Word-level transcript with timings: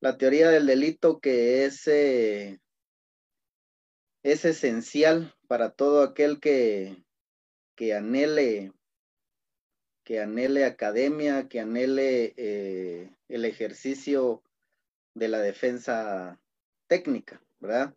la 0.00 0.16
teoría 0.16 0.50
del 0.50 0.66
delito 0.66 1.20
que 1.20 1.64
es, 1.64 1.86
eh, 1.86 2.60
es 4.22 4.44
esencial 4.44 5.34
para 5.48 5.70
todo 5.70 6.02
aquel 6.02 6.40
que, 6.40 7.04
que 7.74 7.94
anhele 7.94 8.72
que 10.08 10.20
anhele 10.20 10.64
academia, 10.64 11.48
que 11.48 11.60
anhele 11.60 12.32
eh, 12.38 13.14
el 13.28 13.44
ejercicio 13.44 14.42
de 15.12 15.28
la 15.28 15.38
defensa 15.38 16.40
técnica, 16.86 17.42
¿verdad? 17.60 17.94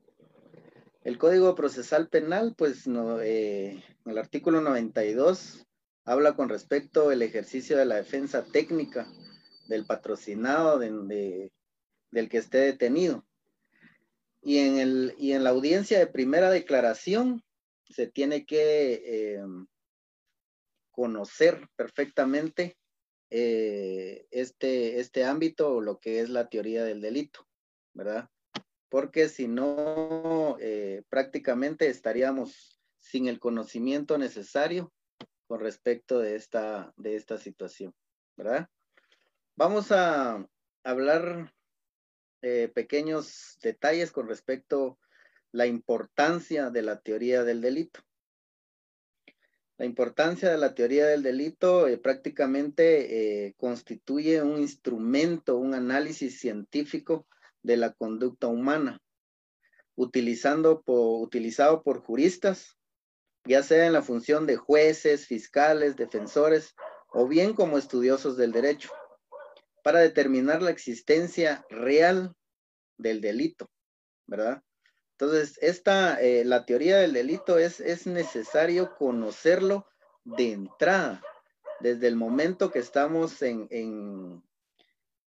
El 1.05 1.17
Código 1.17 1.55
Procesal 1.55 2.09
Penal, 2.09 2.53
pues 2.57 2.85
no, 2.85 3.21
eh, 3.21 3.81
el 4.05 4.17
artículo 4.17 4.59
92 4.59 5.65
habla 6.03 6.33
con 6.33 6.49
respecto 6.49 7.11
al 7.11 7.21
ejercicio 7.21 7.77
de 7.77 7.85
la 7.85 7.95
defensa 7.95 8.43
técnica 8.43 9.07
del 9.69 9.85
patrocinado 9.85 10.79
de, 10.79 11.49
del 12.11 12.29
que 12.29 12.37
esté 12.37 12.59
detenido. 12.59 13.25
Y 14.41 14.57
en, 14.59 14.77
el, 14.77 15.15
y 15.17 15.33
en 15.33 15.43
la 15.43 15.51
audiencia 15.51 15.99
de 15.99 16.07
primera 16.07 16.49
declaración 16.49 17.43
se 17.83 18.07
tiene 18.07 18.45
que 18.45 18.93
eh, 19.05 19.43
conocer 20.91 21.67
perfectamente 21.75 22.77
eh, 23.29 24.27
este, 24.31 24.99
este 24.99 25.23
ámbito 25.23 25.75
o 25.75 25.81
lo 25.81 25.99
que 25.99 26.19
es 26.19 26.29
la 26.29 26.49
teoría 26.49 26.83
del 26.83 27.01
delito, 27.01 27.47
¿verdad? 27.93 28.29
Porque 28.89 29.29
si 29.29 29.47
no, 29.47 30.57
eh, 30.59 31.03
prácticamente 31.09 31.87
estaríamos 31.87 32.81
sin 32.99 33.27
el 33.27 33.39
conocimiento 33.39 34.17
necesario 34.17 34.91
con 35.47 35.59
respecto 35.59 36.19
de 36.19 36.35
esta, 36.35 36.93
de 36.97 37.15
esta 37.15 37.37
situación, 37.37 37.93
¿verdad? 38.35 38.67
Vamos 39.55 39.91
a 39.91 40.45
hablar 40.83 41.53
eh, 42.41 42.71
pequeños 42.73 43.57
detalles 43.61 44.11
con 44.11 44.27
respecto 44.27 44.97
a 45.01 45.07
la 45.51 45.67
importancia 45.67 46.69
de 46.69 46.81
la 46.81 46.99
teoría 46.99 47.43
del 47.43 47.61
delito. 47.61 47.99
La 49.77 49.85
importancia 49.85 50.49
de 50.51 50.57
la 50.57 50.75
teoría 50.75 51.07
del 51.07 51.23
delito 51.23 51.87
eh, 51.87 51.97
prácticamente 51.97 53.47
eh, 53.47 53.55
constituye 53.57 54.41
un 54.41 54.59
instrumento, 54.59 55.57
un 55.57 55.73
análisis 55.73 56.39
científico 56.39 57.27
de 57.63 57.77
la 57.77 57.93
conducta 57.93 58.47
humana, 58.47 59.01
utilizando 59.95 60.83
utilizado 60.85 61.83
por 61.83 62.01
juristas, 62.01 62.77
ya 63.45 63.63
sea 63.63 63.87
en 63.87 63.93
la 63.93 64.03
función 64.03 64.45
de 64.45 64.55
jueces, 64.55 65.25
fiscales, 65.25 65.95
defensores 65.95 66.75
o 67.09 67.27
bien 67.27 67.53
como 67.53 67.77
estudiosos 67.77 68.37
del 68.37 68.51
derecho, 68.51 68.91
para 69.83 69.99
determinar 69.99 70.61
la 70.61 70.71
existencia 70.71 71.65
real 71.69 72.35
del 72.97 73.21
delito, 73.21 73.69
¿verdad? 74.27 74.61
Entonces, 75.17 75.57
esta, 75.61 76.19
eh, 76.19 76.43
la 76.45 76.65
teoría 76.65 76.97
del 76.97 77.13
delito 77.13 77.59
es, 77.59 77.79
es 77.79 78.07
necesario 78.07 78.95
conocerlo 78.95 79.87
de 80.23 80.53
entrada, 80.53 81.21
desde 81.79 82.07
el 82.07 82.15
momento 82.15 82.71
que 82.71 82.79
estamos 82.79 83.41
en, 83.41 83.67
en, 83.69 84.43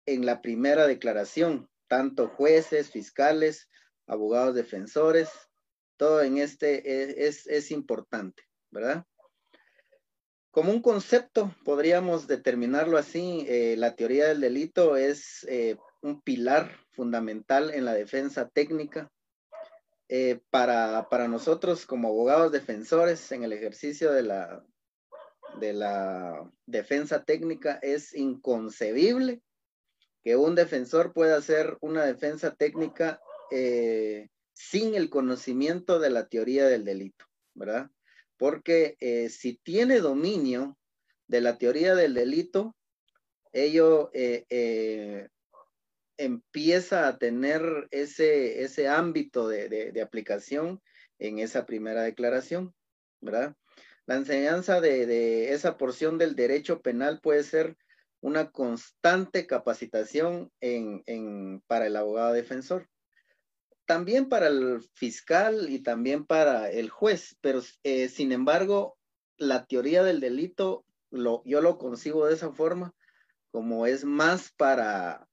en 0.05 0.25
la 0.25 0.41
primera 0.41 0.87
declaración, 0.87 1.69
tanto 1.87 2.29
jueces, 2.29 2.91
fiscales, 2.91 3.69
abogados 4.07 4.55
defensores, 4.55 5.29
todo 5.97 6.21
en 6.21 6.37
este 6.37 6.89
e, 6.89 7.27
es, 7.27 7.47
es, 7.47 7.71
importante, 7.71 8.43
¿verdad? 8.71 9.05
Como 10.55 10.71
un 10.71 10.81
concepto, 10.81 11.53
podríamos 11.65 12.27
determinarlo 12.27 12.97
así, 12.97 13.45
eh, 13.49 13.75
la 13.77 13.93
teoría 13.97 14.29
del 14.29 14.39
delito 14.39 14.95
es 14.95 15.45
eh, 15.49 15.75
un 16.01 16.21
pilar 16.21 16.71
fundamental 16.93 17.71
en 17.71 17.83
la 17.83 17.93
defensa 17.93 18.47
técnica 18.47 19.11
eh, 20.07 20.39
para, 20.51 21.09
para, 21.09 21.27
nosotros 21.27 21.85
como 21.85 22.07
abogados 22.07 22.53
defensores 22.53 23.33
en 23.33 23.43
el 23.43 23.51
ejercicio 23.51 24.13
de 24.13 24.23
la, 24.23 24.65
de 25.59 25.73
la 25.73 26.49
defensa 26.65 27.25
técnica 27.25 27.77
es 27.81 28.15
inconcebible 28.15 29.41
que 30.23 30.37
un 30.37 30.55
defensor 30.55 31.11
pueda 31.11 31.35
hacer 31.35 31.77
una 31.81 32.05
defensa 32.05 32.55
técnica 32.55 33.19
sin 34.53 34.95
el 34.95 35.09
conocimiento 35.09 35.99
de 35.99 36.11
la 36.11 36.29
teoría 36.29 36.65
del 36.65 36.85
delito, 36.85 37.25
¿verdad? 37.55 37.91
Porque 38.37 38.97
eh, 38.99 39.29
si 39.29 39.57
tiene 39.63 39.99
dominio 39.99 40.77
de 41.27 41.41
la 41.41 41.57
teoría 41.57 41.95
del 41.95 42.13
delito, 42.13 42.75
ello 43.53 44.11
empieza 46.17 47.07
a 47.07 47.17
tener 47.17 47.87
ese, 47.91 48.63
ese 48.63 48.87
ámbito 48.87 49.47
de, 49.47 50.01
aplicación 50.01 50.81
en 51.19 51.39
esa 51.39 51.65
primera 51.65 52.03
declaración, 52.03 52.73
¿verdad? 53.21 53.55
La 54.05 54.15
enseñanza 54.15 54.81
de, 54.81 55.53
esa 55.53 55.77
porción 55.77 56.17
del 56.17 56.35
derecho 56.35 56.81
penal 56.81 57.19
puede 57.21 57.43
ser 57.43 57.77
una 58.21 58.51
constante 58.51 59.45
capacitación 59.47 60.51
en, 60.59 61.61
para 61.67 61.87
el 61.87 61.95
abogado 61.95 62.33
defensor. 62.33 62.87
También 63.85 64.29
para 64.29 64.47
el 64.47 64.81
fiscal 64.93 65.69
y 65.69 65.79
también 65.79 66.25
para 66.25 66.71
el 66.71 66.89
juez, 66.89 67.37
pero 67.41 67.61
eh, 67.83 68.09
sin 68.09 68.31
embargo, 68.31 68.97
la 69.37 69.65
teoría 69.65 70.03
del 70.03 70.19
delito, 70.19 70.85
lo, 71.11 71.43
yo 71.45 71.61
lo 71.61 71.77
concibo 71.77 72.25
de 72.25 72.33
esa 72.33 72.51
forma, 72.51 72.93
como 73.51 73.85
es 73.85 74.03
más 74.03 74.51
para, 74.57 75.27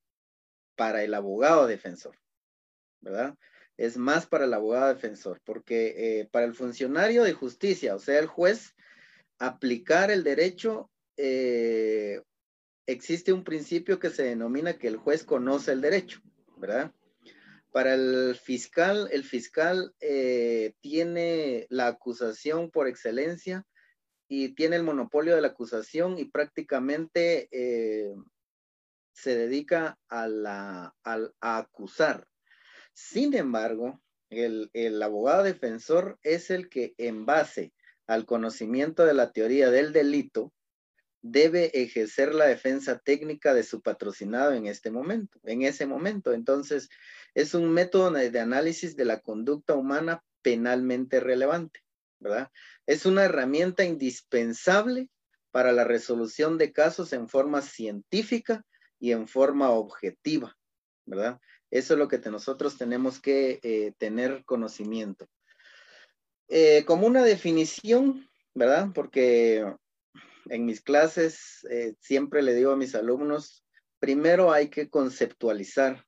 para 0.77 1.03
el 1.03 1.15
abogado 1.15 1.67
defensor, 1.67 2.19
¿verdad? 3.01 3.37
Es 3.79 3.97
más 3.97 4.27
para 4.27 4.45
el 4.45 4.55
abogado 4.55 4.93
defensor, 4.93 5.41
porque 5.45 6.21
eh, 6.21 6.29
para 6.31 6.45
el 6.45 6.55
funcionario 6.55 7.25
de 7.25 7.33
justicia, 7.33 7.95
o 7.95 7.99
sea, 7.99 8.19
el 8.19 8.27
juez, 8.27 8.75
aplicar 9.39 10.11
el 10.11 10.25
derecho, 10.25 10.91
eh, 11.17 12.23
existe 12.87 13.33
un 13.33 13.45
principio 13.45 13.99
que 13.99 14.11
se 14.11 14.25
denomina 14.25 14.79
que 14.79 14.89
el 14.89 14.97
juez 14.97 15.25
conoce 15.25 15.73
el 15.73 15.81
derecho, 15.81 16.21
¿verdad? 16.57 16.93
Para 17.73 17.95
el 17.95 18.37
fiscal, 18.37 19.09
el 19.11 19.25
fiscal 19.25 19.95
eh, 20.01 20.75
tiene 20.81 21.67
la 21.71 21.89
acusación 21.89 22.71
por 22.71 22.87
excelencia 22.87 23.67
y 24.29 24.55
tiene 24.55 24.77
el 24.77 24.85
monopolio 24.85 25.35
de 25.35 25.41
la 25.41 25.49
acusación 25.49 26.19
y 26.19 26.27
prácticamente 26.27 27.49
se 29.13 29.37
dedica 29.37 29.99
a, 30.09 30.93
acusar. 31.41 32.27
Sin 32.95 33.35
embargo, 33.35 34.01
el, 34.31 34.71
el, 34.73 35.03
abogado 35.03 35.43
defensor 35.43 36.19
es 36.23 36.51
el 36.51 36.69
que 36.69 36.95
en 36.99 37.27
base 37.27 37.73
al 38.07 38.27
conocimiento 38.27 39.05
de 39.05 39.15
la 39.15 39.33
teoría 39.33 39.71
del 39.71 39.93
delito 39.93 40.53
debe 41.23 41.71
ejercer 41.81 42.35
la 42.35 42.47
defensa 42.47 42.99
técnica 42.99 43.55
de 43.55 43.63
su 43.63 43.81
patrocinado 43.81 44.53
en 44.53 44.67
este 44.67 44.91
momento, 44.91 45.39
en 45.45 45.63
ese 45.63 45.87
momento. 45.87 46.33
Entonces, 46.33 46.89
es 47.35 47.55
un 47.55 47.71
método 47.73 48.11
de 48.11 48.41
análisis 48.41 48.97
de 48.97 49.05
la 49.05 49.21
conducta 49.21 49.75
humana 49.75 50.23
penalmente 50.43 51.21
relevante, 51.21 51.81
¿verdad? 52.21 52.51
Es 52.87 53.07
una 53.07 53.25
herramienta 53.25 53.85
indispensable 53.85 55.09
para 55.51 55.73
la 55.73 55.85
resolución 55.85 56.59
de 56.59 56.73
casos 56.73 57.13
en 57.13 57.29
forma 57.29 57.63
científica 57.63 58.65
y 58.99 59.13
en 59.13 59.29
forma 59.29 59.71
objetiva, 59.71 60.57
¿verdad? 61.07 61.41
Eso 61.71 61.95
es 61.95 61.99
lo 61.99 62.09
que 62.09 62.19
nosotros 62.19 62.77
tenemos 62.77 63.21
que 63.21 63.61
eh, 63.63 63.93
tener 63.99 64.45
conocimiento. 64.45 65.27
Eh, 66.49 66.85
como 66.85 67.07
una 67.07 67.23
definición, 67.25 68.29
¿verdad? 68.55 68.89
Porque 68.95 69.65
en 70.47 70.67
mis 70.67 70.83
clases 70.83 71.67
eh, 71.71 71.95
siempre 72.01 72.43
le 72.43 72.55
digo 72.55 72.73
a 72.73 72.77
mis 72.77 72.95
alumnos, 72.95 73.65
primero 73.99 74.53
hay 74.53 74.69
que 74.69 74.91
conceptualizar, 74.91 76.05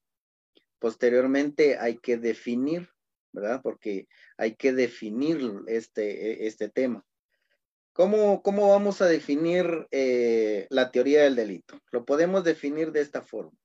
posteriormente 0.84 1.78
hay 1.78 1.96
que 1.96 2.18
definir, 2.18 2.90
¿verdad? 3.32 3.62
Porque 3.62 4.06
hay 4.36 4.54
que 4.54 4.74
definir 4.74 5.62
este, 5.66 6.46
este 6.46 6.68
tema. 6.68 7.02
¿Cómo, 7.94 8.42
vamos 8.44 9.00
a 9.00 9.06
definir 9.06 9.86
eh, 9.90 10.66
la 10.68 10.90
teoría 10.90 11.22
del 11.22 11.36
delito? 11.36 11.80
Lo 11.90 12.04
podemos 12.04 12.44
definir 12.44 12.92
de 12.92 13.00
esta 13.00 13.22
forma. 13.22 13.58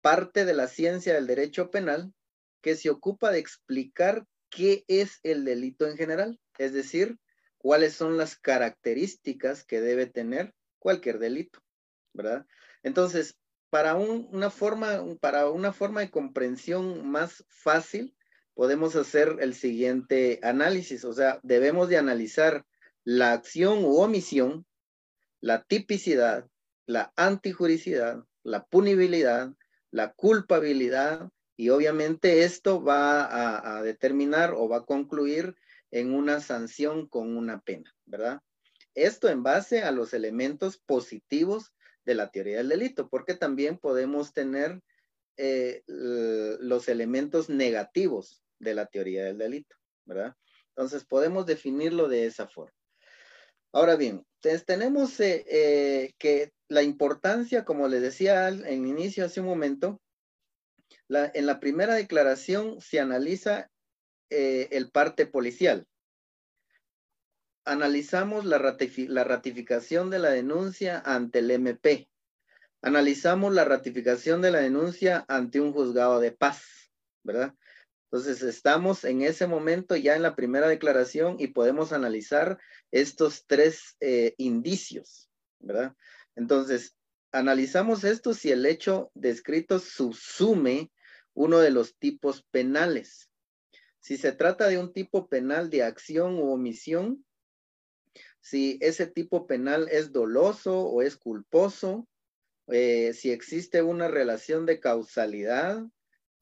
Parte 0.00 0.44
de 0.44 0.54
la 0.54 0.68
ciencia 0.68 1.14
del 1.14 1.26
derecho 1.26 1.72
penal 1.72 2.14
que 2.62 2.76
se 2.76 2.88
ocupa 2.88 3.32
de 3.32 3.40
explicar 3.40 4.24
qué 4.48 4.84
es 4.86 5.18
el 5.24 5.44
delito 5.44 5.88
en 5.88 5.96
general, 5.96 6.38
es 6.58 6.72
decir, 6.72 7.18
cuáles 7.58 7.94
son 7.94 8.16
las 8.16 8.36
características 8.36 9.64
que 9.64 9.80
debe 9.80 10.06
tener 10.06 10.54
cualquier 10.78 11.18
delito, 11.18 11.58
¿verdad? 12.12 12.46
Entonces, 12.84 13.34
para 13.74 13.96
una 13.96 14.50
forma, 14.50 15.04
para 15.18 15.50
una 15.50 15.72
forma 15.72 16.00
de 16.02 16.08
comprensión 16.08 17.10
más 17.10 17.44
fácil, 17.48 18.14
podemos 18.54 18.94
hacer 18.94 19.38
el 19.40 19.52
siguiente 19.52 20.38
análisis, 20.44 21.04
o 21.04 21.12
sea, 21.12 21.40
debemos 21.42 21.88
de 21.88 21.96
analizar 21.96 22.64
la 23.02 23.32
acción 23.32 23.84
u 23.84 23.96
omisión, 23.96 24.64
la 25.40 25.64
tipicidad, 25.64 26.48
la 26.86 27.12
antijuricidad, 27.16 28.22
la 28.44 28.64
punibilidad, 28.64 29.52
la 29.90 30.12
culpabilidad 30.12 31.28
y 31.56 31.70
obviamente 31.70 32.44
esto 32.44 32.80
va 32.80 33.78
a, 33.78 33.82
determinar 33.82 34.54
o 34.56 34.68
va 34.68 34.76
a 34.76 34.84
concluir 34.84 35.56
en 35.90 36.14
una 36.14 36.38
sanción 36.38 37.08
con 37.08 37.36
una 37.36 37.60
pena, 37.60 37.92
¿verdad? 38.06 38.40
Esto 38.94 39.28
en 39.28 39.42
base 39.42 39.82
a 39.82 39.90
los 39.90 40.14
elementos 40.14 40.78
positivos 40.78 41.74
de 42.04 42.14
la 42.14 42.30
teoría 42.30 42.58
del 42.58 42.68
delito, 42.68 43.08
porque 43.08 43.34
también 43.34 43.78
podemos 43.78 44.32
tener 44.32 44.80
eh, 45.36 45.82
los 45.86 46.88
elementos 46.88 47.48
negativos 47.48 48.42
de 48.60 48.74
la 48.74 48.86
teoría 48.86 49.24
del 49.24 49.38
delito, 49.38 49.74
¿verdad? 50.04 50.34
Entonces 50.68 51.04
podemos 51.04 51.46
definirlo 51.46 52.08
de 52.08 52.26
esa 52.26 52.46
forma. 52.46 52.74
Ahora 53.72 53.96
bien, 53.96 54.24
tenemos 54.66 55.18
eh, 55.18 55.44
eh, 55.48 56.12
que 56.18 56.52
la 56.68 56.82
importancia, 56.82 57.64
como 57.64 57.88
les 57.88 58.00
decía 58.00 58.48
en 58.48 58.86
inicio 58.86 59.24
hace 59.24 59.40
un 59.40 59.46
momento, 59.46 60.00
en 61.08 61.46
la 61.46 61.58
primera 61.58 61.94
declaración 61.94 62.80
se 62.80 63.00
analiza 63.00 63.68
el 64.30 64.90
parte 64.90 65.26
policial. 65.26 65.86
Analizamos 67.64 68.44
la, 68.44 68.58
ratificación 68.58 70.10
de 70.10 70.18
la 70.18 70.30
denuncia 70.30 71.02
ante 71.04 71.38
el 71.38 71.50
MP. 71.50 72.08
Analizamos 72.82 73.54
la 73.54 73.64
ratificación 73.64 74.42
de 74.42 74.50
la 74.50 74.58
denuncia 74.58 75.24
ante 75.28 75.60
un 75.60 75.72
juzgado 75.72 76.20
de 76.20 76.32
paz, 76.32 76.90
¿verdad? 77.22 77.54
Entonces, 78.10 78.42
estamos 78.42 79.04
en 79.04 79.22
ese 79.22 79.46
momento 79.46 79.96
ya 79.96 80.14
en 80.14 80.22
la 80.22 80.36
primera 80.36 80.68
declaración 80.68 81.36
y 81.38 81.48
podemos 81.48 81.92
analizar 81.92 82.58
estos 82.92 83.46
tres 83.46 83.96
eh, 84.00 84.34
indicios, 84.36 85.30
¿verdad? 85.58 85.94
Entonces, 86.36 86.96
analizamos 87.32 88.04
esto 88.04 88.34
si 88.34 88.52
el 88.52 88.66
hecho 88.66 89.10
descrito 89.14 89.78
subsume 89.78 90.92
uno 91.32 91.58
de 91.58 91.70
los 91.70 91.96
tipos 91.96 92.44
penales. 92.50 93.30
Si 93.98 94.18
se 94.18 94.32
trata 94.32 94.68
de 94.68 94.78
un 94.78 94.92
tipo 94.92 95.28
penal 95.28 95.70
de 95.70 95.82
acción 95.82 96.36
u 96.36 96.52
omisión, 96.52 97.24
si 98.44 98.76
ese 98.82 99.06
tipo 99.06 99.46
penal 99.46 99.88
es 99.90 100.12
doloso 100.12 100.78
o 100.78 101.00
es 101.00 101.16
culposo, 101.16 102.06
eh, 102.66 103.14
si 103.14 103.30
existe 103.30 103.82
una 103.82 104.06
relación 104.08 104.66
de 104.66 104.80
causalidad, 104.80 105.82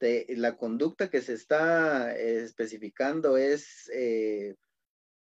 la 0.01 0.57
conducta 0.57 1.09
que 1.09 1.21
se 1.21 1.31
está 1.31 2.13
eh, 2.13 2.43
especificando 2.43 3.37
es 3.37 3.89
eh, 3.93 4.55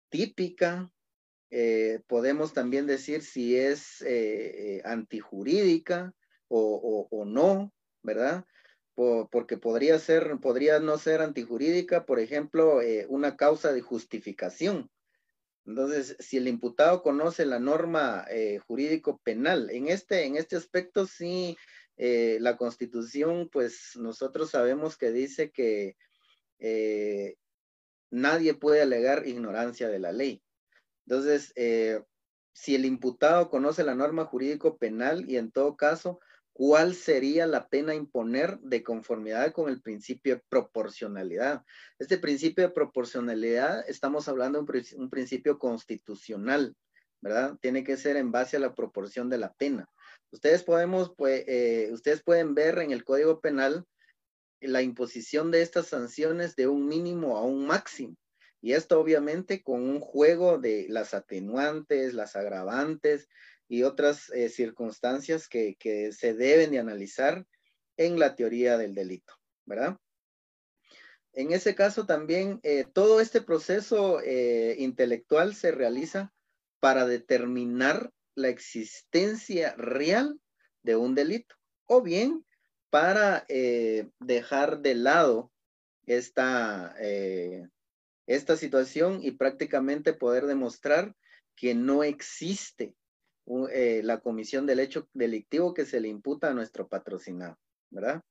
típica. 0.08 0.90
Podemos 2.08 2.52
también 2.52 2.88
decir 2.88 3.22
si 3.22 3.56
es 3.56 4.04
antijurídica 4.82 6.12
o, 6.48 7.06
o, 7.08 7.24
no, 7.24 7.72
¿verdad? 8.02 8.44
porque 8.94 9.56
podría 9.56 10.00
ser, 10.00 10.36
podría 10.40 10.80
no 10.80 10.98
ser 10.98 11.22
antijurídica, 11.22 12.04
por 12.04 12.18
ejemplo, 12.18 12.80
una 13.08 13.36
causa 13.36 13.72
de 13.72 13.82
justificación. 13.82 14.90
Entonces, 15.66 16.16
si 16.20 16.36
el 16.36 16.48
imputado 16.48 17.02
conoce 17.02 17.44
la 17.44 17.58
norma 17.58 18.24
jurídico 18.66 19.18
penal, 19.24 19.68
en 19.70 19.88
este, 19.88 20.24
en 20.24 20.36
este 20.36 20.56
aspecto 20.56 21.06
sí 21.06 21.56
eh, 21.98 22.36
la 22.40 22.58
constitución, 22.58 23.48
pues 23.50 23.96
nosotros 23.96 24.50
sabemos 24.50 24.98
que 24.98 25.12
dice 25.12 25.50
que 25.50 25.96
eh, 26.58 27.36
nadie 28.10 28.52
puede 28.54 28.82
alegar 28.82 29.26
ignorancia 29.26 29.88
de 29.88 29.98
la 29.98 30.12
ley. 30.12 30.42
Entonces, 31.06 31.52
eh, 31.56 32.02
si 32.52 32.74
el 32.74 32.84
imputado 32.84 33.48
conoce 33.48 33.82
la 33.82 33.94
norma 33.94 34.26
jurídico 34.26 34.76
penal 34.76 35.28
y 35.28 35.38
en 35.38 35.50
todo 35.50 35.76
caso, 35.76 36.20
¿cuál 36.56 36.94
sería 36.94 37.46
la 37.46 37.68
pena 37.68 37.94
imponer 37.94 38.58
de 38.60 38.82
conformidad 38.82 39.52
con 39.52 39.68
el 39.68 39.82
principio 39.82 40.36
de 40.36 40.42
proporcionalidad? 40.48 41.62
Este 41.98 42.16
principio 42.16 42.66
de 42.66 42.72
proporcionalidad, 42.72 43.86
estamos 43.90 44.26
hablando 44.26 44.62
de 44.62 44.84
un, 44.96 45.10
principio 45.10 45.58
constitucional, 45.58 46.74
¿verdad? 47.20 47.58
Tiene 47.60 47.84
que 47.84 47.98
ser 47.98 48.16
en 48.16 48.32
base 48.32 48.56
a 48.56 48.60
la 48.60 48.74
proporción 48.74 49.28
de 49.28 49.36
la 49.36 49.52
pena. 49.52 49.86
Pues, 50.30 50.40
eh, 51.46 51.90
ustedes 51.92 52.22
pueden 52.22 52.54
ver 52.54 52.78
en 52.78 52.90
el 52.90 53.04
Código 53.04 53.42
Penal 53.42 53.84
la 54.62 54.80
imposición 54.80 55.50
de 55.50 55.60
estas 55.60 55.88
sanciones 55.88 56.56
de 56.56 56.68
un 56.68 56.88
mínimo 56.88 57.36
a 57.36 57.44
un 57.44 57.66
máximo. 57.66 58.16
Y 58.62 58.72
esto 58.72 58.98
obviamente 58.98 59.62
con 59.62 59.82
un 59.82 60.00
juego 60.00 60.56
de 60.56 60.86
las 60.88 61.12
atenuantes, 61.12 62.14
las 62.14 62.34
agravantes 62.34 63.28
y 63.68 63.82
otras 63.82 64.30
eh, 64.30 64.48
circunstancias 64.48 65.48
que, 65.48 65.76
se 66.12 66.34
deben 66.34 66.70
de 66.70 66.78
analizar 66.78 67.46
en 67.96 68.18
la 68.18 68.34
teoría 68.34 68.76
del 68.78 68.94
delito, 68.94 69.34
¿verdad? 69.64 69.96
En 71.32 71.52
ese 71.52 71.74
caso 71.74 72.06
también 72.06 72.60
eh, 72.62 72.84
todo 72.92 73.20
este 73.20 73.42
proceso 73.42 74.22
intelectual 74.24 75.54
se 75.54 75.70
realiza 75.70 76.32
para 76.80 77.06
determinar 77.06 78.10
la 78.34 78.48
existencia 78.48 79.74
real 79.76 80.38
de 80.82 80.96
un 80.96 81.14
delito 81.14 81.56
o 81.86 82.02
bien 82.02 82.44
para 82.90 83.44
eh, 83.48 84.08
dejar 84.20 84.80
de 84.80 84.94
lado 84.94 85.52
esta, 86.06 86.94
eh, 87.00 87.66
esta 88.26 88.56
situación 88.56 89.20
y 89.22 89.32
prácticamente 89.32 90.12
poder 90.12 90.46
demostrar 90.46 91.14
que 91.56 91.74
no 91.74 92.04
existe 92.04 92.94
eh, 93.70 94.00
la 94.02 94.20
comisión 94.20 94.66
del 94.66 94.80
hecho 94.80 95.08
delictivo 95.12 95.74
que 95.74 95.86
se 95.86 96.00
le 96.00 96.08
imputa 96.08 96.50
a 96.50 96.54
nuestro 96.54 96.88
patrocinado, 96.88 97.58
¿verdad? 97.90 98.22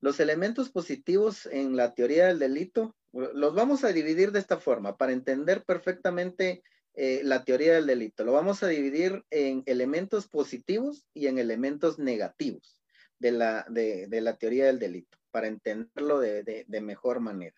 Los 0.00 0.20
elementos 0.20 0.70
positivos 0.70 1.46
en 1.46 1.76
la 1.76 1.94
teoría 1.94 2.26
del 2.26 2.38
delito 2.38 2.94
los 3.12 3.54
vamos 3.54 3.84
a 3.84 3.92
dividir 3.92 4.32
de 4.32 4.40
esta 4.40 4.58
forma 4.58 4.96
para 4.96 5.12
entender 5.12 5.64
perfectamente 5.64 6.62
eh, 6.94 7.22
la 7.24 7.44
teoría 7.44 7.74
del 7.74 7.86
delito. 7.86 8.24
Lo 8.24 8.32
vamos 8.32 8.62
a 8.62 8.68
dividir 8.68 9.24
en 9.30 9.62
elementos 9.66 10.28
positivos 10.28 11.06
y 11.14 11.28
en 11.28 11.38
elementos 11.38 11.98
negativos 11.98 12.80
de 13.18 13.32
la, 13.32 13.64
de, 13.68 14.08
la 14.20 14.36
teoría 14.36 14.66
del 14.66 14.78
delito, 14.78 15.16
para 15.30 15.46
entenderlo 15.46 16.20
de, 16.20 16.66
mejor 16.82 17.20
manera. 17.20 17.56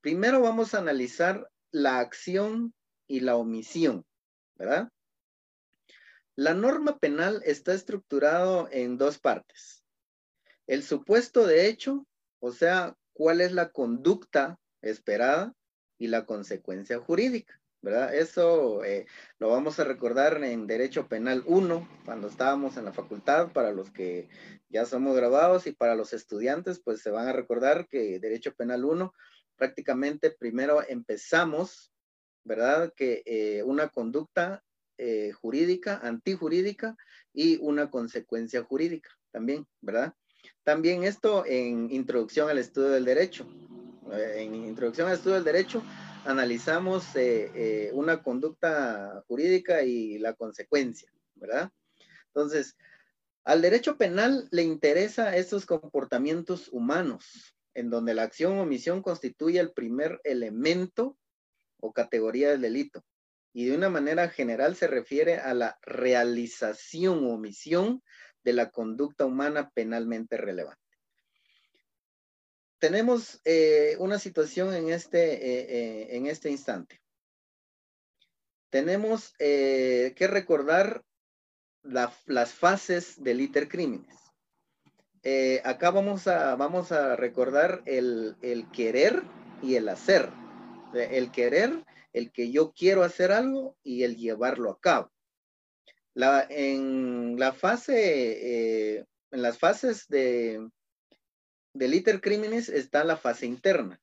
Primero 0.00 0.40
vamos 0.40 0.74
a 0.74 0.78
analizar 0.78 1.48
la 1.70 1.98
acción 2.00 2.74
y 3.06 3.20
la 3.20 3.36
omisión, 3.36 4.04
¿verdad? 4.56 4.88
La 6.36 6.54
norma 6.54 6.98
penal 6.98 7.42
está 7.44 7.74
estructurado 7.74 8.68
en 8.70 8.96
dos 8.96 9.18
partes. 9.18 9.84
El 10.66 10.82
supuesto 10.82 11.46
de 11.46 11.66
hecho, 11.66 12.06
o 12.40 12.52
sea, 12.52 12.96
cuál 13.12 13.40
es 13.40 13.52
la 13.52 13.70
conducta 13.70 14.58
esperada 14.80 15.54
y 15.98 16.06
la 16.06 16.24
consecuencia 16.24 16.98
jurídica. 16.98 17.62
¿verdad? 17.82 18.14
Eso 18.14 18.84
eh, 18.84 19.06
lo 19.40 19.50
vamos 19.50 19.80
a 19.80 19.84
recordar 19.84 20.42
en 20.44 20.68
Derecho 20.68 21.08
Penal 21.08 21.42
1, 21.46 21.88
cuando 22.04 22.28
estábamos 22.28 22.76
en 22.76 22.84
la 22.84 22.92
facultad, 22.92 23.52
para 23.52 23.72
los 23.72 23.90
que 23.90 24.28
ya 24.68 24.86
somos 24.86 25.16
grabados 25.16 25.66
y 25.66 25.72
para 25.72 25.96
los 25.96 26.12
estudiantes, 26.12 26.80
pues 26.80 27.02
se 27.02 27.10
van 27.10 27.26
a 27.26 27.32
recordar 27.32 27.88
que 27.88 28.20
Derecho 28.20 28.54
Penal 28.54 28.84
1, 28.84 29.12
prácticamente 29.56 30.30
primero 30.30 30.82
empezamos, 30.88 31.92
¿verdad? 32.44 32.92
Que 32.94 33.22
eh, 33.26 33.64
una 33.64 33.88
conducta 33.88 34.62
eh, 35.04 35.32
jurídica, 35.32 35.98
antijurídica 36.00 36.96
y 37.34 37.58
una 37.60 37.90
consecuencia 37.90 38.62
jurídica 38.62 39.10
también, 39.32 39.66
¿verdad? 39.80 40.14
También 40.62 41.02
esto 41.02 41.44
en 41.44 41.90
Introducción 41.90 42.48
al 42.48 42.58
Estudio 42.58 42.90
del 42.90 43.04
Derecho. 43.04 43.44
En 44.12 44.54
Introducción 44.54 45.08
al 45.08 45.14
Estudio 45.14 45.34
del 45.34 45.44
Derecho 45.44 45.82
analizamos 46.24 47.16
eh, 47.16 47.50
eh, 47.52 47.90
una 47.94 48.22
conducta 48.22 49.24
jurídica 49.26 49.82
y 49.82 50.18
la 50.18 50.34
consecuencia, 50.34 51.12
¿verdad? 51.34 51.72
Entonces, 52.28 52.76
al 53.42 53.60
derecho 53.60 53.96
penal 53.96 54.46
le 54.52 54.62
interesa 54.62 55.36
estos 55.36 55.66
comportamientos 55.66 56.68
humanos, 56.68 57.56
en 57.74 57.90
donde 57.90 58.14
la 58.14 58.22
acción 58.22 58.56
o 58.56 58.62
omisión 58.62 59.02
constituye 59.02 59.58
el 59.58 59.72
primer 59.72 60.20
elemento 60.22 61.16
o 61.80 61.92
categoría 61.92 62.50
del 62.50 62.60
delito. 62.60 63.04
Y 63.52 63.66
de 63.66 63.76
una 63.76 63.90
manera 63.90 64.28
general 64.28 64.76
se 64.76 64.86
refiere 64.86 65.36
a 65.36 65.54
la 65.54 65.78
realización 65.82 67.24
o 67.24 67.34
omisión 67.34 68.02
de 68.44 68.52
la 68.54 68.70
conducta 68.70 69.24
humana 69.24 69.70
penalmente 69.74 70.36
relevante 70.36 70.82
tenemos 72.82 73.40
eh, 73.44 73.94
una 74.00 74.18
situación 74.18 74.74
en 74.74 74.90
este, 74.90 75.34
eh, 75.34 75.66
eh, 75.68 76.16
en 76.16 76.26
este 76.26 76.50
instante. 76.50 77.00
Tenemos 78.70 79.34
que 79.38 80.28
recordar 80.28 81.04
las 81.84 82.52
fases 82.54 83.22
del 83.22 83.40
ITER 83.40 83.68
crímenes. 83.68 84.16
acá 85.62 85.92
vamos 85.92 86.26
a, 86.26 86.56
vamos 86.56 86.90
a 86.90 87.14
recordar 87.14 87.82
el, 87.86 88.34
el 88.42 88.68
querer 88.72 89.22
y 89.62 89.76
el 89.76 89.88
hacer. 89.88 90.30
El 90.94 91.30
querer, 91.30 91.84
el 92.12 92.32
que 92.32 92.50
yo 92.50 92.72
quiero 92.72 93.02
hacer 93.02 93.32
algo 93.32 93.76
y 93.82 94.02
el 94.02 94.16
llevarlo 94.16 94.70
a 94.70 94.80
cabo. 94.80 95.12
La, 96.14 96.46
en 96.50 97.38
la 97.38 97.52
fase 97.52 99.06
en 99.32 99.42
las 99.42 99.58
fases 99.58 100.06
de, 100.08 100.68
del 101.74 101.94
iter 101.94 102.20
criminis 102.20 102.68
está 102.68 103.02
la 103.02 103.16
fase 103.16 103.46
interna. 103.46 104.00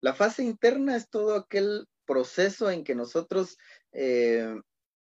La 0.00 0.14
fase 0.14 0.44
interna 0.44 0.96
es 0.96 1.10
todo 1.10 1.34
aquel 1.34 1.86
proceso 2.06 2.70
en 2.70 2.84
que 2.84 2.94
nosotros 2.94 3.58
eh, 3.92 4.54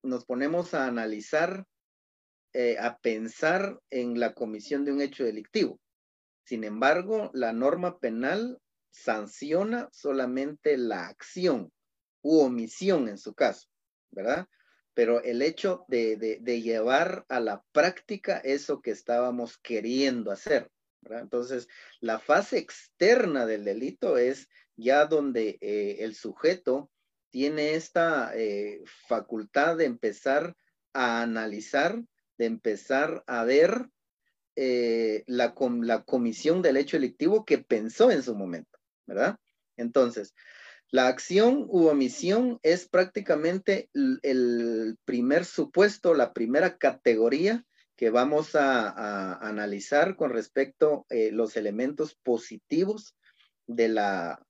nos 0.03 0.25
ponemos 0.25 0.73
a 0.73 0.87
analizar, 0.87 1.65
eh, 2.53 2.77
a 2.79 2.97
pensar 2.97 3.79
en 3.91 4.19
la 4.19 4.33
comisión 4.33 4.83
de 4.83 4.91
un 4.91 5.01
hecho 5.01 5.23
delictivo. 5.23 5.79
Sin 6.43 6.63
embargo, 6.63 7.29
la 7.33 7.53
norma 7.53 7.99
penal 7.99 8.59
sanciona 8.89 9.89
solamente 9.91 10.77
la 10.77 11.07
acción 11.07 11.71
u 12.21 12.39
omisión 12.39 13.07
en 13.09 13.17
su 13.17 13.33
caso, 13.33 13.67
¿verdad? 14.11 14.47
Pero 14.93 15.21
el 15.23 15.41
hecho 15.41 15.85
de, 15.87 16.15
de 16.17 16.61
llevar 16.61 17.25
a 17.29 17.39
la 17.39 17.63
práctica 17.71 18.37
eso 18.37 18.81
que 18.81 18.91
estábamos 18.91 19.57
queriendo 19.57 20.31
hacer. 20.31 20.71
Entonces, 21.09 21.67
la 21.99 22.19
fase 22.19 22.57
externa 22.57 23.45
del 23.45 23.63
delito 23.63 24.17
es 24.17 24.49
ya 24.75 25.05
donde 25.05 25.57
eh, 25.61 25.97
el 25.99 26.15
sujeto 26.15 26.91
tiene 27.29 27.75
esta 27.75 28.31
eh, 28.35 28.81
facultad 29.07 29.77
de 29.77 29.85
empezar 29.85 30.55
a 30.93 31.21
analizar, 31.21 32.01
de 32.37 32.45
empezar 32.45 33.23
a 33.27 33.43
ver 33.43 33.89
eh, 34.55 35.23
la, 35.27 35.53
la 35.81 36.03
comisión 36.03 36.61
del 36.61 36.77
hecho 36.77 36.97
delictivo 36.97 37.45
que 37.45 37.59
pensó 37.59 38.11
en 38.11 38.23
su 38.23 38.35
momento, 38.35 38.79
¿verdad? 39.05 39.37
Entonces, 39.75 40.33
la 40.89 41.07
acción 41.07 41.65
u 41.67 41.87
omisión 41.87 42.59
es 42.63 42.87
prácticamente 42.87 43.89
el 43.93 44.97
primer 45.05 45.45
supuesto, 45.45 46.13
la 46.13 46.33
primera 46.33 46.77
categoría 46.77 47.65
que 47.97 48.11
vamos 48.11 48.55
a, 48.55 49.33
analizar 49.39 50.15
con 50.15 50.29
respecto 50.29 51.05
a 51.09 51.15
eh, 51.15 51.31
los 51.31 51.57
elementos 51.57 52.15
positivos 52.15 53.15
de 53.65 53.89
la, 53.89 54.45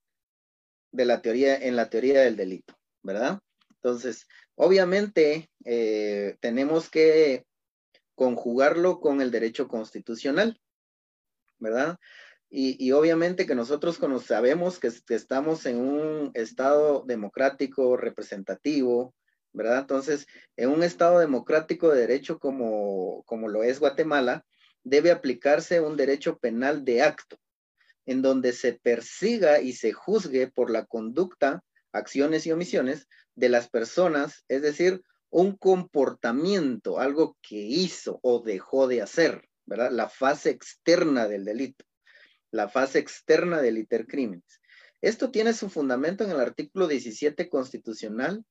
de 0.92 1.06
la 1.06 1.22
teoría, 1.22 1.56
en 1.56 1.78
la 1.78 1.90
teoría 1.90 2.22
del 2.22 2.36
delito, 2.36 2.78
¿verdad? 3.02 3.40
Entonces, 3.70 4.28
obviamente, 4.56 5.50
eh, 5.64 6.36
tenemos 6.42 6.90
que 6.90 7.46
conjugarlo 8.16 9.00
con 9.00 9.22
el 9.22 9.32
derecho 9.32 9.70
constitucional, 9.70 10.60
¿verdad? 11.58 11.98
Y, 12.50 12.92
obviamente 12.94 13.46
que 13.46 13.56
nosotros 13.56 14.00
sabemos 14.26 14.80
que, 14.80 14.90
estamos 15.10 15.66
en 15.66 15.78
un 15.78 16.32
estado 16.34 17.04
democrático 17.06 17.98
representativo, 17.98 19.14
¿verdad? 19.52 19.80
Entonces, 19.80 20.28
en 20.56 20.70
un 20.70 20.84
Estado 20.84 21.20
democrático 21.20 21.90
de 21.90 22.02
derecho 22.02 22.40
como, 22.40 23.24
como 23.26 23.48
lo 23.48 23.64
es 23.64 23.80
Guatemala, 23.80 24.46
debe 24.84 25.12
aplicarse 25.12 25.82
un 25.82 25.98
derecho 25.98 26.38
penal 26.38 26.86
de 26.86 27.02
acto, 27.02 27.38
en 28.06 28.22
donde 28.22 28.54
se 28.54 28.74
persiga 28.74 29.60
y 29.60 29.74
se 29.74 29.92
juzgue 29.92 30.48
por 30.48 30.70
la 30.70 30.86
conducta, 30.86 31.64
acciones 31.92 32.46
y 32.46 32.52
omisiones 32.52 33.08
de 33.36 33.50
las 33.50 33.70
personas, 33.70 34.46
es 34.48 34.62
decir, 34.62 35.02
un 35.30 35.58
comportamiento, 35.58 37.00
algo 37.00 37.36
que 37.42 37.58
hizo 37.58 38.20
o 38.24 38.42
dejó 38.42 38.88
de 38.88 39.02
hacer, 39.02 39.50
¿verdad? 39.66 39.92
La 39.92 40.08
fase 40.08 40.52
externa 40.52 41.28
del 41.28 41.44
delito, 41.44 41.84
la 42.52 42.70
fase 42.70 43.00
externa 43.00 43.62
del 43.62 43.78
iter 43.78 44.08
crímenes. 44.08 44.62
Esto 45.02 45.32
tiene 45.32 45.54
su 45.54 45.70
fundamento 45.70 46.24
en 46.24 46.32
el 46.32 46.40
artículo 46.40 46.88
17 46.88 47.50
constitucional 47.50 48.44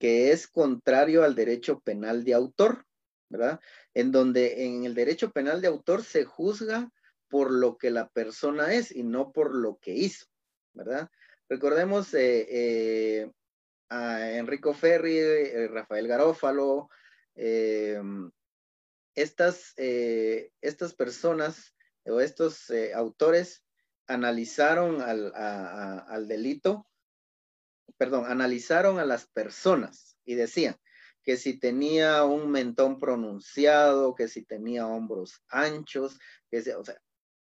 que 0.00 0.32
es 0.32 0.48
contrario 0.48 1.22
al 1.22 1.34
derecho 1.34 1.80
penal 1.80 2.24
de 2.24 2.32
autor, 2.32 2.86
¿verdad? 3.28 3.60
En 3.92 4.10
donde 4.10 4.64
en 4.64 4.84
el 4.84 4.94
derecho 4.94 5.30
penal 5.30 5.60
de 5.60 5.68
autor 5.68 6.02
se 6.02 6.24
juzga 6.24 6.90
por 7.28 7.52
lo 7.52 7.76
que 7.76 7.90
la 7.90 8.08
persona 8.08 8.72
es 8.72 8.90
y 8.90 9.04
no 9.04 9.30
por 9.30 9.54
lo 9.54 9.78
que 9.78 9.92
hizo, 9.92 10.24
¿verdad? 10.72 11.10
Recordemos 11.50 12.14
eh, 12.14 12.46
eh, 12.48 13.30
a 13.90 14.32
Enrico 14.32 14.72
Ferri, 14.72 15.18
eh, 15.18 15.68
Rafael 15.68 16.08
Garófalo, 16.08 16.88
estas, 19.14 19.74
estas 19.76 20.94
personas 20.94 21.74
estos 22.18 22.72
autores 22.94 23.62
analizaron 24.08 25.00
al, 25.00 25.32
al 25.34 26.26
delito 26.26 26.90
perdón, 28.00 28.24
analizaron 28.26 28.98
a 28.98 29.04
las 29.04 29.26
personas 29.26 30.16
y 30.24 30.34
decían 30.34 30.74
que 31.22 31.36
si 31.36 31.58
tenía 31.58 32.24
un 32.24 32.50
mentón 32.50 32.98
pronunciado, 32.98 34.14
que 34.14 34.26
si 34.26 34.42
tenía 34.42 34.86
hombros 34.86 35.42
anchos, 35.48 36.18
que 36.50 36.60
o 36.76 36.82
sea, 36.82 36.98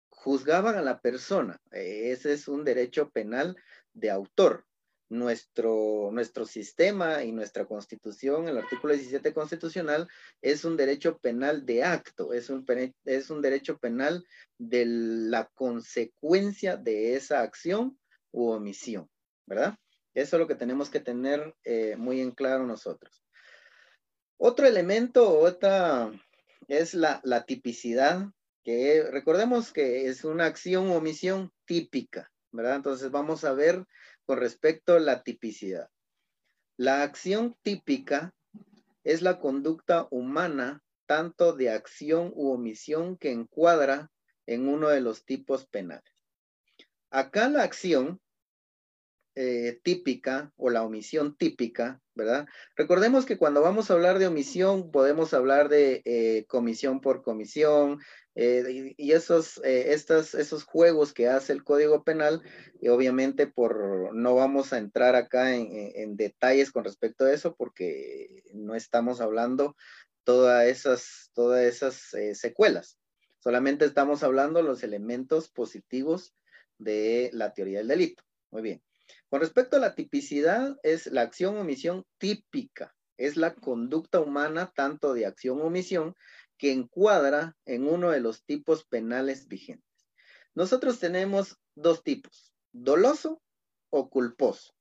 juzgaban 0.08 0.74
a 0.74 0.82
la 0.82 1.00
persona. 1.00 1.60
Ese 1.70 2.32
es 2.32 2.48
un 2.48 2.64
derecho 2.64 3.10
penal 3.10 3.56
de 3.92 4.10
autor. 4.10 4.66
Nuestro, 5.10 6.10
nuestro 6.12 6.46
sistema 6.46 7.24
y 7.24 7.32
nuestra 7.32 7.66
constitución, 7.66 8.48
el 8.48 8.56
artículo 8.56 8.94
17 8.94 9.34
constitucional, 9.34 10.08
es 10.40 10.64
un 10.64 10.76
derecho 10.76 11.18
penal 11.18 11.66
de 11.66 11.84
acto, 11.84 12.32
es 12.32 12.48
un, 12.48 12.64
es 13.04 13.28
un 13.28 13.42
derecho 13.42 13.76
penal 13.78 14.24
de 14.56 14.86
la 14.86 15.50
consecuencia 15.52 16.76
de 16.76 17.16
esa 17.16 17.42
acción 17.42 17.98
u 18.30 18.50
omisión, 18.50 19.10
¿verdad? 19.46 19.76
Eso 20.14 20.36
es 20.36 20.40
lo 20.40 20.46
que 20.46 20.54
tenemos 20.54 20.90
que 20.90 21.00
tener 21.00 21.54
eh, 21.64 21.96
muy 21.96 22.20
en 22.20 22.30
claro 22.30 22.66
nosotros. 22.66 23.22
Otro 24.36 24.66
elemento, 24.66 25.38
otra, 25.38 26.10
es 26.66 26.94
la, 26.94 27.44
tipicidad, 27.46 28.28
que 28.64 29.02
recordemos 29.10 29.72
que 29.72 30.06
es 30.06 30.24
una 30.24 30.46
acción 30.46 30.88
o 30.90 30.96
omisión 30.96 31.52
típica, 31.64 32.32
¿verdad? 32.50 32.76
Entonces 32.76 33.10
vamos 33.10 33.44
a 33.44 33.52
ver 33.52 33.84
con 34.30 34.38
respecto 34.38 34.94
a 34.94 35.00
la 35.00 35.24
tipicidad. 35.24 35.90
La 36.76 37.02
acción 37.02 37.56
típica 37.62 38.32
es 39.02 39.22
la 39.22 39.40
conducta 39.40 40.06
humana, 40.12 40.84
tanto 41.06 41.52
de 41.52 41.70
acción 41.70 42.30
u 42.36 42.52
omisión 42.52 43.16
que 43.16 43.32
encuadra 43.32 44.12
en 44.46 44.68
uno 44.68 44.88
de 44.88 45.00
los 45.00 45.24
tipos 45.24 45.66
penales. 45.66 46.14
Acá 47.10 47.48
la 47.48 47.64
acción 47.64 48.20
eh, 49.42 49.80
típica 49.82 50.52
o 50.58 50.68
la 50.68 50.82
omisión 50.82 51.34
típica, 51.34 52.02
¿verdad? 52.14 52.46
Recordemos 52.76 53.24
que 53.24 53.38
cuando 53.38 53.62
vamos 53.62 53.90
a 53.90 53.94
hablar 53.94 54.18
de 54.18 54.26
omisión 54.26 54.90
podemos 54.90 55.32
hablar 55.32 55.70
de 55.70 56.02
eh, 56.04 56.44
comisión 56.46 57.00
por 57.00 57.22
comisión 57.22 58.00
eh, 58.34 58.92
y, 58.98 59.12
esos, 59.12 59.58
estas, 59.64 60.34
esos 60.34 60.64
juegos 60.64 61.14
que 61.14 61.28
hace 61.28 61.54
el 61.54 61.64
Código 61.64 62.04
Penal 62.04 62.42
y 62.82 62.88
obviamente 62.88 63.46
por 63.46 64.14
no 64.14 64.34
vamos 64.34 64.74
a 64.74 64.78
entrar 64.78 65.14
acá 65.14 65.56
en, 65.56 66.18
detalles 66.18 66.70
con 66.70 66.84
respecto 66.84 67.24
a 67.24 67.32
eso 67.32 67.56
porque 67.56 68.42
no 68.52 68.74
estamos 68.74 69.22
hablando 69.22 69.74
todas 70.22 70.66
esas, 70.66 71.30
todas 71.32 71.64
esas 71.64 72.14
secuelas. 72.38 72.98
Solamente 73.38 73.86
estamos 73.86 74.22
hablando 74.22 74.60
los 74.60 74.82
elementos 74.82 75.48
positivos 75.48 76.34
de 76.76 77.30
la 77.32 77.54
teoría 77.54 77.78
del 77.78 77.88
delito. 77.88 78.22
Muy 78.50 78.60
bien. 78.60 78.89
Con 79.30 79.40
respecto 79.40 79.76
a 79.76 79.80
la 79.80 79.94
tipicidad, 79.94 80.76
es 80.82 81.06
la 81.06 81.22
acción 81.22 81.56
o 81.56 81.60
omisión 81.60 82.04
típica, 82.18 82.96
es 83.16 83.36
la 83.36 83.54
conducta 83.54 84.18
humana 84.18 84.72
tanto 84.74 85.14
de 85.14 85.24
acción 85.24 85.60
o 85.60 85.66
omisión 85.66 86.16
que 86.58 86.72
encuadra 86.72 87.56
en 87.64 87.86
uno 87.86 88.10
de 88.10 88.18
los 88.18 88.44
tipos 88.44 88.84
penales 88.84 89.46
vigentes. 89.46 90.08
Nosotros 90.56 90.98
tenemos 90.98 91.58
dos 91.76 92.02
tipos, 92.02 92.52
doloso 92.72 93.40
o 93.90 94.10
culposo. 94.10 94.74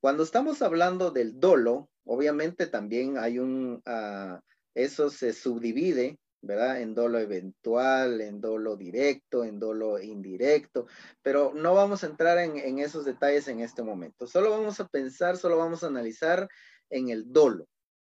Cuando 0.00 0.22
estamos 0.22 0.60
hablando 0.60 1.10
del 1.10 1.40
dolo, 1.40 1.88
obviamente 2.04 2.66
también 2.66 3.16
hay 3.16 3.38
un, 3.38 3.82
uh, 3.86 4.38
eso 4.74 5.08
se 5.08 5.32
subdivide 5.32 6.18
¿verdad? 6.40 6.80
En 6.80 6.94
dolo 6.94 7.18
eventual, 7.18 8.20
en 8.20 8.40
dolo 8.40 8.76
directo, 8.76 9.44
en 9.44 9.58
dolo 9.58 10.00
indirecto, 10.00 10.86
pero 11.22 11.52
no 11.54 11.74
vamos 11.74 12.04
a 12.04 12.06
entrar 12.06 12.38
en, 12.38 12.78
esos 12.78 13.04
detalles 13.04 13.48
en 13.48 13.60
este 13.60 13.82
momento. 13.82 14.26
Solo 14.26 14.50
vamos 14.50 14.78
a 14.80 14.86
pensar, 14.86 15.36
solo 15.36 15.56
vamos 15.56 15.82
a 15.82 15.88
analizar 15.88 16.48
en 16.90 17.08
el 17.08 17.32
dolo, 17.32 17.66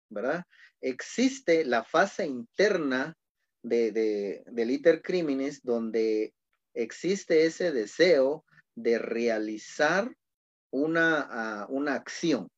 ¿verdad? 0.08 0.44
Existe 0.80 1.64
la 1.64 1.84
fase 1.84 2.26
interna 2.26 3.14
de, 3.62 3.92
de, 3.92 4.44
del 4.46 4.70
iter 4.70 5.02
criminis 5.02 5.62
donde 5.62 6.34
existe 6.74 7.46
ese 7.46 7.72
deseo 7.72 8.44
de 8.74 8.98
realizar 8.98 10.14
una, 10.70 11.28
ah, 11.30 11.66
una 11.68 11.94
acción 11.94 12.48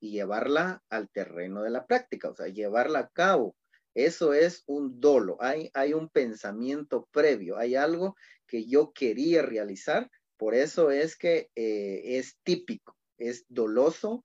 y 0.00 0.12
llevarla 0.12 0.82
al 0.88 1.10
terreno 1.10 1.62
de 1.62 1.70
la 1.70 1.86
práctica, 1.86 2.30
o 2.30 2.34
sea, 2.34 2.48
llevarla 2.48 3.00
a 3.00 3.08
cabo 3.08 3.54
eso 3.96 4.34
es 4.34 4.62
un 4.66 5.00
dolo, 5.00 5.38
hay, 5.40 5.70
hay 5.72 5.94
un 5.94 6.10
pensamiento 6.10 7.08
previo, 7.12 7.56
hay 7.56 7.76
algo 7.76 8.14
que 8.46 8.66
yo 8.66 8.92
quería 8.92 9.40
realizar, 9.40 10.10
por 10.36 10.54
eso 10.54 10.90
es 10.90 11.16
que 11.16 11.48
eh, 11.54 12.18
es 12.18 12.36
típico, 12.42 12.94
es 13.16 13.46
doloso 13.48 14.22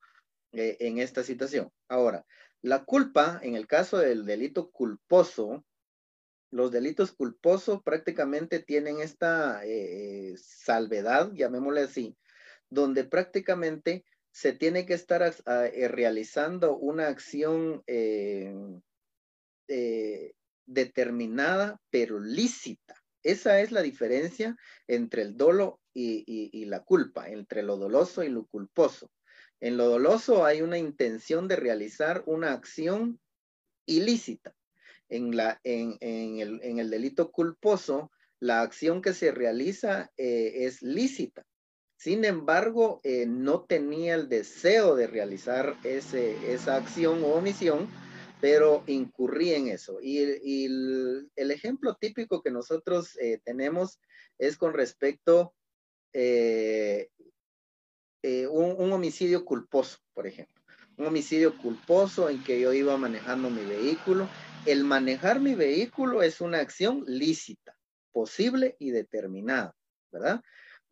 eh, 0.52 0.76
en 0.80 0.98
esta 0.98 1.24
situación. 1.24 1.72
Ahora, 1.88 2.26
la 2.60 2.84
culpa, 2.84 3.40
en 3.42 3.56
el 3.56 3.66
caso 3.66 3.96
del 3.96 4.26
delito 4.26 4.70
culposo, 4.70 5.64
los 6.50 6.70
delitos 6.70 7.12
culposos 7.12 7.82
prácticamente 7.82 8.60
tienen 8.60 9.00
esta 9.00 9.62
eh, 9.64 10.34
salvedad, 10.36 11.32
llamémosle 11.32 11.80
así, 11.80 12.14
donde 12.68 13.04
prácticamente 13.04 14.04
se 14.32 14.52
tiene 14.52 14.84
que 14.84 14.92
estar 14.92 15.34
realizando 15.46 16.76
una 16.76 17.08
acción 17.08 17.82
eh, 19.74 20.34
determinada, 20.66 21.80
pero 21.90 22.20
lícita. 22.20 22.94
Esa 23.22 23.60
es 23.60 23.72
la 23.72 23.80
diferencia 23.82 24.56
entre 24.86 25.22
el 25.22 25.36
dolo 25.36 25.80
y, 25.94 26.64
la 26.66 26.80
culpa, 26.80 27.28
entre 27.28 27.62
lo 27.62 27.76
doloso 27.76 28.22
y 28.22 28.28
lo 28.28 28.46
culposo. 28.46 29.10
En 29.60 29.76
lo 29.76 29.86
doloso 29.86 30.44
hay 30.44 30.60
una 30.60 30.78
intención 30.78 31.48
de 31.48 31.56
realizar 31.56 32.22
una 32.26 32.52
acción 32.52 33.18
ilícita. 33.86 34.54
En, 35.08 35.36
la, 35.36 35.60
en, 35.64 35.98
el, 36.00 36.90
delito 36.90 37.30
culposo, 37.30 38.10
la 38.40 38.62
acción 38.62 39.02
que 39.02 39.14
se 39.14 39.30
realiza 39.30 40.10
eh, 40.16 40.66
es 40.66 40.82
lícita. 40.82 41.44
Sin 41.96 42.24
embargo, 42.24 43.00
eh, 43.04 43.26
no 43.26 43.62
tenía 43.62 44.16
el 44.16 44.28
deseo 44.28 44.96
de 44.96 45.06
realizar 45.06 45.76
ese, 45.84 46.52
esa 46.52 46.76
acción 46.76 47.22
o 47.22 47.34
omisión, 47.34 47.88
pero 48.42 48.82
incurrí 48.88 49.54
en 49.54 49.68
eso. 49.68 50.00
Y, 50.02 50.18
el, 50.18 51.30
ejemplo 51.36 51.94
típico 51.94 52.42
que 52.42 52.50
nosotros 52.50 53.16
eh, 53.20 53.38
tenemos 53.44 54.00
es 54.36 54.56
con 54.56 54.74
respecto 54.74 55.54
a 56.12 56.18
un, 58.50 58.74
un, 58.78 58.92
homicidio 58.92 59.44
culposo, 59.44 59.98
por 60.12 60.26
ejemplo. 60.26 60.60
Un 60.96 61.06
homicidio 61.06 61.56
culposo 61.56 62.28
en 62.28 62.42
que 62.42 62.60
yo 62.60 62.72
iba 62.72 62.96
manejando 62.96 63.48
mi 63.48 63.64
vehículo. 63.64 64.28
El 64.66 64.82
manejar 64.82 65.38
mi 65.38 65.54
vehículo 65.54 66.20
es 66.22 66.40
una 66.40 66.58
acción 66.58 67.04
lícita, 67.06 67.78
posible 68.10 68.74
y 68.80 68.90
determinada, 68.90 69.76
¿verdad? 70.10 70.42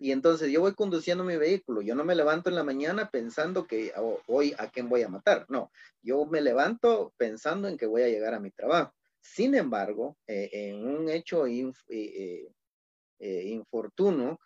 Y 0.01 0.13
entonces 0.13 0.51
yo 0.51 0.63
voy 0.63 0.75
conduciendo 0.75 1.25
mi 1.25 1.37
vehículo, 1.37 1.83
yo 1.83 1.95
no 1.95 2.05
me 2.07 2.15
levanto 2.15 2.49
en 2.49 2.57
la 2.57 2.65
mañana 2.65 3.11
pensando 3.11 3.67
que 3.67 3.93
hoy 4.27 4.55
a 4.57 4.71
quién 4.71 4.89
voy 4.89 5.03
a 5.03 5.11
matar, 5.11 5.45
no, 5.51 5.71
yo 6.01 6.25
me 6.25 6.41
levanto 6.41 7.13
pensando 7.19 7.69
en 7.69 7.77
que 7.77 7.85
voy 7.85 8.03
a 8.03 8.09
llegar 8.09 8.33
a 8.33 8.41
mi 8.41 8.51
trabajo. 8.51 8.95
Sin 9.21 9.55
embargo, 9.55 10.17
eh, 10.27 10.49
en 10.53 10.87
un 10.87 11.11
hecho 11.11 11.47
eh, 11.47 12.49
eh, 13.19 13.43
infortuno, 13.49 14.41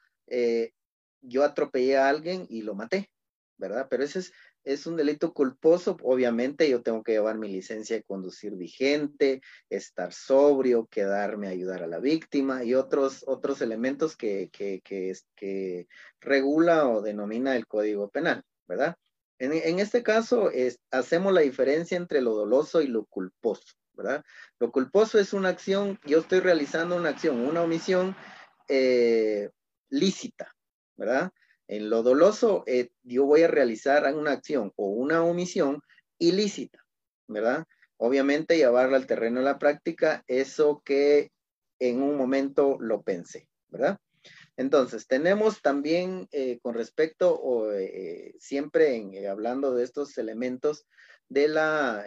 yo 1.21 1.45
atropellé 1.45 1.99
a 1.99 2.09
alguien 2.09 2.47
y 2.51 2.63
lo 2.63 2.75
maté, 2.75 3.13
¿verdad? 3.57 3.87
Pero 3.89 4.03
ese 4.03 4.19
es 4.19 4.33
es 4.65 4.87
un 4.87 4.97
delito 4.97 5.33
culposo, 5.33 5.97
obviamente 6.03 6.69
yo 6.69 6.83
tengo 6.83 7.03
que 7.03 7.13
llevar 7.13 7.37
mi 7.37 7.49
licencia 7.49 7.97
de 7.97 8.03
conducir 8.03 8.55
vigente, 8.55 9.43
estar 9.69 10.13
sobrio, 10.13 10.87
quedarme 10.87 11.49
a 11.49 11.51
ayudar 11.51 11.83
a 11.83 11.87
la 11.87 11.99
víctima 11.99 12.65
y 12.65 12.75
otros, 12.75 13.25
otros 13.27 13.61
elementos 13.61 14.17
que, 14.17 14.49
que, 14.51 14.81
que, 14.83 15.87
regula 16.21 16.89
o 16.89 17.03
denomina 17.03 17.55
el 17.55 17.67
Código 17.67 18.09
Penal, 18.09 18.43
¿verdad? 18.67 18.97
En, 19.39 19.79
este 19.79 20.03
caso, 20.03 20.51
hacemos 20.91 21.33
la 21.35 21.43
diferencia 21.43 21.99
entre 21.99 22.23
lo 22.23 22.35
doloso 22.35 22.81
y 22.81 22.87
lo 22.87 23.05
culposo, 23.05 23.75
¿verdad? 23.93 24.25
Lo 24.59 24.73
culposo 24.73 25.19
es 25.19 25.35
una 25.35 25.51
acción, 25.51 25.99
yo 26.07 26.21
estoy 26.21 26.41
realizando 26.41 26.97
una 26.97 27.11
acción, 27.11 27.41
una 27.41 27.61
omisión 27.61 28.17
eh, 28.69 29.51
lícita, 29.91 30.55
¿verdad? 30.97 31.31
En 31.67 31.89
lo 31.89 32.03
doloso, 32.03 32.63
eh, 32.67 32.91
yo 33.03 33.25
voy 33.25 33.43
a 33.43 33.49
realizar 33.49 34.13
una 34.15 34.33
acción 34.33 34.73
o 34.77 34.89
una 34.89 35.25
omisión 35.25 35.81
ilícita, 36.19 36.85
¿verdad? 37.27 37.65
Obviamente 37.97 38.57
llevarla 38.57 38.97
al 38.97 39.07
terreno 39.07 39.41
de 39.41 39.47
la 39.47 39.59
práctica, 39.59 40.25
eso 40.27 40.83
que 40.85 41.33
en 41.79 42.03
un 42.03 42.17
momento 42.17 42.77
lo 42.81 43.03
pensé, 43.03 43.49
¿verdad? 43.69 43.99
Entonces, 44.57 45.07
tenemos 45.07 45.63
también 45.63 46.29
eh, 46.33 46.59
con 46.61 46.75
respecto, 46.75 47.35
o, 47.35 47.73
eh, 47.73 48.35
siempre 48.39 49.27
hablando 49.29 49.75
de 49.75 49.85
estos 49.85 50.17
elementos 50.19 50.87
de 51.29 51.49
la, 51.49 52.05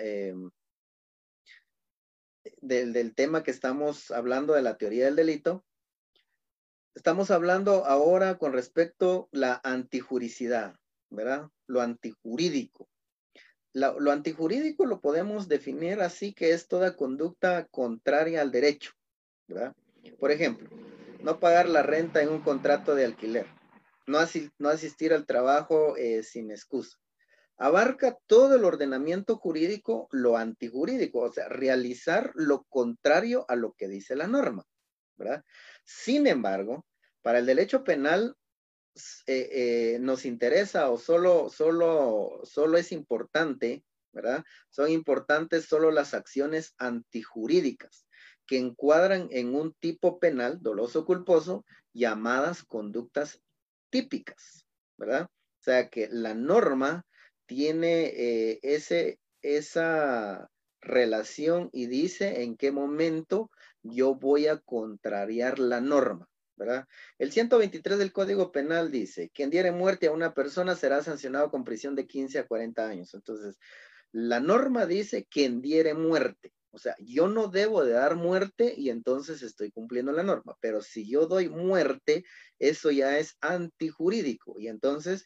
del, 2.62 2.94
del 2.94 3.16
tema 3.16 3.44
que 3.44 3.52
estamos 3.52 4.12
hablando 4.12 4.54
de 4.54 4.62
la 4.62 4.78
teoría 4.78 5.06
del 5.06 5.16
delito, 5.16 5.66
Estamos 6.98 7.30
hablando 7.30 7.86
ahora 7.86 8.40
con 8.40 8.54
respecto 8.54 9.30
a 9.32 9.38
la 9.38 9.62
antijuricidad, 9.64 10.74
¿verdad? 11.12 11.48
Lo 11.68 11.82
antijurídico. 11.82 12.90
lo 13.74 14.12
antijurídico 14.12 14.84
lo 14.88 15.00
podemos 15.00 15.48
definir 15.48 16.02
así 16.02 16.34
que 16.34 16.54
es 16.54 16.68
toda 16.68 16.96
conducta 16.96 17.68
contraria 17.68 18.42
al 18.42 18.50
derecho, 18.50 18.94
¿verdad? 19.48 19.76
Por 20.20 20.32
ejemplo, 20.32 20.72
no 21.22 21.40
pagar 21.40 21.70
la 21.70 21.84
renta 21.84 22.24
en 22.24 22.30
un 22.30 22.42
contrato 22.42 22.96
de 22.96 23.06
alquiler, 23.06 23.46
no, 24.08 24.18
asistir 24.68 25.14
al 25.14 25.28
trabajo 25.28 25.96
eh, 25.98 26.24
sin 26.24 26.50
excusa. 26.50 26.98
Abarca 27.58 28.18
todo 28.26 28.56
el 28.56 28.66
ordenamiento 28.66 29.38
jurídico, 29.38 30.08
lo 30.10 30.36
antijurídico, 30.36 31.20
o 31.20 31.32
sea, 31.32 31.48
realizar 31.48 32.32
lo 32.34 32.64
contrario 32.64 33.46
a 33.50 33.56
lo 33.56 33.74
que 33.74 33.88
dice 33.88 34.16
la 34.16 34.26
norma, 34.26 34.66
¿verdad? 35.16 35.44
Sin 35.84 36.26
embargo, 36.26 36.87
para 37.28 37.40
el 37.40 37.46
derecho 37.46 37.84
penal 37.84 38.38
eh, 39.26 39.50
eh, 39.52 39.98
nos 40.00 40.24
interesa 40.24 40.90
o 40.90 40.98
solo, 40.98 41.50
solo, 41.50 42.40
solo 42.46 42.78
es 42.78 42.94
importante, 42.94 43.84
¿verdad? 44.14 44.46
Son 44.70 44.90
importantes 44.90 45.66
solo 45.66 45.92
las 45.92 46.14
acciones 46.14 46.74
antijurídicas 46.78 48.08
que 48.46 48.58
encuadran 48.58 49.28
en 49.32 49.56
un 49.56 49.74
tipo 49.74 50.20
penal 50.20 50.60
doloso 50.62 51.04
culposo 51.04 51.66
llamadas 51.92 52.64
conductas 52.64 53.42
típicas, 53.90 54.66
¿verdad? 54.96 55.24
O 55.24 55.64
sea 55.66 55.90
que 55.90 56.08
la 56.10 56.34
norma 56.34 57.06
tiene 57.46 58.06
eh, 58.06 58.60
ese, 58.62 59.20
esa 59.42 60.50
relación 60.80 61.70
y 61.74 61.88
dice 61.88 62.44
en 62.44 62.56
qué 62.56 62.72
momento 62.72 63.52
yo 63.84 64.16
voy 64.16 64.48
a 64.48 64.60
contrariar 64.60 65.60
la 65.60 65.82
norma, 65.82 66.30
¿verdad? 66.58 66.88
El 67.20 67.32
123 67.32 67.98
del 67.98 68.12
Código 68.12 68.52
Penal 68.52 68.92
dice, 68.92 69.30
quien 69.34 69.50
diere 69.50 69.72
muerte 69.72 70.08
a 70.08 70.12
una 70.12 70.34
persona 70.34 70.76
será 70.76 71.04
sancionado 71.04 71.50
con 71.50 71.64
prisión 71.64 71.96
de 71.96 72.08
15 72.08 72.40
a 72.40 72.48
40 72.48 72.88
años. 72.88 73.14
Entonces, 73.14 73.58
la 74.12 74.40
norma 74.40 74.86
dice 74.86 75.26
quien 75.30 75.62
diere 75.62 75.94
muerte. 75.94 76.54
O 76.72 76.80
sea, 76.80 76.96
yo 77.00 77.28
no 77.28 77.48
debo 77.48 77.84
de 77.84 77.94
dar 77.94 78.16
muerte 78.16 78.74
y 78.78 78.90
entonces 78.90 79.42
estoy 79.42 79.72
cumpliendo 79.72 80.12
la 80.12 80.24
norma. 80.24 80.56
Pero 80.60 80.82
si 80.82 81.10
yo 81.10 81.26
doy 81.26 81.50
muerte, 81.50 82.24
eso 82.60 82.92
ya 82.92 83.18
es 83.18 83.38
antijurídico. 83.42 84.60
Y 84.60 84.68
entonces 84.68 85.26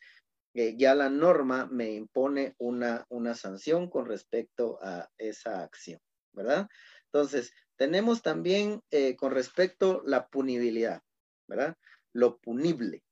eh, 0.53 0.75
ya 0.77 0.95
la 0.95 1.09
norma 1.09 1.67
me 1.71 1.93
impone 1.93 2.55
una, 2.57 3.05
una 3.09 3.35
sanción 3.35 3.89
con 3.89 4.05
respecto 4.05 4.79
a 4.81 5.09
esa 5.17 5.63
acción, 5.63 5.99
¿verdad? 6.33 6.67
Entonces, 7.05 7.53
tenemos 7.77 8.21
también 8.21 8.81
eh, 8.91 9.15
con 9.15 9.31
respecto 9.31 10.03
la 10.05 10.27
punibilidad, 10.27 11.01
¿verdad? 11.51 11.77
Lo 12.13 12.39
punible. 12.39 13.03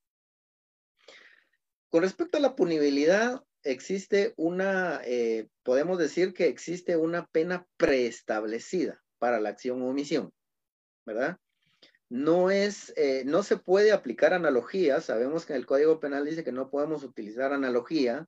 Con 1.89 2.03
respecto 2.03 2.37
a 2.37 2.41
la 2.41 2.55
punibilidad, 2.55 3.43
existe 3.63 4.33
una, 4.37 5.01
eh, 5.03 5.49
podemos 5.63 5.97
decir 5.97 6.33
que 6.33 6.47
existe 6.47 6.95
una 6.95 7.27
pena 7.27 7.67
preestablecida 7.77 9.03
para 9.17 9.39
la 9.39 9.49
acción 9.49 9.81
o 9.81 9.89
omisión, 9.89 10.31
¿verdad? 11.05 11.37
No 12.09 12.49
es, 12.49 12.93
eh, 12.95 13.23
no 13.25 13.43
se 13.43 13.57
puede 13.57 13.91
aplicar 13.91 14.33
analogía. 14.33 15.01
Sabemos 15.01 15.45
que 15.45 15.53
en 15.53 15.59
el 15.59 15.65
Código 15.65 15.99
Penal 15.99 16.25
dice 16.25 16.43
que 16.43 16.51
no 16.51 16.69
podemos 16.69 17.03
utilizar 17.03 17.53
analogía. 17.53 18.27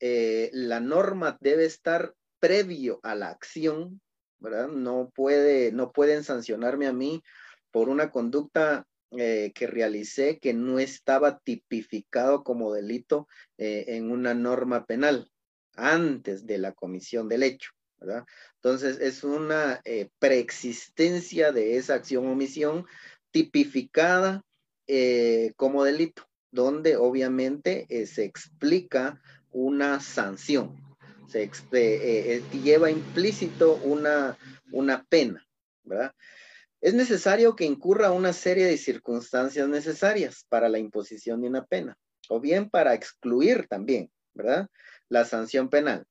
la 0.00 0.80
norma 0.80 1.38
debe 1.40 1.64
estar 1.64 2.14
previo 2.40 3.00
a 3.02 3.14
la 3.14 3.30
acción 3.30 4.00
¿verdad? 4.44 4.68
No, 4.68 5.10
puede, 5.14 5.72
no 5.72 5.90
pueden 5.90 6.22
sancionarme 6.22 6.86
a 6.86 6.92
mí 6.92 7.22
por 7.70 7.88
una 7.88 8.10
conducta 8.10 8.86
eh, 9.16 9.52
que 9.54 9.66
realicé 9.66 10.38
que 10.38 10.54
no 10.54 10.78
estaba 10.78 11.38
tipificado 11.38 12.42
como 12.42 12.72
delito 12.72 13.28
eh, 13.58 13.84
en 13.88 14.10
una 14.10 14.34
norma 14.34 14.86
penal 14.86 15.30
antes 15.74 16.46
de 16.46 16.58
la 16.58 16.72
comisión 16.72 17.28
del 17.28 17.42
hecho, 17.42 17.70
¿verdad? 17.98 18.24
Entonces 18.56 19.00
es 19.00 19.24
una 19.24 19.80
eh, 19.84 20.08
preexistencia 20.18 21.52
de 21.52 21.76
esa 21.76 21.94
acción 21.94 22.26
omisión 22.26 22.86
tipificada 23.30 24.42
como 25.56 25.82
delito, 25.82 26.28
donde 26.50 26.96
obviamente 26.96 27.86
se 28.06 28.24
explica 28.24 29.18
una 29.50 29.98
sanción, 29.98 30.76
se 31.26 31.50
lleva 32.62 32.90
implícito 32.90 33.76
una, 33.76 34.36
una 34.72 35.02
pena, 35.04 35.42
¿verdad? 35.84 36.12
Es 36.84 36.92
necesario 36.92 37.56
que 37.56 37.64
incurra 37.64 38.10
una 38.10 38.34
serie 38.34 38.66
de 38.66 38.76
circunstancias 38.76 39.66
necesarias 39.66 40.44
para 40.50 40.68
la 40.68 40.78
imposición 40.78 41.40
de 41.40 41.48
una 41.48 41.64
pena, 41.64 41.96
o 42.28 42.40
bien 42.40 42.68
para 42.68 42.92
excluir 42.92 43.66
también, 43.68 44.10
¿verdad? 44.34 44.68
La 45.08 45.24
sanción 45.24 45.70
penal. 45.70 46.04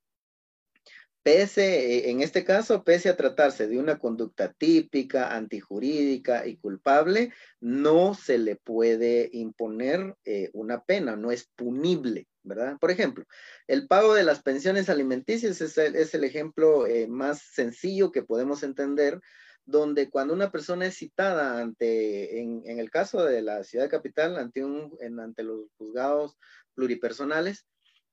pese, 1.22 1.98
eh, 1.98 2.10
en 2.10 2.22
este 2.22 2.44
caso, 2.44 2.84
pese 2.84 3.10
a 3.10 3.16
tratarse 3.16 3.68
de 3.68 3.78
una 3.78 4.00
conducta 4.00 4.52
típica, 4.52 5.36
antijurídica 5.36 6.48
y 6.48 6.58
culpable, 6.58 7.32
no 7.60 8.16
se 8.16 8.40
le 8.40 8.56
puede 8.56 9.30
imponer 9.32 10.16
eh, 10.26 10.50
una 10.54 10.84
pena, 10.84 11.16
no 11.16 11.32
es 11.32 11.46
punible, 11.56 12.28
¿verdad? 12.42 12.80
Por 12.80 12.90
ejemplo, 12.90 13.26
el 13.68 13.88
pago 13.88 14.16
de 14.16 14.24
las 14.24 14.42
pensiones 14.42 14.90
alimenticias 14.90 15.62
es 15.62 15.78
el, 15.78 16.24
ejemplo 16.24 16.88
eh, 16.88 17.06
más 17.08 17.44
sencillo 17.44 18.12
que 18.12 18.24
podemos 18.24 18.64
entender, 18.64 19.22
donde 19.66 20.10
cuando 20.10 20.34
una 20.34 20.52
persona 20.52 20.86
es 20.86 20.98
citada 20.98 21.60
ante, 21.62 22.40
en, 22.40 22.64
el 22.66 22.90
caso 22.90 23.24
de 23.24 23.42
la 23.42 23.64
ciudad 23.64 23.90
capital, 23.90 24.38
ante, 24.38 24.64
un, 24.64 24.98
ante 25.20 25.44
los 25.44 25.68
juzgados 25.78 26.38
pluripersonales, 26.76 27.66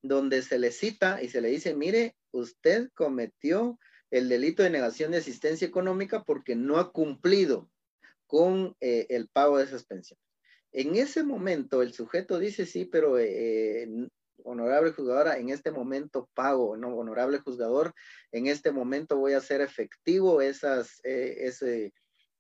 donde 0.02 0.42
se 0.42 0.58
le 0.58 0.70
cita 0.70 1.22
y 1.22 1.28
se 1.28 1.40
le 1.40 1.48
dice, 1.48 1.74
mire, 1.74 2.16
usted 2.30 2.88
cometió 2.94 3.78
el 4.10 4.28
delito 4.28 4.62
de 4.62 4.70
negación 4.70 5.10
de 5.10 5.18
asistencia 5.18 5.66
económica 5.66 6.24
porque 6.24 6.56
no 6.56 6.78
ha 6.78 6.92
cumplido 6.92 7.70
con 8.26 8.76
eh, 8.80 9.06
el 9.10 9.28
pago 9.28 9.58
de 9.58 9.64
esas 9.64 9.84
pensiones. 9.84 10.24
En 10.72 10.94
ese 10.94 11.24
momento 11.24 11.82
el 11.82 11.92
sujeto 11.92 12.38
dice, 12.38 12.64
sí, 12.64 12.84
pero 12.84 13.18
eh, 13.18 13.88
honorable 14.44 14.92
juzgadora, 14.92 15.38
en 15.38 15.50
este 15.50 15.70
momento 15.70 16.28
pago, 16.34 16.76
no, 16.76 16.94
honorable 16.96 17.38
juzgador, 17.38 17.94
en 18.32 18.46
este 18.46 18.72
momento 18.72 19.16
voy 19.16 19.32
a 19.34 19.38
hacer 19.38 19.60
efectivo 19.60 20.40
esas, 20.40 21.00
eh, 21.04 21.90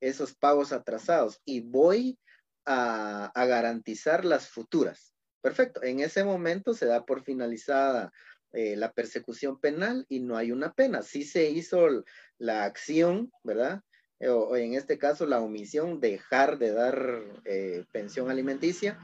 esos 0.00 0.34
pagos 0.34 0.72
atrasados 0.72 1.40
y 1.44 1.60
voy 1.60 2.18
a 2.66 3.32
garantizar 3.34 4.24
las 4.24 4.48
futuras. 4.48 5.14
Perfecto. 5.40 5.82
En 5.82 6.00
ese 6.00 6.22
momento 6.22 6.74
se 6.74 6.86
da 6.86 7.04
por 7.04 7.22
finalizada 7.22 8.12
eh, 8.52 8.76
la 8.76 8.92
persecución 8.92 9.60
penal 9.60 10.04
y 10.08 10.20
no 10.20 10.36
hay 10.36 10.50
una 10.50 10.72
pena. 10.74 11.02
Sí 11.02 11.24
se 11.24 11.50
hizo 11.50 12.04
la 12.38 12.64
acción, 12.64 13.30
¿verdad? 13.44 13.82
O, 14.28 14.56
en 14.56 14.74
este 14.74 14.98
caso 14.98 15.24
la 15.24 15.40
omisión, 15.40 16.00
dejar 16.00 16.58
de 16.58 16.72
dar 16.72 17.22
eh, 17.44 17.84
pensión 17.92 18.28
alimenticia. 18.28 18.98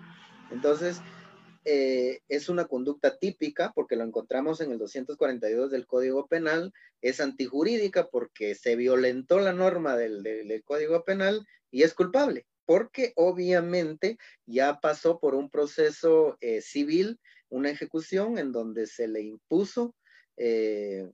Entonces, 0.51 1.01
es 1.69 2.49
una 2.49 2.67
conducta 2.67 3.19
típica 3.19 3.73
porque 3.75 3.97
lo 3.97 4.05
encontramos 4.05 4.61
en 4.61 4.71
el 4.71 4.79
242 4.79 5.71
del 5.71 5.87
Código 5.87 6.29
Penal, 6.29 6.73
es 7.01 7.21
antijurídica 7.21 8.09
porque 8.09 8.55
se 8.55 8.77
violentó 8.77 9.41
la 9.41 9.53
norma 9.53 9.97
del 9.97 10.63
Código 10.65 11.05
Penal 11.05 11.45
y 11.73 11.83
es 11.83 11.93
culpable 11.93 12.47
porque 12.67 13.13
obviamente 13.15 14.19
ya 14.45 14.81
pasó 14.81 15.19
por 15.19 15.35
un 15.35 15.49
proceso 15.49 16.37
eh, 16.41 16.61
civil, 16.61 17.19
una 17.49 17.71
ejecución 17.71 18.39
en 18.39 18.53
donde 18.53 18.87
se 18.87 19.07
le 19.09 19.23
impuso 19.23 19.95
eh, 20.37 21.09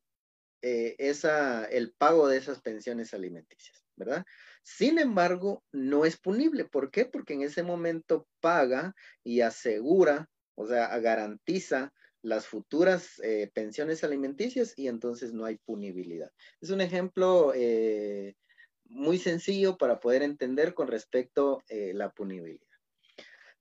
eh, 0.62 0.96
esa, 0.98 1.66
el 1.66 1.92
pago 1.92 2.26
de 2.26 2.38
esas 2.38 2.60
pensiones 2.62 3.12
alimenticias, 3.12 3.84
¿verdad? 3.96 4.24
Sin 4.62 4.98
embargo, 4.98 5.62
no 5.72 6.06
es 6.06 6.16
punible. 6.16 6.64
¿Por 6.64 6.90
qué? 6.90 7.04
Porque 7.04 7.34
en 7.34 7.42
ese 7.42 7.62
momento 7.62 8.26
paga 8.40 8.94
y 9.22 9.42
asegura, 9.42 10.30
o 10.54 10.66
sea, 10.66 10.98
garantiza 10.98 11.92
las 12.22 12.46
futuras 12.46 13.20
pensiones 13.52 14.04
alimenticias 14.04 14.74
y 14.76 14.86
entonces 14.86 15.32
no 15.32 15.44
hay 15.44 15.56
punibilidad. 15.56 16.30
Es 16.60 16.70
un 16.70 16.80
ejemplo 16.80 17.52
muy 18.92 19.18
sencillo 19.18 19.76
para 19.76 20.00
poder 20.00 20.22
entender 20.22 20.74
con 20.74 20.88
respecto 20.88 21.58
a 21.58 21.62
eh, 21.68 21.94
la 21.94 22.10
punibilidad. 22.10 22.66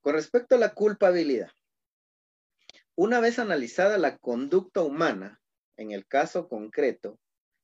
Con 0.02 0.14
respecto 0.14 0.56
a 0.56 0.60
la 0.60 0.74
culpabilidad, 0.74 1.52
una 2.96 3.20
vez 3.20 3.40
analizada 3.40 3.98
la 3.98 4.18
conducta 4.18 4.82
humana, 4.82 5.40
en 5.78 5.92
el 5.92 6.06
caso 6.06 6.48
concreto, 6.48 7.20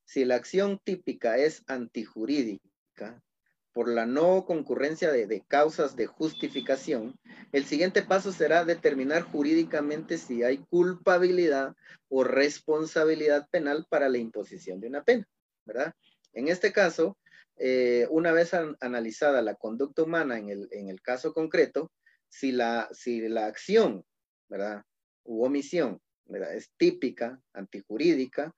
si 0.06 0.24
la 0.24 0.36
acción 0.36 0.80
típica 0.84 1.38
es 1.38 1.64
antijurídica 1.68 3.22
por 3.78 3.90
la 3.90 4.08
no 4.08 4.44
concurrencia 4.48 5.12
de, 5.12 5.44
causas 5.48 5.96
de 5.96 6.08
justificación, 6.08 7.16
el 7.52 7.64
siguiente 7.64 8.02
paso 8.02 8.32
será 8.32 8.66
determinar 8.66 9.22
jurídicamente 9.22 10.18
si 10.18 10.42
hay 10.42 10.58
culpabilidad 10.58 11.76
o 12.10 12.24
responsabilidad 12.24 13.48
penal 13.52 13.86
para 13.88 14.10
la 14.10 14.18
imposición 14.18 14.80
de 14.80 14.88
una 14.88 15.04
pena, 15.04 15.28
¿verdad? 15.64 15.94
En 16.34 16.48
este 16.48 16.74
caso, 16.74 17.20
eh, 17.60 18.08
una 18.10 18.32
vez 18.32 18.56
analizada 18.80 19.44
la 19.44 19.54
conducta 19.54 20.02
humana 20.02 20.40
en 20.40 20.50
el, 20.90 21.02
caso 21.04 21.32
concreto, 21.32 21.92
si 22.30 22.52
la, 22.52 22.90
si 22.94 23.30
la 23.30 23.46
acción, 23.46 24.04
¿verdad? 24.50 24.82
U 25.24 25.46
omisión, 25.46 26.02
¿verdad? 26.26 26.56
Es 26.56 26.72
típica, 26.78 27.40
antijurídica, 27.54 28.56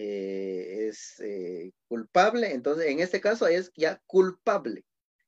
eh, 0.00 0.88
es 0.88 1.18
eh, 1.20 1.72
culpable, 1.88 2.52
entonces 2.52 2.86
en 2.86 3.00
este 3.00 3.20
caso 3.20 3.48
es 3.48 3.72
ya 3.76 4.00
culpable, 4.06 4.84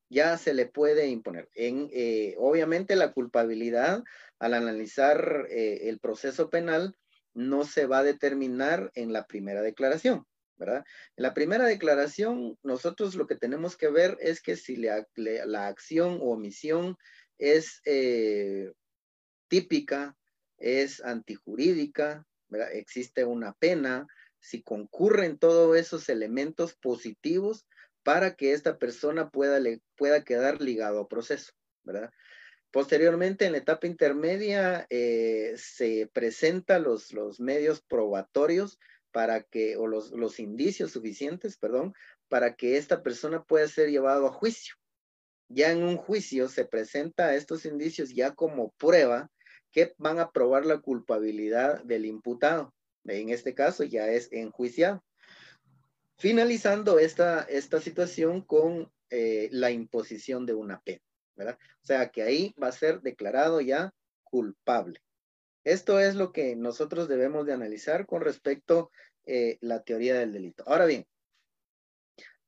ya 0.09 0.37
se 0.37 0.53
le 0.53 0.65
puede 0.65 1.07
imponer. 1.07 1.49
En, 1.55 1.89
obviamente 2.37 2.95
la 2.95 3.11
culpabilidad 3.11 4.03
al 4.39 4.53
analizar 4.53 5.47
el 5.49 5.99
proceso 5.99 6.49
penal 6.49 6.95
no 7.33 7.65
se 7.65 7.85
va 7.85 7.99
a 7.99 8.03
determinar 8.03 8.91
en 8.95 9.13
la 9.13 9.25
primera 9.25 9.61
declaración, 9.61 10.25
¿verdad? 10.57 10.85
En 11.15 11.23
la 11.23 11.33
primera 11.33 11.65
declaración, 11.65 12.57
nosotros 12.63 13.15
lo 13.15 13.27
que 13.27 13.35
tenemos 13.35 13.77
que 13.77 13.89
ver 13.89 14.17
es 14.21 14.41
que 14.41 14.55
si 14.55 14.77
la, 14.77 15.67
acción 15.67 16.19
o 16.21 16.31
omisión 16.31 16.97
es 17.37 17.81
eh, 17.85 18.71
típica, 19.47 20.15
es 20.57 21.01
antijurídica. 21.03 22.25
Existe 22.73 23.23
una 23.23 23.53
pena, 23.53 24.07
si 24.41 24.61
concurren 24.63 25.37
todos 25.37 25.77
esos 25.77 26.09
elementos 26.09 26.75
positivos 26.75 27.65
para 28.03 28.35
que 28.35 28.53
esta 28.53 28.77
persona 28.77 29.29
pueda, 29.29 29.59
le, 29.59 29.81
pueda 29.95 30.23
quedar 30.23 30.61
ligado 30.61 30.99
al 30.99 31.07
proceso, 31.07 31.53
¿verdad? 31.83 32.11
Posteriormente, 32.71 33.45
en 33.45 33.51
la 33.51 33.59
etapa 33.59 33.85
intermedia, 33.85 34.87
eh, 34.89 35.53
se 35.57 36.09
presentan 36.11 36.83
los, 36.83 37.11
los 37.13 37.39
medios 37.39 37.81
probatorios 37.81 38.79
para 39.11 39.43
que, 39.43 39.77
o 39.77 39.87
los, 39.87 40.11
los 40.11 40.39
indicios 40.39 40.91
suficientes, 40.91 41.57
perdón, 41.57 41.93
para 42.29 42.55
que 42.55 42.77
esta 42.77 43.03
persona 43.03 43.43
pueda 43.43 43.67
ser 43.67 43.89
llevado 43.89 44.25
a 44.25 44.31
juicio. 44.31 44.75
Ya 45.49 45.71
en 45.71 45.83
un 45.83 45.97
juicio 45.97 46.47
se 46.47 46.63
presenta 46.65 47.35
estos 47.35 47.65
indicios 47.65 48.15
ya 48.15 48.33
como 48.33 48.71
prueba 48.77 49.29
que 49.71 49.93
van 49.97 50.19
a 50.19 50.31
probar 50.31 50.65
la 50.65 50.79
culpabilidad 50.79 51.83
del 51.83 52.05
imputado. 52.05 52.73
En 53.05 53.29
este 53.29 53.53
caso 53.53 53.83
ya 53.83 54.07
es 54.07 54.31
enjuiciado. 54.31 55.03
Finalizando 56.17 56.99
esta, 56.99 57.41
esta 57.43 57.81
situación 57.81 58.41
con 58.41 58.91
eh, 59.09 59.49
la 59.51 59.71
imposición 59.71 60.45
de 60.45 60.53
una 60.53 60.79
pena, 60.81 61.01
¿verdad? 61.35 61.57
O 61.83 61.85
sea 61.85 62.09
que 62.09 62.21
ahí 62.21 62.55
va 62.61 62.67
a 62.67 62.71
ser 62.71 63.01
declarado 63.01 63.59
ya 63.59 63.93
culpable. 64.23 65.01
Esto 65.63 65.99
es 65.99 66.15
lo 66.15 66.31
que 66.31 66.55
nosotros 66.55 67.07
debemos 67.07 67.45
de 67.45 67.53
analizar 67.53 68.05
con 68.05 68.21
respecto 68.21 68.91
a 68.93 69.11
eh, 69.25 69.57
la 69.61 69.83
teoría 69.83 70.17
del 70.17 70.33
delito. 70.33 70.63
Ahora 70.65 70.85
bien, 70.85 71.05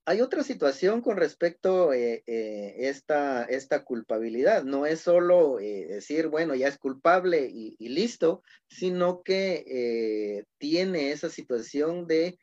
hay 0.05 0.21
otra 0.21 0.43
situación 0.43 1.01
con 1.01 1.17
respecto 1.17 1.91
a 1.91 1.97
eh, 1.97 2.23
eh, 2.27 2.75
esta, 2.77 3.45
esta 3.45 3.83
culpabilidad. 3.83 4.63
No 4.63 4.85
es 4.85 5.01
solo 5.01 5.57
decir, 5.57 6.27
bueno, 6.27 6.55
ya 6.55 6.67
es 6.67 6.77
culpable 6.77 7.49
y, 7.49 7.75
listo, 7.87 8.43
sino 8.67 9.23
que 9.23 10.45
tiene 10.57 11.11
esa 11.11 11.29
situación 11.29 12.07
de 12.07 12.37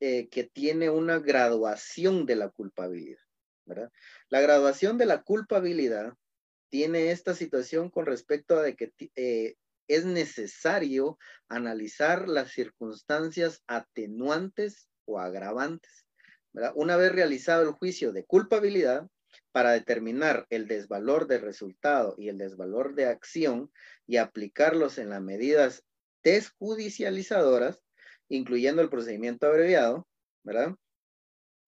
que 0.00 0.50
tiene 0.52 0.90
una 0.90 1.18
graduación 1.18 2.26
de 2.26 2.36
la 2.36 2.48
culpabilidad. 2.48 3.22
La 4.28 4.40
graduación 4.40 4.98
de 4.98 5.06
la 5.06 5.22
culpabilidad 5.22 6.14
tiene 6.70 7.10
esta 7.10 7.34
situación 7.34 7.90
con 7.90 8.06
respecto 8.06 8.56
a 8.56 8.62
de 8.62 8.76
que 8.76 9.56
es 9.88 10.04
necesario 10.04 11.18
analizar 11.48 12.28
las 12.28 12.50
circunstancias 12.50 13.62
atenuantes 13.66 14.88
o 15.06 15.18
agravantes. 15.18 16.07
Una 16.74 16.96
vez 16.96 17.12
realizado 17.12 17.62
el 17.62 17.72
juicio 17.72 18.12
de 18.12 18.24
culpabilidad, 18.24 19.08
para 19.52 19.72
determinar 19.72 20.46
el 20.50 20.66
desvalor 20.66 21.26
de 21.26 21.38
resultado 21.38 22.14
y 22.16 22.28
el 22.28 22.38
desvalor 22.38 22.94
de 22.94 23.06
acción 23.06 23.70
y 24.06 24.16
aplicarlos 24.16 24.98
en 24.98 25.10
las 25.10 25.20
medidas 25.20 25.84
desjudicializadoras, 26.22 27.82
incluyendo 28.28 28.82
el 28.82 28.88
procedimiento 28.88 29.46
abreviado. 29.46 30.06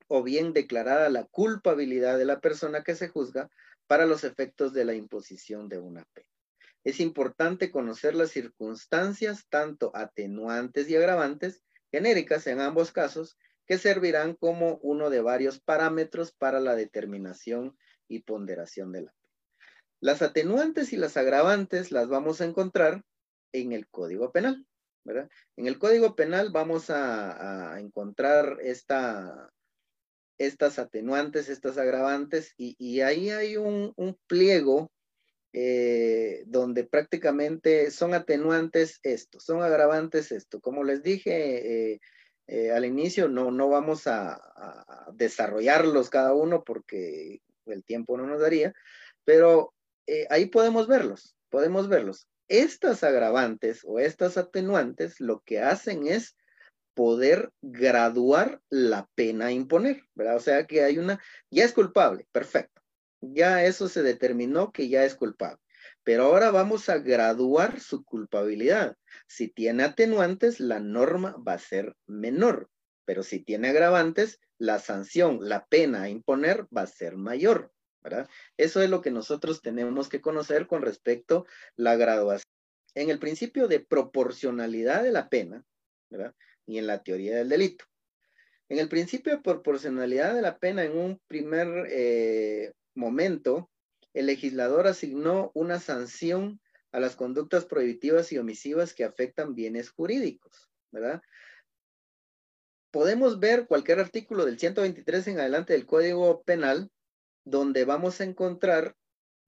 O 0.09 0.23
bien 0.23 0.53
declarada 0.53 1.11
la 1.11 1.25
culpabilidad 1.25 2.19
de 2.19 2.25
la 2.25 2.41
persona 2.41 2.83
que 2.83 2.95
se 2.95 3.09
juzga 3.09 3.51
para 3.87 4.07
los 4.07 4.25
efectos 4.25 4.73
de 4.73 4.85
la 4.85 4.95
imposición 4.95 5.69
de 5.69 5.79
una 5.79 6.05
pena 6.15 6.31
es 6.85 7.01
importante 7.01 7.71
conocer 7.71 8.15
las 8.15 8.31
circunstancias, 8.31 9.47
tanto 9.49 9.91
atenuantes 9.95 10.89
y 10.89 10.97
agravantes, 10.97 11.63
genéricas 11.91 12.47
en 12.47 12.61
ambos 12.61 12.93
casos, 12.93 13.37
que 13.71 13.79
servirán 13.79 14.35
como 14.35 14.81
uno 14.83 15.11
de 15.11 15.21
varios 15.21 15.61
parámetros 15.61 16.33
para 16.33 16.59
la 16.59 16.75
determinación 16.75 17.79
y 18.09 18.23
ponderación 18.23 18.91
de 18.91 19.03
la. 19.03 19.15
Las 20.01 20.23
atenuantes 20.23 20.93
y 20.93 20.97
las 20.97 21.17
agravantes 21.17 21.93
las 21.93 22.09
vamos 22.09 22.41
a 22.41 22.47
encontrar 22.47 23.05
en 23.53 23.71
el 23.71 23.87
Código 23.87 24.33
Penal, 24.33 24.67
¿verdad? 25.05 25.31
En 25.57 25.69
el 25.69 25.79
Código 25.79 26.17
Penal 26.17 26.51
vamos 26.51 26.91
a, 26.91 27.79
encontrar 27.79 28.59
esta, 28.61 29.53
estas 30.37 30.81
atenuantes, 30.81 31.49
estas 31.49 31.79
agravantes, 31.79 32.55
y, 32.57 33.03
ahí 33.03 33.31
hay 33.31 33.57
un, 33.57 33.95
pliego 34.27 34.91
eh, 35.53 36.43
donde 36.47 36.83
prácticamente 36.83 37.93
son 37.93 38.15
atenuantes 38.15 38.99
esto, 39.05 39.39
son 39.39 39.63
agravantes 39.63 40.33
esto. 40.33 40.61
Como 40.61 40.83
les 40.83 41.05
dije 41.05 41.93
eh, 41.93 42.01
eh, 42.51 42.73
al 42.73 42.85
inicio, 42.85 43.29
no, 43.29 43.51
no 43.51 43.69
vamos 43.69 44.07
a, 44.07 44.41
desarrollarlos 45.15 46.11
cada 46.11 46.35
uno 46.35 46.65
porque 46.65 47.41
el 47.67 47.85
tiempo 47.85 48.17
no 48.17 48.27
nos 48.27 48.41
daría, 48.41 48.75
pero 49.25 49.75
ahí 50.29 50.47
podemos 50.47 50.87
verlos, 50.87 51.37
podemos 51.49 51.89
verlos. 51.89 52.27
Estas 52.49 53.05
agravantes 53.05 53.83
o 53.85 53.99
estas 53.99 54.37
atenuantes 54.37 55.21
lo 55.21 55.41
que 55.41 55.61
hacen 55.61 56.07
es 56.07 56.37
poder 56.95 57.51
graduar 57.63 58.61
la 58.69 59.09
pena 59.15 59.47
a 59.47 59.53
imponer, 59.53 60.03
¿verdad? 60.15 60.37
O 60.37 60.41
sea 60.41 60.67
que 60.67 60.83
hay 60.83 60.99
una, 60.99 61.21
ya 61.51 61.65
es 61.65 61.73
culpable, 61.73 62.27
perfecto. 62.33 62.83
Ya 63.21 63.65
eso 63.65 63.89
se 63.89 64.03
determinó 64.03 64.73
que 64.73 64.89
ya 64.89 65.05
es 65.05 65.15
culpable. 65.15 65.61
Pero 66.05 66.25
ahora 66.25 66.51
vamos 66.51 66.89
a 66.89 66.99
graduar 66.99 67.81
su 67.81 68.05
culpabilidad. 68.05 68.97
Si 69.27 69.49
tiene 69.49 69.85
atenuantes, 69.85 70.61
la 70.61 70.81
norma 70.81 71.37
va 71.47 71.55
a 71.55 71.59
ser 71.59 71.95
menor. 72.07 72.71
Pero 73.05 73.23
si 73.23 73.41
tiene 73.41 73.69
agravantes, 73.69 74.41
la 74.59 74.79
sanción, 74.79 75.39
la 75.43 75.67
pena 75.67 76.03
a 76.03 76.09
imponer 76.09 76.67
va 76.77 76.83
a 76.83 76.87
ser 76.87 77.17
mayor. 77.17 77.73
Eso 78.57 78.83
es 78.83 78.91
lo 78.91 79.03
que 79.03 79.11
nosotros 79.11 79.63
tenemos 79.63 80.09
que 80.09 80.21
conocer 80.21 80.67
con 80.67 80.83
respecto 80.83 81.47
a 81.47 81.51
la 81.77 81.97
graduación. 81.97 82.45
En 82.95 83.11
el 83.11 83.19
principio 83.19 83.69
de 83.69 83.81
proporcionalidad 83.81 85.03
de 85.03 85.13
la 85.13 85.29
pena. 85.29 85.65
Y 86.67 86.79
en 86.79 86.87
la 86.87 87.03
teoría 87.03 87.37
del 87.37 87.49
delito. 87.49 87.85
En 88.69 88.79
el 88.79 88.89
principio 88.89 89.33
de 89.33 89.43
proporcionalidad 89.43 90.35
de 90.35 90.43
la 90.43 90.59
pena, 90.59 90.85
en 90.85 90.97
un 90.97 91.21
primer 91.27 91.87
eh, 91.91 92.73
momento, 92.95 93.71
el 94.15 94.27
legislador 94.27 94.87
asignó 94.87 95.51
una 95.55 95.81
sanción 95.81 96.61
a 96.93 97.01
las 97.01 97.17
conductas 97.17 97.65
prohibitivas 97.65 98.33
y 98.33 98.39
omisivas 98.39 98.95
que 98.95 99.05
afectan 99.05 99.55
bienes 99.55 99.91
jurídicos, 99.91 100.69
¿verdad? 100.91 101.23
Podemos 102.91 103.39
ver 103.39 103.67
cualquier 103.67 104.01
artículo 104.01 104.45
del 104.45 104.59
123 104.59 105.29
en 105.29 105.39
adelante 105.39 105.73
del 105.73 105.87
Código 105.87 106.43
Penal 106.43 106.91
donde 107.45 107.85
vamos 107.85 108.21
a 108.21 108.25
encontrar 108.25 108.97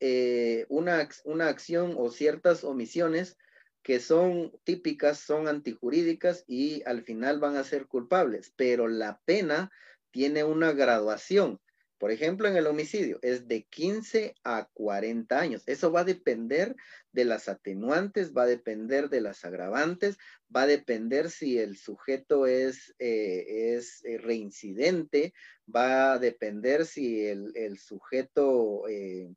eh, 0.01 0.67
una, 0.69 1.09
una 1.25 1.49
acción 1.49 1.95
o 1.97 2.11
ciertas 2.11 2.65
omisiones 2.65 3.37
que 3.83 4.01
son 4.01 4.53
típicas, 4.65 5.19
son 5.19 5.49
antijurídicas 5.49 6.45
y 6.47 6.83
al 6.87 7.03
final 7.03 7.41
van 7.41 7.57
a 7.57 7.65
ser 7.65 7.87
culpables, 7.87 8.53
pero 8.57 8.87
la 8.89 9.21
pena 9.25 9.71
tiene 10.11 10.45
una 10.45 10.73
graduación. 10.73 11.61
Por 12.03 12.11
ejemplo, 12.11 12.49
en 12.49 12.57
el 12.57 12.67
homicidio 12.67 13.21
es 13.23 13.47
de 13.47 13.63
15 13.63 14.35
a 14.43 14.69
40 14.73 15.39
años. 15.39 15.63
Eso 15.67 15.93
va 15.93 16.01
a 16.01 16.05
depender 16.05 16.75
de 17.13 17.25
las 17.25 17.49
atenuantes, 17.49 18.35
va 18.35 18.43
a 18.43 18.47
depender 18.47 19.09
de 19.09 19.21
las 19.21 19.45
agravantes, 19.45 20.19
va 20.55 20.63
a 20.63 20.67
depender 20.67 21.31
si 21.31 21.61
el 21.61 21.77
sujeto 21.77 22.49
es, 22.49 22.93
eh, 22.99 23.77
es 23.77 24.05
eh, 24.05 24.19
reincidente, 24.19 25.33
va 25.73 26.15
a 26.15 26.19
depender 26.19 26.87
si 26.87 27.25
el, 27.25 27.79
sujeto 27.79 28.89
eh, 28.89 29.33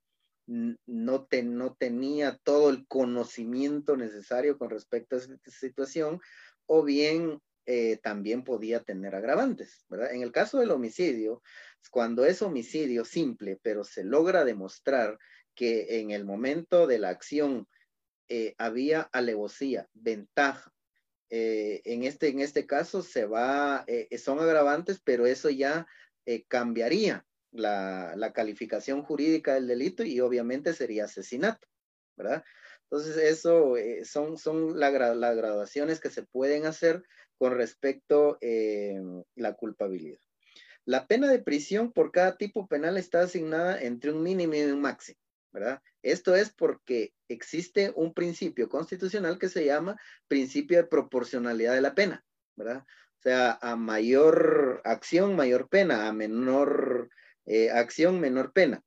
no, 0.47 1.28
no 1.43 1.75
tenía 1.75 2.39
todo 2.41 2.71
el 2.71 2.88
conocimiento 2.88 3.95
necesario 3.95 4.58
con 4.58 4.71
respecto 4.71 5.17
a 5.17 5.19
esta 5.19 5.51
situación 5.51 6.19
o 6.65 6.84
bien 6.84 7.39
también 8.04 8.43
podía 8.43 8.84
tener 8.84 9.15
agravantes, 9.15 9.88
¿verdad? 9.89 10.13
En 10.13 10.21
el 10.21 10.32
caso 10.32 10.60
del 10.60 10.69
homicidio, 10.69 11.41
cuando 11.89 12.26
es 12.26 12.41
homicidio 12.41 13.06
simple, 13.06 13.60
pero 13.62 13.84
se 13.84 14.04
logra 14.04 14.45
demostrar 14.45 15.17
que 15.56 16.00
en 16.00 16.12
el 16.12 16.26
momento 16.26 16.86
de 16.88 17.00
la 17.00 17.10
acción 17.10 17.67
eh, 18.28 18.56
había 18.58 19.02
alevosía, 19.02 19.88
ventaja. 19.93 20.71
Eh, 21.30 21.82
en, 21.86 22.04
este, 22.04 22.28
en 22.28 22.39
este 22.39 22.65
caso 22.67 23.02
se 23.02 23.26
va, 23.26 23.84
eh, 23.88 24.15
son 24.17 24.39
agravantes, 24.39 25.00
pero 25.04 25.26
eso 25.26 25.50
ya 25.50 25.88
cambiaría 26.48 27.24
la, 27.52 28.15
la, 28.15 28.34
calificación 28.34 29.04
jurídica 29.04 29.54
del 29.54 29.67
delito 29.67 30.04
y 30.04 30.19
obviamente 30.21 30.74
sería 30.74 31.06
asesinato, 31.06 31.67
¿verdad? 32.17 32.43
Entonces, 32.84 33.17
eso 33.17 33.76
son, 34.06 34.38
son 34.39 34.80
las 34.80 34.91
graduaciones 34.91 36.00
que 36.00 36.10
se 36.10 36.24
pueden 36.24 36.65
hacer 36.65 37.04
con 37.38 37.54
respecto 37.56 38.39
a 38.41 39.24
la 39.36 39.54
culpabilidad. 39.54 40.24
La 40.86 41.08
pena 41.08 41.28
de 41.28 41.39
prisión 41.39 41.91
por 41.91 42.12
cada 42.12 42.38
tipo 42.38 42.67
penal 42.67 42.98
está 42.98 43.21
asignada 43.21 43.82
entre 43.82 44.12
un 44.12 44.21
mínimo 44.21 44.54
y 44.54 44.62
un 44.62 44.82
máximo, 44.82 45.19
¿verdad? 45.52 45.82
Esto 46.04 46.36
es 46.36 46.52
porque 46.54 47.12
existe 47.28 47.91
un 47.95 48.13
principio 48.13 48.69
constitucional 48.69 49.39
que 49.39 49.50
se 49.50 49.65
llama 49.65 50.00
principio 50.28 50.78
de 50.78 50.84
proporcionalidad 50.88 51.74
de 51.74 51.82
la 51.82 51.95
pena, 51.95 52.24
¿verdad? 52.56 52.84
O 52.86 53.21
sea, 53.24 53.58
a 53.62 53.76
mayor 53.76 54.82
acción, 54.84 55.36
mayor 55.36 55.67
pena, 55.69 56.08
a 56.08 56.13
menor 56.13 57.10
eh, 57.48 57.71
acción, 57.71 58.19
menor 58.19 58.54
pena. 58.54 58.84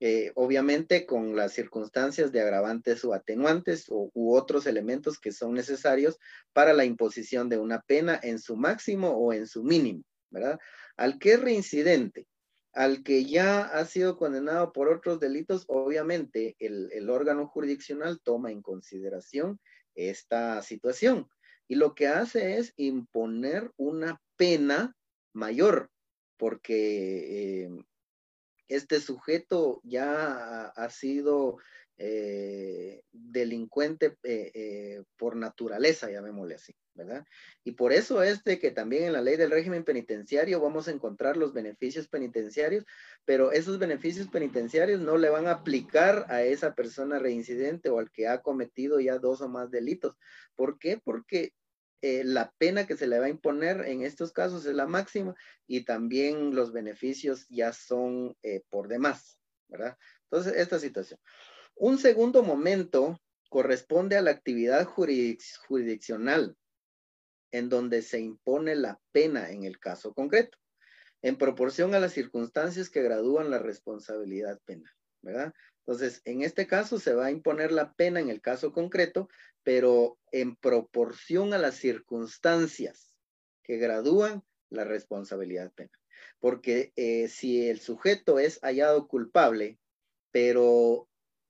Eh, 0.00 0.32
obviamente 0.34 1.06
con 1.06 1.36
las 1.36 1.52
circunstancias 1.54 2.30
de 2.30 2.42
agravantes 2.42 3.02
o 3.04 3.14
atenuantes 3.14 3.86
u 3.88 4.34
otros 4.34 4.66
elementos 4.66 5.18
que 5.18 5.32
son 5.32 5.54
necesarios 5.54 6.18
para 6.52 6.74
la 6.74 6.84
imposición 6.84 7.48
de 7.48 7.56
una 7.56 7.80
pena 7.80 8.20
en 8.22 8.38
su 8.38 8.56
máximo 8.56 9.12
o 9.12 9.32
en 9.32 9.46
su 9.46 9.64
mínimo, 9.64 10.02
¿verdad? 10.28 10.58
Al 10.96 11.18
que 11.18 11.34
es 11.34 11.40
reincidente, 11.40 12.26
al 12.72 13.02
que 13.02 13.24
ya 13.24 13.62
ha 13.62 13.84
sido 13.86 14.18
condenado 14.18 14.72
por 14.72 14.88
otros 14.88 15.18
delitos, 15.18 15.64
obviamente 15.68 16.56
el, 16.58 17.08
órgano 17.08 17.46
jurisdiccional 17.48 18.20
toma 18.22 18.50
en 18.50 18.60
consideración 18.60 19.58
esta 19.94 20.60
situación. 20.62 21.28
Y 21.68 21.76
lo 21.76 21.94
que 21.94 22.06
hace 22.06 22.58
es 22.58 22.74
imponer 22.76 23.70
una 23.76 24.20
pena 24.36 24.94
mayor, 25.32 25.90
porque 26.36 27.64
eh, 27.64 27.70
este 28.68 29.00
sujeto 29.00 29.80
ya 29.82 30.66
ha 30.66 30.90
sido 30.90 31.58
eh, 31.96 33.00
delincuente 33.10 34.16
eh, 34.22 35.02
por 35.16 35.34
naturaleza, 35.36 36.10
llamémosle 36.10 36.56
así, 36.56 36.74
¿verdad? 36.96 37.24
Y 37.62 37.72
por 37.72 37.92
eso 37.92 38.22
es 38.22 38.42
de 38.42 38.58
que 38.58 38.70
también 38.70 39.04
en 39.04 39.12
la 39.12 39.20
ley 39.20 39.36
del 39.36 39.50
régimen 39.50 39.84
penitenciario 39.84 40.60
vamos 40.60 40.88
a 40.88 40.90
encontrar 40.90 41.36
los 41.36 41.52
beneficios 41.52 42.08
penitenciarios, 42.08 42.84
pero 43.24 43.52
esos 43.52 43.78
beneficios 43.78 44.28
penitenciarios 44.28 45.00
no 45.00 45.18
le 45.18 45.28
van 45.28 45.46
a 45.46 45.52
aplicar 45.52 46.26
a 46.28 46.42
esa 46.42 46.74
persona 46.74 47.18
reincidente 47.18 47.90
o 47.90 47.98
al 47.98 48.10
que 48.10 48.26
ha 48.26 48.42
cometido 48.42 48.98
ya 48.98 49.18
dos 49.18 49.42
o 49.42 49.48
más 49.48 49.70
delitos. 49.70 50.16
¿Por 50.54 50.78
qué? 50.78 50.98
Porque 51.04 51.52
la 52.02 52.52
pena 52.58 52.86
que 52.86 52.96
se 52.96 53.06
le 53.06 53.18
va 53.18 53.26
a 53.26 53.30
imponer 53.30 53.80
en 53.86 54.02
estos 54.02 54.32
casos 54.32 54.64
es 54.64 54.74
la 54.74 54.86
máxima 54.86 55.34
y 55.66 55.84
también 55.84 56.54
los 56.54 56.72
beneficios 56.72 57.46
ya 57.48 57.72
son 57.72 58.36
por 58.70 58.88
demás, 58.88 59.38
¿verdad? 59.68 59.96
Entonces, 60.24 60.54
esta 60.56 60.78
situación. 60.78 61.20
Un 61.74 61.98
segundo 61.98 62.42
momento 62.42 63.20
corresponde 63.48 64.16
a 64.16 64.22
la 64.22 64.30
actividad 64.30 64.84
jurisdiccional, 64.86 66.56
en 67.52 67.68
donde 67.68 68.02
se 68.02 68.20
impone 68.20 68.74
la 68.74 69.00
pena 69.12 69.50
en 69.50 69.64
el 69.64 69.78
caso 69.78 70.12
concreto, 70.14 70.58
en 71.22 71.36
proporción 71.36 71.94
a 71.94 72.00
las 72.00 72.12
circunstancias 72.12 72.90
que 72.90 73.02
gradúan 73.02 73.50
la 73.50 73.58
responsabilidad 73.58 74.60
penal, 74.64 74.92
¿verdad? 75.22 75.54
Entonces, 75.86 76.20
en 76.24 76.42
este 76.42 76.66
caso 76.66 76.98
se 76.98 77.14
va 77.14 77.26
a 77.26 77.30
imponer 77.30 77.70
la 77.70 77.92
pena 77.92 78.20
en 78.20 78.28
el 78.28 78.40
caso 78.40 78.72
concreto, 78.72 79.28
pero 79.62 80.18
en 80.32 80.56
proporción 80.56 81.54
a 81.54 81.58
las 81.58 81.76
circunstancias 81.76 83.16
que 83.62 83.76
gradúan 83.76 84.42
la 84.68 84.84
responsabilidad 84.84 85.72
penal. 85.72 85.98
Porque 86.40 86.92
eh, 86.96 87.28
si 87.28 87.68
el 87.68 87.80
sujeto 87.80 88.38
es 88.38 88.58
hallado 88.60 89.06
culpable, 89.06 89.78
pero 90.32 91.08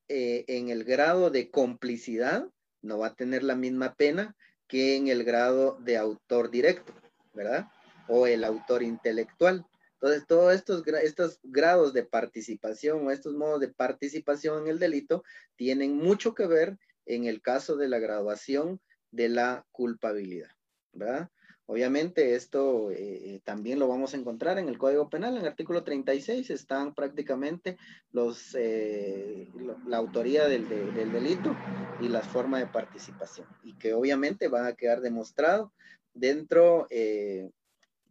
eh, 0.09 0.45
en 0.49 0.69
el 0.69 0.85
grado 0.85 1.31
de 1.31 1.51
complicidad 1.51 2.49
no 2.83 2.99
va 2.99 3.09
a 3.09 3.15
tener 3.15 3.43
la 3.43 3.57
misma 3.57 3.95
pena 3.95 4.37
que 4.69 4.97
en 4.97 5.09
el 5.09 5.25
grado 5.25 5.79
de 5.81 5.97
autor 5.97 6.51
directo, 6.51 6.93
¿verdad? 7.35 7.69
O 8.09 8.27
el 8.27 8.45
autor 8.45 8.83
intelectual. 8.83 9.67
Entonces, 9.95 10.27
todos 10.27 10.55
estos, 10.55 10.87
estos 11.03 11.41
grados 11.43 11.93
de 11.93 12.05
participación 12.05 13.07
o 13.07 13.11
estos 13.11 13.35
modos 13.35 13.61
de 13.61 13.69
participación 13.69 14.63
en 14.63 14.69
el 14.69 14.79
delito 14.79 15.25
tienen 15.57 15.97
mucho 15.97 16.35
que 16.35 16.47
ver 16.47 16.79
en 17.07 17.25
el 17.25 17.41
caso 17.41 17.77
de 17.77 17.89
la 17.89 17.99
graduación 17.99 18.81
de 19.11 19.29
la 19.29 19.67
culpabilidad, 19.73 20.51
¿verdad? 20.93 21.31
Obviamente 21.69 22.37
esto 22.37 22.93
eh, 22.93 23.41
también 23.45 23.81
lo 23.81 23.89
vamos 23.89 24.15
a 24.15 24.17
encontrar 24.17 24.59
en 24.59 24.69
el 24.69 24.79
Código 24.79 25.11
Penal, 25.11 25.35
en 25.35 25.43
el 25.43 25.49
artículo 25.49 25.83
36 25.83 26.51
están 26.51 26.95
prácticamente 26.95 27.77
los, 28.13 28.55
eh, 28.55 29.49
la 29.85 29.97
autoría 29.97 30.47
del, 30.47 30.69
del, 30.69 31.11
delito 31.11 31.57
y 32.01 32.09
las 32.09 32.29
formas 32.29 32.61
de 32.61 32.69
participación 32.69 33.49
y 33.65 33.77
que 33.79 33.95
obviamente 33.95 34.47
van 34.47 34.67
a 34.67 34.75
quedar 34.75 35.01
demostrado 35.01 35.73
dentro 36.15 36.87
eh, 36.89 37.51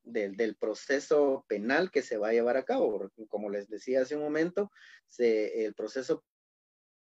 del, 0.03 0.35
del, 0.35 0.55
proceso 0.55 1.45
penal 1.47 1.91
que 1.91 2.01
se 2.01 2.17
va 2.17 2.29
a 2.29 2.33
llevar 2.33 2.57
a 2.57 2.65
cabo. 2.65 3.09
Como 3.29 3.49
les 3.49 3.69
decía 3.69 4.01
hace 4.01 4.17
un 4.17 4.21
momento, 4.23 4.69
el 5.17 5.73
proceso 5.73 6.25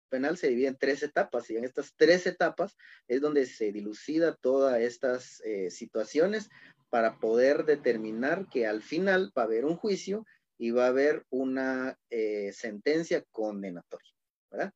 penal 0.09 0.37
se 0.37 0.49
divide 0.49 0.69
en 0.69 0.77
tres 0.77 1.03
etapas 1.03 1.49
y 1.51 1.57
en 1.57 1.65
estas 1.65 1.95
tres 1.97 2.27
etapas 2.27 2.77
es 3.07 3.21
donde 3.21 3.47
se 3.47 3.73
dilucida 3.73 4.37
todas 4.37 4.81
estas 4.81 5.41
eh, 5.45 5.71
situaciones 5.71 6.49
para 6.91 7.19
poder 7.19 7.65
determinar 7.65 8.49
que 8.49 8.67
al 8.67 8.83
final 8.83 9.33
va 9.37 9.43
a 9.43 9.45
haber 9.45 9.65
un 9.65 9.77
juicio 9.77 10.25
y 10.57 10.71
va 10.71 10.87
a 10.87 10.89
haber 10.89 11.25
una 11.31 11.99
eh, 12.11 12.53
sentencia 12.53 13.25
condenatoria. 13.31 14.13
¿verdad? 14.51 14.73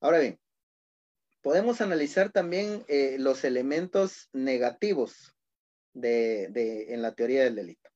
Ahora 0.00 0.20
bien, 0.20 0.38
podemos 1.42 1.80
analizar 1.80 2.30
también 2.30 2.84
eh, 2.88 3.16
los 3.18 3.44
elementos 3.44 4.28
negativos 4.32 5.34
de, 5.92 6.86
en 6.88 7.02
la 7.02 7.14
teoría 7.14 7.44
del 7.44 7.56
delito. 7.56 7.90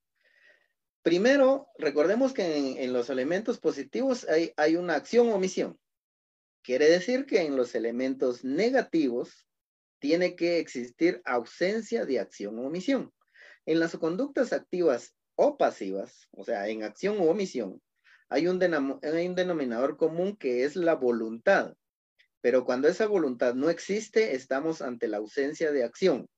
Primero, 1.03 1.69
recordemos 1.79 2.33
que 2.33 2.83
en, 2.83 2.93
los 2.93 3.09
elementos 3.09 3.59
positivos 3.59 4.29
hay, 4.29 4.53
hay 4.57 4.77
una 4.77 4.95
acción 4.95 5.29
o 5.29 5.37
omisión. 5.37 5.79
Quiere 6.69 6.91
decir 6.91 7.25
que 7.25 7.41
en 7.41 7.57
los 7.57 7.75
elementos 7.75 8.45
negativos 8.45 9.49
tiene 10.01 10.37
que 10.37 10.59
existir 10.59 11.23
ausencia 11.25 12.05
de 12.05 12.21
acción 12.21 12.59
o 12.59 12.67
omisión. 12.67 13.11
En 13.65 13.81
las 13.81 13.97
conductas 13.97 14.53
activas 14.53 15.15
o 15.35 15.57
pasivas, 15.57 16.29
o 16.31 16.45
sea, 16.45 16.69
en 16.69 16.83
acción 16.83 17.17
o 17.21 17.31
omisión, 17.31 17.81
hay 18.29 18.49
un, 18.49 18.59
denominador 18.59 19.97
común 19.97 20.37
que 20.37 20.65
es 20.65 20.77
la 20.77 20.95
voluntad. 20.95 21.75
Pero 22.43 22.67
cuando 22.67 22.87
esa 22.87 23.07
voluntad 23.07 23.55
no 23.55 23.71
existe, 23.71 24.35
estamos 24.35 24.83
ante 24.83 25.09
la 25.09 25.17
ausencia 25.17 25.73
de 25.73 25.85
acción, 25.85 26.29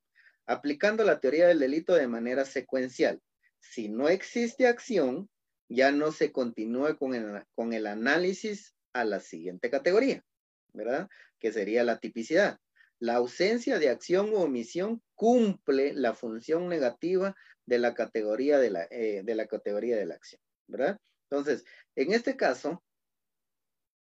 aplicando 0.46 1.02
la 1.02 1.18
teoría 1.18 1.48
del 1.48 1.58
delito 1.58 1.94
de 1.94 2.06
manera 2.06 2.44
secuencial. 2.44 3.20
Si 3.58 3.88
no 3.88 4.08
existe 4.08 4.68
acción, 4.68 5.28
ya 5.68 5.90
no 5.90 6.12
se 6.12 6.30
continúa 6.30 6.96
con 6.96 7.72
el 7.72 7.86
análisis 7.88 8.76
a 8.92 9.04
la 9.04 9.20
siguiente 9.20 9.70
categoría, 9.70 10.24
¿verdad? 10.72 11.08
Que 11.38 11.52
sería 11.52 11.84
la 11.84 11.98
tipicidad. 11.98 12.58
La 12.98 13.16
ausencia 13.16 13.78
de 13.78 13.88
acción 13.88 14.30
u 14.30 14.36
omisión 14.36 15.02
cumple 15.14 15.94
la 15.94 16.14
función 16.14 16.68
negativa 16.68 17.34
de 17.66 17.78
la 17.78 17.94
categoría 17.94 18.58
de 18.58 18.70
la, 18.70 18.86
eh, 18.90 19.22
de 19.24 19.34
la 19.34 19.46
categoría 19.46 19.96
de 19.96 20.06
la 20.06 20.14
acción, 20.14 20.40
¿verdad? 20.66 20.98
Entonces, 21.30 21.64
en 21.96 22.12
este 22.12 22.36
caso, 22.36 22.82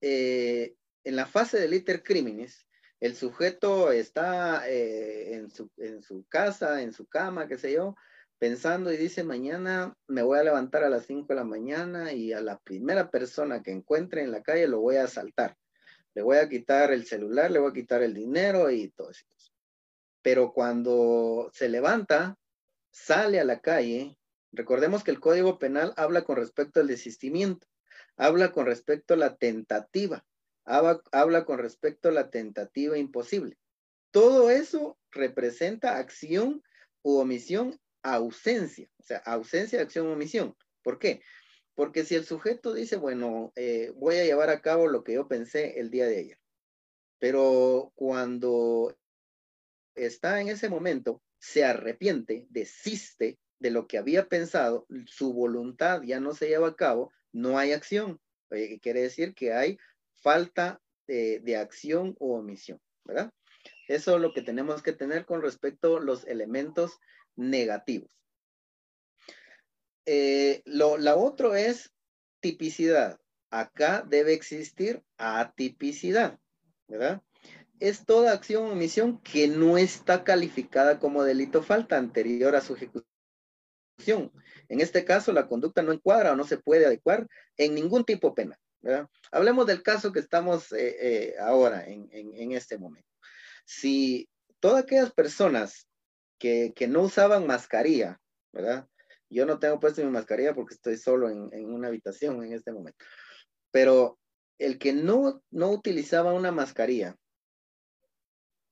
eh, 0.02 0.76
en 1.04 1.16
la 1.16 1.26
fase 1.26 1.60
del 1.60 1.74
iter 1.74 2.04
criminis, 2.04 2.68
el 3.00 3.16
sujeto 3.16 3.92
está 3.92 4.70
eh, 4.70 5.36
en, 5.36 5.50
su, 5.50 5.70
en 5.78 6.02
su 6.02 6.26
casa, 6.28 6.82
en 6.82 6.94
su 6.94 7.06
cama, 7.06 7.48
qué 7.48 7.58
sé 7.58 7.74
yo, 7.74 7.96
pensando 8.40 8.92
y 8.92 8.98
dice, 8.98 9.24
mañana 9.24 9.96
me 10.08 10.22
voy 10.22 10.40
a 10.40 10.44
levantar 10.44 10.84
a 10.84 10.90
las 10.90 11.06
5 11.06 11.28
de 11.30 11.36
la 11.36 11.44
mañana 11.44 12.14
y 12.14 12.34
a 12.34 12.42
la 12.42 12.60
primera 12.60 13.10
persona 13.10 13.64
que 13.64 13.72
encuentre 13.72 14.22
en 14.22 14.32
la 14.32 14.44
calle 14.44 14.68
lo 14.68 14.82
voy 14.82 14.98
a 14.98 15.06
asaltar. 15.06 15.58
Le 16.14 16.22
voy 16.22 16.38
a 16.38 16.50
quitar 16.50 16.92
el 16.92 17.06
celular, 17.06 17.50
le 17.52 17.60
voy 17.60 17.72
a 17.72 17.74
quitar 17.74 18.04
el 18.04 18.14
dinero 18.14 18.70
y 18.70 18.90
todo 18.90 19.10
eso. 19.10 19.24
Pero 20.22 20.54
cuando 20.54 21.50
se 21.54 21.70
levanta, 21.70 22.38
sale 22.92 23.40
a 23.40 23.46
la 23.46 23.60
calle, 23.62 24.18
recordemos 24.52 25.04
que 25.04 25.12
el 25.12 25.20
Código 25.20 25.58
Penal 25.58 25.94
habla 25.98 26.24
con 26.24 26.38
respecto 26.38 26.80
al 26.80 26.88
desistimiento, 26.88 27.68
habla 28.16 28.52
con 28.52 28.66
respecto 28.66 29.16
a 29.16 29.18
la 29.18 29.36
tentativa, 29.36 30.24
habla, 30.66 31.02
habla 31.12 31.46
con 31.46 31.60
respecto 31.60 32.10
a 32.10 32.12
la 32.12 32.30
tentativa 32.30 32.98
imposible. 32.98 33.58
Todo 34.12 34.52
eso 34.52 34.98
representa 35.12 35.98
acción 35.98 36.64
u 37.02 37.18
omisión 37.18 37.80
ausencia, 38.04 38.90
o 39.00 39.04
sea, 39.04 39.18
ausencia 39.20 39.80
de 39.80 39.86
acción 39.86 40.08
o 40.08 40.14
omisión. 40.14 40.56
¿Por 40.84 41.00
qué? 41.00 41.22
Porque 41.76 42.06
si 42.06 42.16
el 42.16 42.26
sujeto 42.26 42.74
dice, 42.74 42.98
bueno, 42.98 43.52
eh, 43.56 43.92
voy 43.96 44.18
a 44.18 44.26
llevar 44.26 44.50
a 44.50 44.62
cabo 44.62 44.88
lo 44.88 45.04
que 45.04 45.14
yo 45.14 45.28
pensé 45.28 45.80
el 45.80 45.90
día 45.90 46.06
de 46.06 46.20
ayer, 46.20 46.40
pero 47.20 47.92
cuando 47.96 48.96
está 49.96 50.42
en 50.42 50.50
ese 50.50 50.70
momento, 50.70 51.22
se 51.40 51.66
arrepiente, 51.66 52.48
desiste 52.50 53.40
de 53.60 53.72
lo 53.72 53.88
que 53.88 53.98
había 53.98 54.28
pensado, 54.28 54.86
su 55.06 55.34
voluntad 55.34 56.02
ya 56.04 56.20
no 56.20 56.34
se 56.34 56.48
lleva 56.48 56.70
a 56.70 56.76
cabo, 56.76 57.12
no 57.32 57.58
hay 57.58 57.72
acción. 57.72 58.20
Eh, 58.52 58.80
quiere 58.80 59.02
decir 59.02 59.34
que 59.34 59.54
hay 59.54 59.78
falta 60.22 60.82
de, 61.08 61.58
acción 61.58 62.16
o 62.20 62.38
omisión, 62.38 62.80
¿verdad? 63.04 63.32
Eso 63.88 64.16
es 64.16 64.22
lo 64.22 64.34
que 64.34 64.42
tenemos 64.42 64.82
que 64.82 64.94
tener 64.94 65.26
con 65.26 65.42
respecto 65.42 65.98
a 65.98 66.02
los 66.02 66.26
elementos 66.26 67.00
negativos. 67.36 68.10
Eh, 70.06 70.62
lo, 70.66 70.98
la 70.98 71.16
otro 71.16 71.56
es 71.56 71.92
tipicidad. 72.40 73.20
Acá 73.50 74.04
debe 74.08 74.34
existir 74.34 75.04
atipicidad, 75.18 76.40
¿verdad? 76.88 77.22
Es 77.80 78.06
toda 78.06 78.34
acción 78.34 78.66
o 78.66 78.72
omisión 78.72 79.22
que 79.22 79.48
no 79.48 79.78
está 79.78 80.24
calificada 80.24 81.00
como 81.00 81.24
delito 81.24 81.62
falta 81.62 81.98
anterior 81.98 82.56
a 82.56 82.62
su 82.62 82.74
ejecución. 82.76 84.32
En 84.70 84.82
este 84.82 85.06
caso, 85.06 85.32
la 85.32 85.48
conducta 85.48 85.82
no 85.84 85.92
encuadra 85.92 86.34
o 86.34 86.36
no 86.36 86.46
se 86.46 86.58
puede 86.58 86.86
adecuar 86.86 87.28
en 87.58 87.76
ningún 87.76 88.04
tipo 88.04 88.34
penal. 88.34 88.58
¿verdad? 88.82 89.08
Hablemos 89.32 89.66
del 89.66 89.82
caso 89.82 90.12
que 90.12 90.20
estamos 90.20 90.72
eh, 90.74 90.98
eh, 91.00 91.36
ahora, 91.40 91.86
en, 91.86 92.10
en, 92.12 92.34
en, 92.34 92.52
este 92.52 92.78
momento. 92.78 93.10
Si 93.66 94.30
todas 94.60 94.84
aquellas 94.84 95.12
personas 95.14 95.88
que, 96.40 96.74
no 96.88 97.02
usaban 97.02 97.48
mascarilla, 97.48 98.20
¿verdad? 98.52 98.88
Yo 99.30 99.46
no 99.46 99.60
tengo 99.60 99.80
puesto 99.80 100.04
mi 100.04 100.12
mascarilla 100.12 100.54
porque 100.54 100.76
estoy 100.76 100.98
solo 100.98 101.30
en, 101.30 101.50
una 101.74 101.88
habitación 101.88 102.44
en 102.44 102.54
este 102.54 102.72
momento. 102.72 103.04
Pero 103.72 104.20
el 104.60 104.78
que 104.78 104.94
no, 104.94 105.44
no 105.52 105.72
utilizaba 105.72 106.34
una 106.34 106.52
mascarilla, 106.52 107.16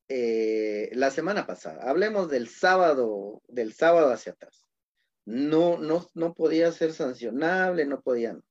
eh, 0.10 0.89
la 0.93 1.10
semana 1.10 1.47
pasada, 1.47 1.89
hablemos 1.89 2.30
del 2.30 2.50
sábado, 2.50 3.41
del 3.47 3.74
sábado 3.74 4.12
hacia 4.12 4.34
atrás, 4.34 4.65
no, 5.26 5.78
no, 5.78 6.08
no 6.13 6.34
podía 6.34 6.71
ser 6.71 6.93
sancionable, 6.93 7.86
no 7.86 8.02
podían, 8.02 8.43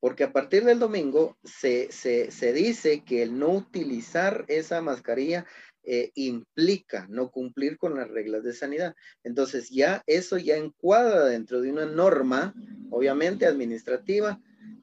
porque 0.00 0.24
a 0.24 0.32
partir 0.32 0.64
del 0.64 0.78
domingo 0.78 1.36
se, 1.42 1.90
se, 1.90 2.30
se 2.30 2.52
dice 2.52 3.04
que 3.04 3.22
el 3.22 3.38
no 3.38 3.50
utilizar 3.50 4.44
esa 4.48 4.80
mascarilla 4.80 5.46
eh, 5.90 6.12
implica 6.16 7.06
no 7.08 7.30
cumplir 7.30 7.78
con 7.78 7.96
las 7.96 8.10
reglas 8.10 8.42
de 8.42 8.52
sanidad. 8.52 8.94
Entonces 9.24 9.70
ya 9.70 10.02
eso 10.06 10.36
ya 10.36 10.56
encuadra 10.56 11.24
dentro 11.24 11.62
de 11.62 11.72
una 11.72 11.86
norma, 11.86 12.54
obviamente 12.90 13.46
administrativa, 13.46 14.38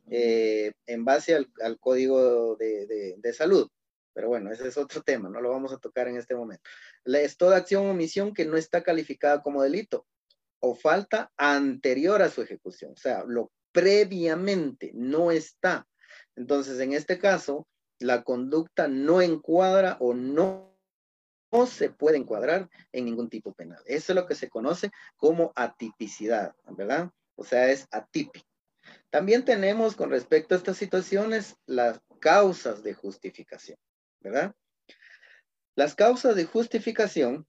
eh, 0.09 0.71
en 0.87 1.05
base 1.05 1.35
al, 1.35 1.79
código 1.79 2.55
de, 2.55 3.33
salud. 3.37 3.69
Pero 4.13 4.29
bueno, 4.29 4.51
ese 4.51 4.67
es 4.67 4.77
otro 4.77 5.03
tema, 5.03 5.29
no 5.29 5.41
lo 5.41 5.51
vamos 5.51 5.71
a 5.73 5.77
tocar 5.77 6.07
en 6.07 6.17
este 6.17 6.33
momento. 6.33 6.63
es 7.05 7.37
toda 7.37 7.57
acción 7.57 7.85
o 7.85 7.91
omisión 7.91 8.33
que 8.33 8.45
no 8.45 8.57
está 8.57 8.81
calificada 8.81 9.43
como 9.43 9.61
delito 9.61 10.07
o 10.59 10.73
falta 10.73 11.31
anterior 11.37 12.23
a 12.23 12.31
su 12.31 12.41
ejecución, 12.41 12.93
o 12.93 12.97
sea, 12.97 13.23
lo 13.27 13.51
previamente 13.71 14.89
no 14.95 15.29
está. 15.29 15.85
Entonces, 16.35 16.79
en 16.79 16.93
este 16.93 17.19
caso, 17.19 17.67
la 17.99 18.23
conducta 18.23 18.87
no 18.87 19.21
encuadra 19.21 19.97
o 19.99 20.15
no 20.15 20.74
se 21.65 21.89
puede 21.89 22.17
encuadrar 22.17 22.69
en 22.91 23.05
ningún 23.05 23.29
tipo 23.29 23.53
penal. 23.53 23.81
Eso 23.85 24.11
es 24.11 24.15
lo 24.15 24.25
que 24.25 24.35
se 24.35 24.49
conoce 24.49 24.91
como 25.15 25.53
atipicidad, 25.55 26.55
¿verdad? 26.77 27.11
O 27.35 27.43
sea, 27.43 27.69
es 27.69 27.87
atípico. 27.91 28.45
También 29.09 29.45
tenemos 29.45 29.95
con 29.95 30.09
respecto 30.09 30.53
a 30.53 30.57
estas 30.57 30.77
situaciones 30.77 31.55
las 31.65 32.01
causas 32.19 32.83
de 32.83 32.93
justificación, 32.93 33.77
¿verdad? 34.19 34.53
Las 35.75 35.95
causas 35.95 36.35
de 36.35 36.45
justificación 36.45 37.47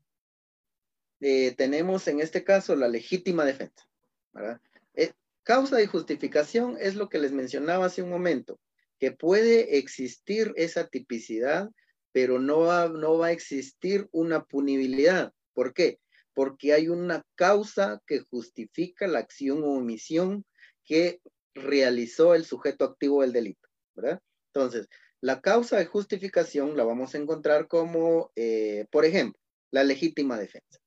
eh, 1.20 1.54
tenemos 1.56 2.06
en 2.08 2.20
este 2.20 2.44
caso 2.44 2.76
la 2.76 2.88
legítima 2.88 3.44
defensa, 3.44 3.88
¿verdad? 4.32 4.60
Eh, 4.94 5.12
causa 5.42 5.76
de 5.76 5.86
justificación 5.86 6.76
es 6.78 6.94
lo 6.94 7.08
que 7.08 7.18
les 7.18 7.32
mencionaba 7.32 7.86
hace 7.86 8.02
un 8.02 8.10
momento, 8.10 8.60
que 8.98 9.12
puede 9.12 9.78
existir 9.78 10.52
esa 10.56 10.86
tipicidad 10.88 11.70
pero 12.16 12.38
no 12.38 12.60
va, 12.60 12.88
no 12.88 13.18
va 13.18 13.26
a 13.26 13.32
existir 13.32 14.08
una 14.10 14.42
punibilidad. 14.42 15.34
¿Por 15.52 15.74
qué? 15.74 16.00
Porque 16.32 16.72
hay 16.72 16.88
una 16.88 17.26
causa 17.34 18.00
que 18.06 18.20
justifica 18.20 19.06
la 19.06 19.18
acción 19.18 19.62
o 19.62 19.72
omisión 19.72 20.46
que 20.82 21.20
realizó 21.54 22.34
el 22.34 22.46
sujeto 22.46 22.86
activo 22.86 23.20
del 23.20 23.34
delito, 23.34 23.68
¿verdad? 23.94 24.22
Entonces, 24.54 24.88
la 25.20 25.42
causa 25.42 25.76
de 25.76 25.84
justificación 25.84 26.74
la 26.74 26.84
vamos 26.84 27.14
a 27.14 27.18
encontrar 27.18 27.68
como, 27.68 28.32
eh, 28.34 28.86
por 28.90 29.04
ejemplo, 29.04 29.38
la 29.70 29.84
legítima 29.84 30.38
defensa. 30.38 30.80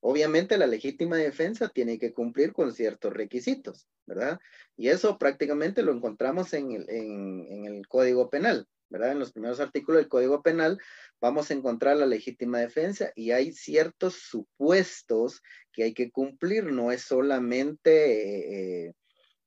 Obviamente 0.00 0.58
la 0.58 0.66
legítima 0.66 1.16
defensa 1.16 1.68
tiene 1.68 1.96
que 2.00 2.12
cumplir 2.12 2.52
con 2.52 2.72
ciertos 2.72 3.12
requisitos, 3.12 3.86
¿verdad? 4.04 4.40
Y 4.76 4.88
eso 4.88 5.16
prácticamente 5.16 5.84
lo 5.84 5.92
encontramos 5.92 6.52
en 6.54 6.72
el, 6.72 6.90
en 6.90 7.66
el 7.66 7.86
Código 7.86 8.28
Penal, 8.28 8.66
En 8.94 9.18
los 9.18 9.32
primeros 9.32 9.60
artículos 9.60 10.00
del 10.00 10.08
Código 10.08 10.42
Penal 10.42 10.78
vamos 11.20 11.50
a 11.50 11.54
encontrar 11.54 11.96
la 11.96 12.06
legítima 12.06 12.60
defensa 12.60 13.10
y 13.14 13.30
hay 13.30 13.52
ciertos 13.52 14.14
supuestos 14.14 15.42
que 15.72 15.84
hay 15.84 15.94
que 15.94 16.10
cumplir, 16.10 16.64
no 16.64 16.92
es 16.92 17.02
solamente 17.02 18.86
eh, 18.86 18.94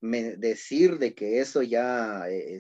decir 0.02 0.98
de 0.98 1.14
que 1.14 1.40
eso 1.40 1.62
ya 1.62 2.28
eh, 2.28 2.60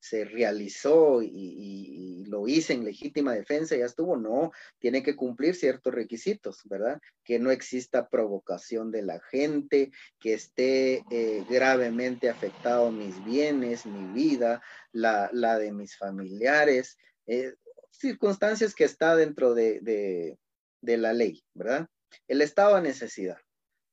se, 0.00 0.24
realizó 0.24 1.22
y, 1.22 2.24
lo 2.26 2.46
hice 2.46 2.74
en 2.74 2.84
legítima 2.84 3.34
defensa, 3.34 3.76
ya 3.76 3.86
estuvo, 3.86 4.16
no, 4.16 4.52
tiene 4.78 5.02
que 5.02 5.16
cumplir 5.16 5.54
ciertos 5.54 5.92
requisitos, 5.92 6.60
¿verdad? 6.64 7.00
Que 7.24 7.38
no 7.38 7.50
exista 7.50 8.08
provocación 8.08 8.92
de 8.92 9.02
la 9.02 9.20
gente, 9.20 9.90
que 10.20 10.34
esté 10.34 11.04
eh, 11.10 11.44
gravemente 11.48 12.28
afectado 12.28 12.92
mis 12.92 13.22
bienes, 13.24 13.84
mi 13.84 14.12
vida, 14.12 14.62
la, 14.92 15.28
de 15.58 15.72
mis 15.72 15.96
familiares 15.96 16.96
circunstancias 18.00 18.74
que 18.74 18.84
está 18.84 19.14
dentro 19.16 19.54
de, 19.54 20.38
la 20.82 21.12
ley, 21.12 21.44
¿verdad? 21.54 21.88
El 22.26 22.42
estado 22.42 22.76
de 22.76 22.82
necesidad. 22.82 23.38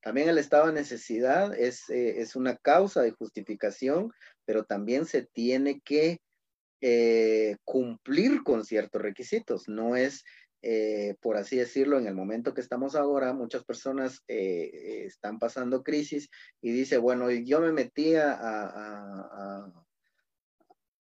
También 0.08 0.30
el 0.30 0.38
estado 0.38 0.68
de 0.68 0.72
necesidad 0.72 1.54
es, 1.54 1.90
eh, 1.90 2.22
es 2.22 2.38
una 2.38 2.56
causa 2.56 3.02
de 3.02 3.12
justificación, 3.12 4.14
pero 4.46 4.64
también 4.64 5.06
se 5.06 5.24
tiene 5.34 5.82
que 5.82 6.22
eh, 6.80 7.58
cumplir 7.66 8.42
con 8.44 8.64
ciertos 8.64 9.02
requisitos. 9.02 9.68
No 9.68 9.98
es, 9.98 10.24
eh, 10.62 11.16
por 11.20 11.36
así 11.36 11.58
decirlo, 11.58 12.00
en 12.00 12.08
el 12.08 12.16
momento 12.16 12.54
que 12.54 12.62
estamos 12.62 12.96
ahora, 12.96 13.34
muchas 13.34 13.66
personas 13.66 14.24
están 14.30 15.40
pasando 15.40 15.84
crisis 15.84 16.30
y 16.62 16.72
dice, 16.72 16.98
bueno, 17.00 17.30
yo 17.30 17.60
me 17.60 17.74
metí 17.74 18.16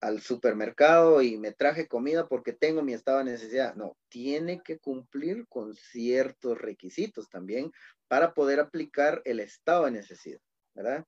al 0.02 0.20
supermercado 0.20 1.22
y 1.22 1.38
me 1.38 1.54
traje 1.54 1.88
comida 1.88 2.28
porque 2.28 2.52
tengo 2.52 2.84
mi 2.84 2.92
estado 2.92 3.20
de 3.20 3.32
necesidad. 3.32 3.74
No, 3.76 3.96
tiene 4.10 4.62
que 4.66 4.80
cumplir 4.80 5.48
con 5.48 5.74
ciertos 5.76 6.58
requisitos 6.58 7.30
también 7.30 7.72
para 8.08 8.34
poder 8.34 8.60
aplicar 8.60 9.22
el 9.26 9.40
estado 9.40 9.86
de 9.86 9.92
necesidad, 9.92 10.40
¿verdad? 10.76 11.06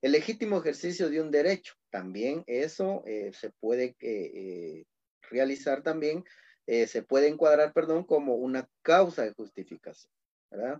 El 0.00 0.12
legítimo 0.12 0.58
ejercicio 0.58 1.10
de 1.10 1.20
un 1.20 1.30
derecho, 1.30 1.74
también 1.90 2.44
eso 2.46 3.02
eh, 3.06 3.32
se 3.32 3.50
puede 3.50 3.96
eh, 4.00 4.30
eh, 4.34 4.84
realizar 5.30 5.82
también, 5.82 6.24
se 6.66 7.02
puede 7.02 7.28
encuadrar, 7.28 7.72
perdón, 7.72 8.04
como 8.04 8.34
una 8.34 8.68
causa 8.82 9.22
de 9.22 9.32
justificación, 9.32 10.12
¿verdad? 10.50 10.78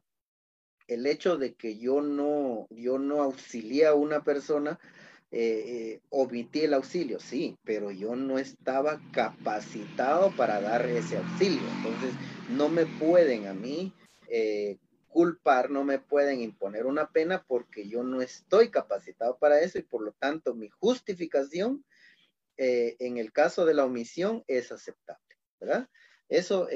El 0.87 1.07
hecho 1.07 1.39
de 1.39 1.55
que 1.55 1.79
yo 1.79 2.03
no, 2.03 2.67
yo 2.69 2.99
no 2.99 3.23
auxilié 3.23 3.87
a 3.87 3.95
una 3.95 4.23
persona 4.23 4.79
eh, 5.31 6.01
omití 6.09 6.61
el 6.61 6.73
auxilio, 6.73 7.21
sí, 7.21 7.59
pero 7.63 7.91
yo 7.91 8.17
no 8.17 8.39
estaba 8.39 8.99
capacitado 9.13 10.35
para 10.37 10.61
dar 10.61 10.87
ese 10.87 11.19
auxilio. 11.19 11.61
Entonces, 11.77 12.15
no 12.51 12.69
me 12.69 12.87
pueden 12.87 13.47
a 13.47 13.53
mí 13.53 13.93
culpar, 15.19 15.69
no 15.69 15.83
me 15.83 15.99
pueden 15.99 16.41
imponer 16.41 16.87
una 16.87 17.11
pena 17.11 17.45
porque 17.49 17.89
yo 17.89 18.05
no 18.05 18.23
estoy 18.23 18.71
capacitado 18.71 19.37
para 19.37 19.59
eso 19.59 19.77
y 19.77 19.83
por 19.83 20.05
lo 20.05 20.13
tanto 20.13 20.55
mi 20.55 20.69
justificación 20.69 21.85
eh, 22.57 22.95
en 23.01 23.17
el 23.17 23.33
caso 23.33 23.67
de 23.67 23.75
la 23.75 23.85
omisión 23.85 24.45
es 24.47 24.71
aceptable, 24.71 25.37
¿verdad? 25.59 25.89
Eso 26.29 26.69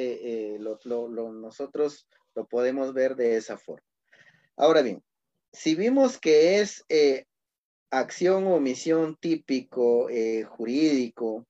nosotros 1.30 2.08
lo 2.34 2.48
podemos 2.48 2.92
ver 2.92 3.14
de 3.14 3.36
esa 3.36 3.56
forma. 3.58 3.86
Ahora 4.56 4.82
bien, 4.82 5.04
si 5.52 5.76
vimos 5.76 6.18
que 6.18 6.58
es 6.58 6.84
acción 7.92 8.48
o 8.48 8.56
omisión 8.56 9.16
típico, 9.20 10.10
eh, 10.10 10.42
jurídico, 10.42 11.46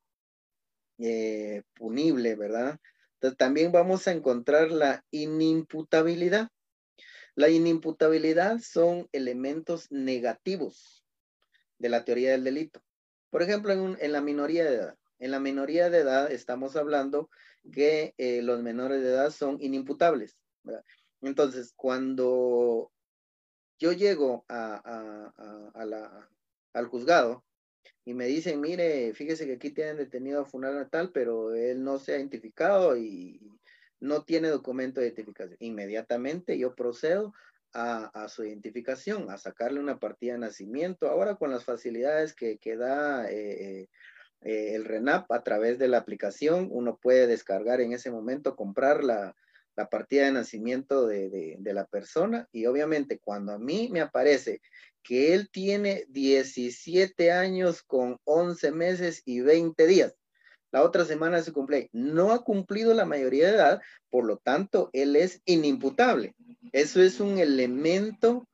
eh, 0.99 1.63
punible, 1.73 2.35
¿verdad? 2.35 2.79
Entonces, 3.15 3.39
también 3.39 3.73
vamos 3.73 4.07
a 4.07 4.13
encontrar 4.13 4.71
la 4.71 5.05
inimputabilidad. 5.11 6.49
La 7.35 7.49
inimputabilidad 7.49 8.59
son 8.61 9.09
elementos 9.13 9.91
negativos 9.91 11.05
de 11.79 11.89
la 11.89 12.05
teoría 12.05 12.33
del 12.33 12.45
delito. 12.45 12.83
Por 13.31 13.43
ejemplo, 13.43 13.73
en, 13.73 14.13
la 14.13 14.21
minoría 14.21 14.65
de 14.65 14.77
edad. 14.77 14.99
En 15.19 15.31
la 15.31 15.41
minoría 15.41 15.89
de 15.89 15.99
edad 15.99 16.31
estamos 16.31 16.77
hablando 16.77 17.31
que 17.73 18.15
eh, 18.19 18.43
los 18.43 18.63
menores 18.63 19.03
de 19.03 19.09
edad 19.09 19.31
son 19.31 19.57
inimputables. 19.61 20.37
Entonces, 21.23 21.73
cuando 21.75 22.93
yo 23.79 23.93
llego 23.93 24.45
al 24.49 25.33
juzgado 26.89 27.45
y 28.05 28.15
me 28.15 28.27
dicen, 28.27 28.61
mire, 28.61 29.15
fíjese 29.15 29.47
que 29.47 29.55
aquí 29.55 29.71
tienen 29.71 29.97
detenido 29.97 30.43
a 30.43 30.45
Funal 30.45 30.75
Natal, 30.75 31.11
pero 31.15 31.55
él 31.55 31.83
no 31.83 31.99
se 31.99 32.13
ha 32.13 32.19
identificado 32.19 32.97
y 32.97 33.41
no 34.03 34.25
tiene 34.25 34.49
documento 34.49 35.01
de 35.01 35.07
identificación. 35.07 35.57
Inmediatamente 35.61 36.59
yo 36.59 36.75
procedo 36.75 37.33
a, 37.73 38.29
su 38.29 38.45
identificación, 38.45 39.31
a 39.31 39.39
sacarle 39.39 39.81
una 39.81 39.99
partida 39.99 40.35
de 40.35 40.41
nacimiento. 40.41 41.09
Ahora 41.09 41.37
con 41.37 41.51
las 41.51 41.65
facilidades 41.65 42.35
que, 42.35 42.59
da 42.77 43.31
eh, 43.31 43.89
eh, 44.43 44.75
el 44.75 44.85
RENAP 44.85 45.31
a 45.33 45.43
través 45.43 45.79
de 45.79 45.89
la 45.89 45.99
aplicación, 45.99 46.69
uno 46.71 46.99
puede 47.01 47.27
descargar 47.27 47.81
en 47.81 47.93
ese 47.93 48.11
momento, 48.11 48.57
comprar 48.57 49.03
la, 49.03 49.35
la 49.77 49.89
partida 49.89 50.27
de 50.27 50.33
nacimiento 50.33 51.07
de, 51.07 51.59
la 51.63 51.87
persona 51.87 52.49
y 52.53 52.67
obviamente 52.67 53.19
cuando 53.19 53.53
a 53.53 53.59
mí 53.59 53.89
me 53.91 54.01
aparece 54.01 54.61
que 55.03 55.35
él 55.35 55.51
tiene 55.51 56.05
17 56.09 57.33
años 57.33 57.83
con 57.83 58.19
11 58.25 58.73
meses 58.73 59.23
y 59.25 59.41
20 59.41 59.87
días, 59.87 60.15
la 60.73 60.83
otra 60.83 61.05
semana 61.05 61.37
de 61.37 61.45
su 61.45 61.53
cumpleaños, 61.53 61.91
no 61.93 62.33
ha 62.33 62.43
cumplido 62.43 62.95
la 62.95 63.05
mayoría 63.05 63.47
de 63.47 63.57
edad, 63.57 63.83
por 64.11 64.25
lo 64.25 64.39
tanto, 64.39 64.91
él 64.93 65.15
es 65.17 65.41
inimputable. 65.45 66.35
Eso 66.73 67.01
es 67.03 67.21
un 67.21 67.39
elemento 67.39 68.49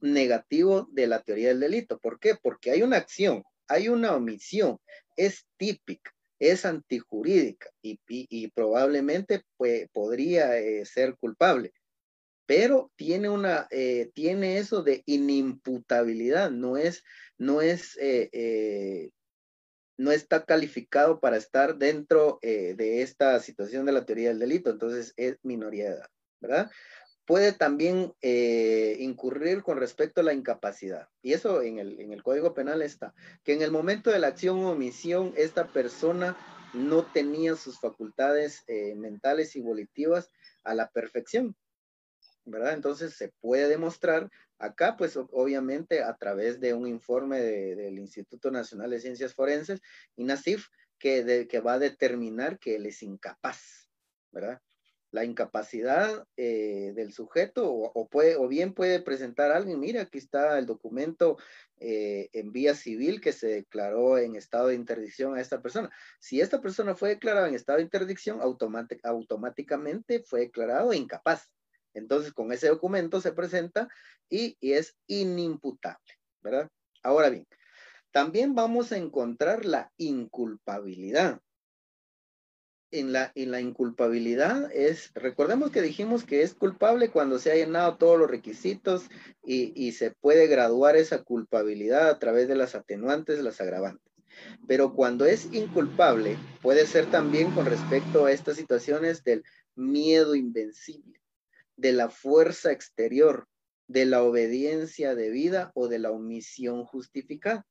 negativo 0.00 0.88
de 0.92 1.06
la 1.06 1.20
teoría 1.20 1.48
del 1.48 1.60
delito. 1.60 1.98
¿Por 1.98 2.18
qué? 2.18 2.36
Porque 2.40 2.70
hay 2.70 2.82
una 2.82 2.96
acción, 2.96 3.42
hay 3.68 3.88
una 3.88 4.14
omisión, 4.14 4.78
es 5.16 5.46
típica 5.56 6.14
es 6.38 6.64
antijurídica 6.64 7.70
y, 7.82 8.48
probablemente 8.48 9.42
podría 9.92 10.58
eh, 10.58 10.84
ser 10.84 11.16
culpable, 11.16 11.72
pero 12.46 12.90
tiene 12.96 13.28
una, 13.28 13.66
eh, 13.70 14.10
tiene 14.14 14.58
eso 14.58 14.82
de 14.82 15.02
inimputabilidad, 15.06 16.50
no 16.50 16.76
es, 16.76 17.02
no 17.38 17.62
es, 17.62 17.96
eh, 18.00 19.10
no 19.96 20.12
está 20.12 20.44
calificado 20.44 21.20
para 21.20 21.36
estar 21.36 21.76
dentro 21.76 22.38
de 22.42 23.02
esta 23.02 23.38
situación 23.40 23.86
de 23.86 23.92
la 23.92 24.04
teoría 24.04 24.28
del 24.30 24.38
delito, 24.38 24.70
entonces 24.70 25.14
es 25.16 25.38
minoría 25.42 25.84
de 25.84 25.96
edad, 25.96 26.10
¿verdad? 26.40 26.70
puede 27.26 27.52
también 27.52 28.12
eh, 28.20 28.96
incurrir 29.00 29.62
con 29.62 29.78
respecto 29.78 30.20
a 30.20 30.24
la 30.24 30.34
incapacidad. 30.34 31.08
Y 31.22 31.32
eso 31.32 31.62
en 31.62 31.78
el, 31.78 32.00
en 32.00 32.12
el, 32.12 32.22
Código 32.22 32.54
Penal 32.54 32.82
está, 32.82 33.14
que 33.42 33.54
en 33.54 33.62
el 33.62 33.70
momento 33.70 34.10
de 34.10 34.18
la 34.18 34.28
acción 34.28 34.58
o 34.64 34.72
omisión, 34.72 35.32
esta 35.36 35.66
persona 35.68 36.36
no 36.74 37.04
tenía 37.04 37.56
sus 37.56 37.78
facultades 37.80 38.64
eh, 38.66 38.94
mentales 38.96 39.56
y 39.56 39.60
volitivas 39.60 40.30
a 40.64 40.74
la 40.74 40.90
perfección, 40.90 41.56
¿verdad? 42.44 42.74
Entonces 42.74 43.14
se 43.14 43.32
puede 43.40 43.68
demostrar 43.68 44.30
acá, 44.58 44.96
pues 44.96 45.16
obviamente 45.16 46.02
a 46.02 46.16
través 46.16 46.60
de 46.60 46.74
un 46.74 46.86
informe 46.86 47.40
del 47.40 47.98
Instituto 47.98 48.50
Nacional 48.50 48.90
de 48.90 49.00
Ciencias 49.00 49.34
Forenses, 49.34 49.80
INASIF, 50.16 50.68
que, 50.98 51.46
que 51.48 51.60
va 51.60 51.74
a 51.74 51.78
determinar 51.78 52.58
que 52.58 52.76
él 52.76 52.86
es 52.86 53.02
incapaz, 53.02 53.88
¿verdad? 54.30 54.60
la 55.14 55.24
incapacidad 55.24 56.26
eh, 56.36 56.92
del 56.96 57.12
sujeto 57.12 57.72
o, 57.72 58.08
puede, 58.08 58.34
o 58.34 58.48
bien 58.48 58.74
puede 58.74 59.00
presentar 59.00 59.52
a 59.52 59.56
alguien, 59.56 59.78
mira, 59.78 60.02
aquí 60.02 60.18
está 60.18 60.58
el 60.58 60.66
documento 60.66 61.38
eh, 61.78 62.30
en 62.32 62.50
vía 62.50 62.74
civil 62.74 63.20
que 63.20 63.32
se 63.32 63.46
declaró 63.46 64.18
en 64.18 64.34
estado 64.34 64.68
de 64.68 64.74
interdicción 64.74 65.36
a 65.36 65.40
esta 65.40 65.62
persona. 65.62 65.88
Si 66.18 66.40
esta 66.40 66.60
persona 66.60 66.96
fue 66.96 67.10
declarada 67.10 67.46
en 67.46 67.54
estado 67.54 67.78
de 67.78 67.84
interdicción, 67.84 68.40
automáticamente 68.42 70.24
fue 70.24 70.40
declarado 70.40 70.92
incapaz. 70.92 71.48
Entonces, 71.94 72.32
con 72.32 72.52
ese 72.52 72.68
documento 72.68 73.20
se 73.20 73.32
presenta 73.32 73.88
y, 74.28 74.56
es 74.60 74.96
inimputable, 75.06 76.18
¿verdad? 76.42 76.68
Ahora 77.02 77.30
bien, 77.30 77.46
también 78.10 78.54
vamos 78.54 78.92
a 78.92 78.96
encontrar 78.96 79.64
la 79.64 79.90
inculpabilidad 79.96 81.40
en 82.90 83.12
la, 83.12 83.32
en 83.34 83.50
la 83.50 83.60
inculpabilidad 83.60 84.70
es, 84.72 85.10
recordemos 85.14 85.72
que 85.72 85.82
dijimos 85.82 86.22
que 86.22 86.42
es 86.42 86.54
culpable 86.54 87.10
cuando 87.10 87.40
se 87.40 87.50
ha 87.50 87.56
llenado 87.56 87.96
todos 87.96 88.16
los 88.16 88.30
requisitos 88.30 89.06
y 89.42 89.92
se 89.92 90.12
puede 90.12 90.46
graduar 90.46 90.96
esa 90.96 91.24
culpabilidad 91.24 92.08
a 92.08 92.20
través 92.20 92.46
de 92.46 92.54
las 92.54 92.76
atenuantes, 92.76 93.40
las 93.40 93.60
agravantes. 93.60 94.14
Pero 94.66 94.94
cuando 94.94 95.26
es 95.26 95.52
inculpable, 95.52 96.36
puede 96.62 96.86
ser 96.86 97.10
también 97.10 97.50
con 97.52 97.66
respecto 97.66 98.26
a 98.26 98.32
estas 98.32 98.56
situaciones 98.56 99.24
del 99.24 99.44
miedo 99.74 100.34
invencible. 100.34 101.20
De 101.76 101.92
la 101.92 102.08
fuerza 102.08 102.72
exterior, 102.72 103.48
de 103.88 104.06
la 104.06 104.22
obediencia 104.22 105.14
debida 105.14 105.70
o 105.74 105.88
de 105.88 105.98
la 105.98 106.10
omisión 106.10 106.84
justificada, 106.84 107.66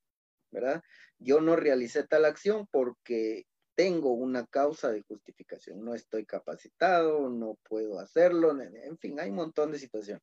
¿verdad? 0.50 0.82
Yo 1.18 1.40
no 1.40 1.56
realicé 1.56 2.04
tal 2.04 2.24
acción 2.24 2.68
porque 2.70 3.46
tengo 3.74 4.12
una 4.12 4.46
causa 4.46 4.92
de 4.92 5.02
justificación, 5.02 5.84
no 5.84 5.94
estoy 5.94 6.24
capacitado, 6.24 7.28
no 7.28 7.58
puedo 7.68 7.98
hacerlo, 7.98 8.58
en 8.60 8.98
fin, 8.98 9.18
hay 9.18 9.30
un 9.30 9.36
montón 9.36 9.72
de 9.72 9.78
situaciones. 9.78 10.22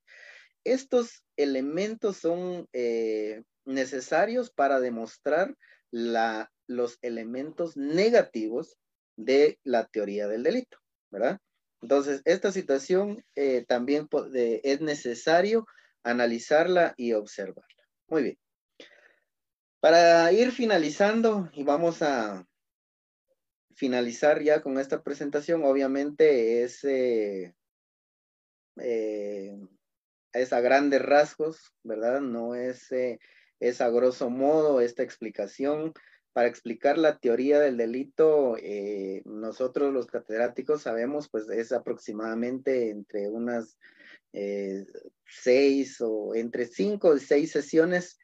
Estos 0.63 1.23
elementos 1.36 2.17
son 2.17 2.67
eh, 2.71 3.43
necesarios 3.65 4.51
para 4.51 4.79
demostrar 4.79 5.55
la, 5.89 6.51
los 6.67 6.97
elementos 7.01 7.75
negativos 7.75 8.77
de 9.17 9.59
la 9.63 9.88
teoría 9.88 10.27
del 10.27 10.43
delito, 10.43 10.77
¿verdad? 11.09 11.39
Entonces, 11.82 12.21
esta 12.25 12.51
situación 12.51 13.23
eh, 13.36 13.65
también 13.67 14.07
es 14.34 14.82
necesario 14.82 15.65
analizarla 16.03 16.93
y 16.97 17.13
observarla. 17.13 17.88
Muy 18.07 18.23
bien. 18.23 18.38
Para 19.79 20.32
ir 20.32 20.51
finalizando, 20.51 21.49
y 21.53 21.63
vamos 21.63 22.01
a 22.01 22.47
finalizar 23.73 24.43
ya 24.43 24.61
con 24.61 24.77
esta 24.77 25.01
presentación, 25.01 25.63
obviamente 25.65 26.61
es, 26.63 26.84
eh, 26.84 27.55
es 30.34 30.53
a 30.53 30.61
grandes 30.61 31.01
rasgos, 31.01 31.73
¿verdad? 31.84 32.21
No 32.21 32.53
es, 32.53 32.91
eh, 32.91 33.19
es 33.59 33.82
a 33.82 33.89
grosso 33.89 34.29
modo 34.29 34.82
esta 34.82 35.01
explicación. 35.01 35.93
Para 36.34 36.47
explicar 36.47 36.97
la 36.97 37.17
teoría 37.17 37.59
del 37.59 37.77
delito, 37.77 38.55
eh, 38.57 39.21
nosotros 39.25 39.93
los 39.93 40.07
catedráticos 40.07 40.84
sabemos, 40.84 41.29
pues 41.29 41.49
es 41.49 41.71
aproximadamente 41.71 42.89
entre 42.89 43.29
unas 43.29 43.77
eh, 44.34 44.86
seis 45.25 45.99
o 45.99 46.34
entre 46.36 46.65
cinco 46.67 47.15
y 47.15 47.19
seis 47.19 47.51
sesiones 47.51 48.17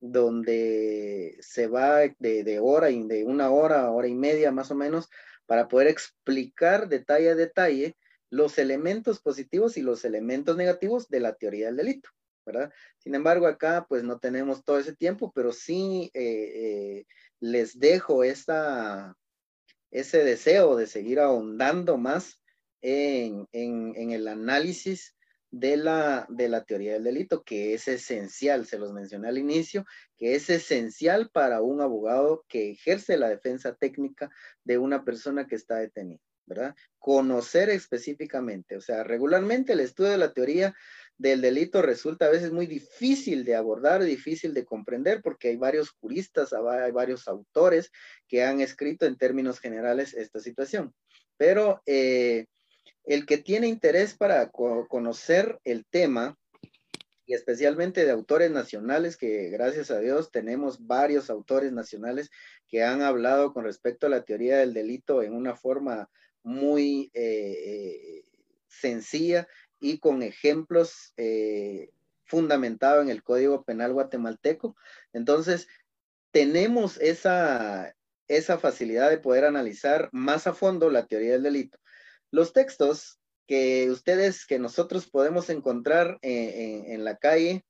donde 0.00 1.36
se 1.40 1.66
va 1.66 2.00
de, 2.18 2.58
hora 2.60 2.90
y 2.90 3.02
de 3.04 3.24
una 3.24 3.50
hora, 3.50 3.90
hora 3.90 4.08
y 4.08 4.14
media 4.14 4.52
más 4.52 4.70
o 4.70 4.74
menos, 4.74 5.08
para 5.46 5.68
poder 5.68 5.88
explicar 5.88 6.88
detalle 6.88 7.30
a 7.30 7.34
detalle 7.34 7.96
los 8.30 8.58
elementos 8.58 9.20
positivos 9.20 9.76
y 9.76 9.82
los 9.82 10.04
elementos 10.04 10.56
negativos 10.56 11.08
de 11.08 11.20
la 11.20 11.34
teoría 11.34 11.66
del 11.66 11.76
delito, 11.76 12.10
Sin 12.98 13.14
embargo, 13.14 13.46
acá 13.46 13.86
pues 13.88 14.02
no 14.02 14.18
tenemos 14.18 14.64
todo 14.64 14.78
ese 14.78 14.94
tiempo, 14.94 15.32
pero 15.34 15.52
sí 15.52 16.10
eh, 16.14 16.20
eh, 16.22 17.06
les 17.40 17.78
dejo 17.78 18.24
esta, 18.24 19.16
ese 19.90 20.24
deseo 20.24 20.76
de 20.76 20.86
seguir 20.86 21.20
ahondando 21.20 21.96
más 21.96 22.40
en, 22.82 23.48
en, 23.52 24.10
el 24.10 24.28
análisis 24.28 25.16
de 25.50 25.76
la, 25.76 26.26
de 26.28 26.48
la 26.48 26.64
teoría 26.64 26.94
del 26.94 27.04
delito, 27.04 27.42
que 27.42 27.74
es 27.74 27.88
esencial, 27.88 28.66
se 28.66 28.78
los 28.78 28.92
mencioné 28.92 29.28
al 29.28 29.38
inicio, 29.38 29.86
que 30.16 30.34
es 30.34 30.50
esencial 30.50 31.30
para 31.30 31.62
un 31.62 31.80
abogado 31.80 32.44
que 32.48 32.72
ejerce 32.72 33.16
la 33.16 33.28
defensa 33.28 33.74
técnica 33.74 34.30
de 34.64 34.78
una 34.78 35.04
persona 35.04 35.46
que 35.46 35.54
está 35.54 35.76
detenida. 35.76 36.20
Conocer 36.98 37.70
específicamente, 37.70 38.76
o 38.76 38.80
sea, 38.80 39.02
regularmente 39.04 39.72
el 39.72 39.80
estudio 39.80 40.10
de 40.10 40.18
la 40.18 40.32
teoría 40.32 40.74
del 41.16 41.40
delito 41.40 41.80
resulta 41.80 42.26
a 42.26 42.30
veces 42.30 42.52
muy 42.52 42.66
difícil 42.66 43.44
de 43.44 43.54
abordar, 43.54 44.02
difícil 44.02 44.52
de 44.52 44.64
comprender, 44.64 45.22
porque 45.22 45.48
hay 45.48 45.56
varios 45.56 45.90
juristas, 45.90 46.52
hay 46.52 46.92
varios 46.92 47.28
autores 47.28 47.92
que 48.28 48.42
han 48.42 48.60
escrito 48.60 49.06
en 49.06 49.16
términos 49.16 49.60
generales 49.60 50.14
esta 50.14 50.40
situación. 50.40 50.92
Pero 51.36 51.82
eh, 51.86 52.46
el 53.04 53.26
que 53.26 53.38
tiene 53.38 53.68
interés 53.68 54.14
para 54.14 54.50
conocer 54.50 55.58
el 55.64 55.84
tema, 55.86 56.36
y 57.26 57.34
especialmente 57.34 58.04
de 58.04 58.10
autores 58.10 58.50
nacionales, 58.50 59.16
que 59.16 59.50
gracias 59.50 59.90
a 59.90 60.00
Dios 60.00 60.30
tenemos 60.30 60.86
varios 60.86 61.30
autores 61.30 61.72
nacionales 61.72 62.30
que 62.68 62.82
han 62.82 63.02
hablado 63.02 63.52
con 63.52 63.64
respecto 63.64 64.06
a 64.06 64.10
la 64.10 64.24
teoría 64.24 64.58
del 64.58 64.74
delito 64.74 65.22
en 65.22 65.34
una 65.34 65.54
forma 65.54 66.10
muy 66.42 67.10
eh, 67.14 67.56
eh, 67.64 68.24
sencilla 68.68 69.46
y 69.84 69.98
con 69.98 70.22
ejemplos 70.22 71.12
eh, 71.18 71.90
fundamentados 72.24 73.04
en 73.04 73.10
el 73.10 73.22
Código 73.22 73.64
Penal 73.64 73.92
guatemalteco. 73.92 74.76
Entonces, 75.12 75.68
tenemos 76.30 76.98
esa, 77.02 77.94
esa 78.26 78.56
facilidad 78.56 79.10
de 79.10 79.18
poder 79.18 79.44
analizar 79.44 80.08
más 80.10 80.46
a 80.46 80.54
fondo 80.54 80.88
la 80.88 81.06
teoría 81.06 81.32
del 81.32 81.42
delito. 81.42 81.78
Los 82.30 82.54
textos 82.54 83.18
que 83.46 83.90
ustedes, 83.90 84.46
que 84.46 84.58
nosotros 84.58 85.06
podemos 85.10 85.50
encontrar 85.50 86.18
en, 86.22 87.04
la 87.04 87.16
calle 87.18 87.62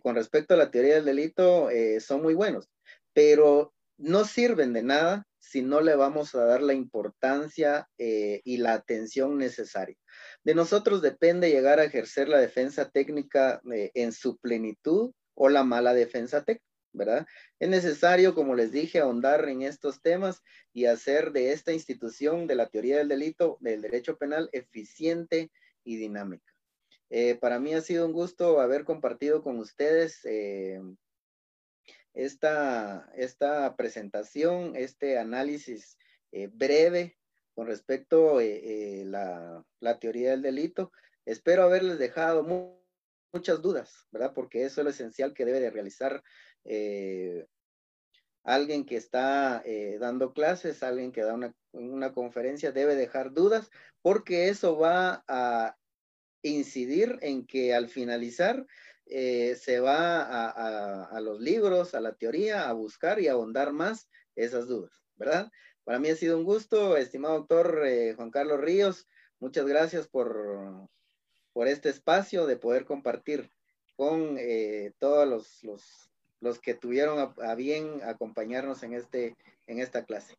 con 0.00 0.14
respecto 0.14 0.54
a 0.54 0.56
la 0.56 0.70
teoría 0.70 0.94
del 0.94 1.06
delito 1.06 1.68
son 1.98 2.22
muy 2.22 2.34
buenos, 2.34 2.70
pero 3.12 3.74
no 3.96 4.24
sirven 4.24 4.72
de 4.72 4.84
nada 4.84 5.26
si 5.48 5.62
no 5.62 5.80
le 5.80 5.96
vamos 5.96 6.34
a 6.34 6.44
dar 6.44 6.62
la 6.62 6.74
importancia 6.74 7.88
eh, 7.96 8.42
y 8.44 8.58
la 8.58 8.74
atención 8.74 9.38
necesaria. 9.38 9.96
De 10.48 10.54
nosotros 10.54 11.02
depende 11.02 11.50
llegar 11.50 11.78
a 11.78 11.84
ejercer 11.84 12.26
la 12.26 12.38
defensa 12.38 12.88
técnica 12.88 13.60
eh, 13.70 13.90
en 13.92 14.12
su 14.12 14.38
plenitud 14.38 15.12
o 15.34 15.50
la 15.50 15.62
mala 15.62 15.92
defensa 15.92 16.42
técnica. 16.42 16.64
¿verdad? 16.94 17.26
Es 17.58 17.68
necesario, 17.68 18.34
como 18.34 18.54
les 18.54 18.72
dije, 18.72 18.98
ahondar 18.98 19.46
en 19.46 19.60
estos 19.60 20.00
temas 20.00 20.42
y 20.72 20.86
hacer 20.86 21.32
de 21.32 21.52
esta 21.52 21.74
institución 21.74 22.46
de 22.46 22.54
la 22.54 22.70
teoría 22.70 22.96
del 22.96 23.08
delito, 23.08 23.58
del 23.60 23.82
derecho 23.82 24.16
penal, 24.16 24.48
eficiente 24.52 25.50
y 25.84 25.98
dinámica. 25.98 26.50
Eh, 27.10 27.34
para 27.34 27.60
mí 27.60 27.74
ha 27.74 27.82
sido 27.82 28.06
un 28.06 28.14
gusto 28.14 28.58
haber 28.58 28.84
compartido 28.84 29.42
con 29.42 29.58
ustedes 29.58 30.24
esta, 32.14 33.12
esta 33.14 33.76
presentación, 33.76 34.76
este 34.76 35.18
análisis 35.18 35.98
eh, 36.32 36.48
breve 36.50 37.17
con 37.58 37.66
respecto 37.66 38.38
a 38.38 38.44
eh, 38.44 39.00
eh, 39.00 39.04
la, 39.04 39.64
la, 39.80 39.98
teoría 39.98 40.30
del 40.30 40.42
delito. 40.42 40.92
Espero 41.26 41.64
haberles 41.64 41.98
dejado 41.98 42.44
muchas 43.32 43.60
dudas, 43.60 44.06
¿verdad? 44.12 44.32
Porque 44.32 44.62
eso 44.62 44.80
es 44.80 44.84
lo 44.84 44.90
esencial 44.90 45.34
que 45.34 45.44
debe 45.44 45.58
de 45.58 45.70
realizar 45.70 46.22
alguien 48.44 48.86
que 48.86 48.94
está 48.94 49.64
dando 49.98 50.32
clases, 50.34 50.84
alguien 50.84 51.10
que 51.10 51.22
da 51.22 51.34
una, 51.72 52.12
conferencia, 52.12 52.70
debe 52.70 52.94
dejar 52.94 53.32
dudas, 53.32 53.72
porque 54.02 54.50
eso 54.50 54.78
va 54.78 55.24
a 55.26 55.76
incidir 56.42 57.18
en 57.22 57.44
que 57.44 57.74
al 57.74 57.88
finalizar 57.88 58.64
eh, 59.06 59.56
se 59.60 59.80
va 59.80 60.22
a, 61.10 61.20
los 61.20 61.40
libros, 61.40 61.96
a 61.96 62.00
la 62.00 62.14
teoría, 62.14 62.68
a 62.68 62.72
buscar 62.72 63.18
y 63.18 63.26
a 63.26 63.32
ahondar 63.32 63.72
más 63.72 64.08
esas 64.36 64.68
dudas, 64.68 64.92
¿verdad? 65.16 65.50
Para 65.88 66.00
mí 66.00 66.10
ha 66.10 66.16
sido 66.16 66.36
un 66.36 66.44
gusto, 66.44 66.98
estimado 66.98 67.38
doctor 67.38 67.82
eh, 67.86 68.12
Juan 68.14 68.30
Carlos 68.30 68.60
Ríos. 68.60 69.08
Muchas 69.40 69.64
gracias 69.64 70.06
por, 70.06 70.86
por 71.54 71.66
este 71.66 71.88
espacio 71.88 72.46
de 72.46 72.58
poder 72.58 72.84
compartir 72.84 73.50
con 73.96 74.36
eh, 74.38 74.92
todos 74.98 75.26
los, 75.26 76.10
los, 76.42 76.58
que 76.58 76.74
tuvieron 76.74 77.32
a, 77.42 77.54
bien 77.54 78.02
acompañarnos 78.04 78.82
en, 78.82 78.92
este, 78.92 79.34
en 79.66 79.80
esta 79.80 80.04
clase. 80.04 80.36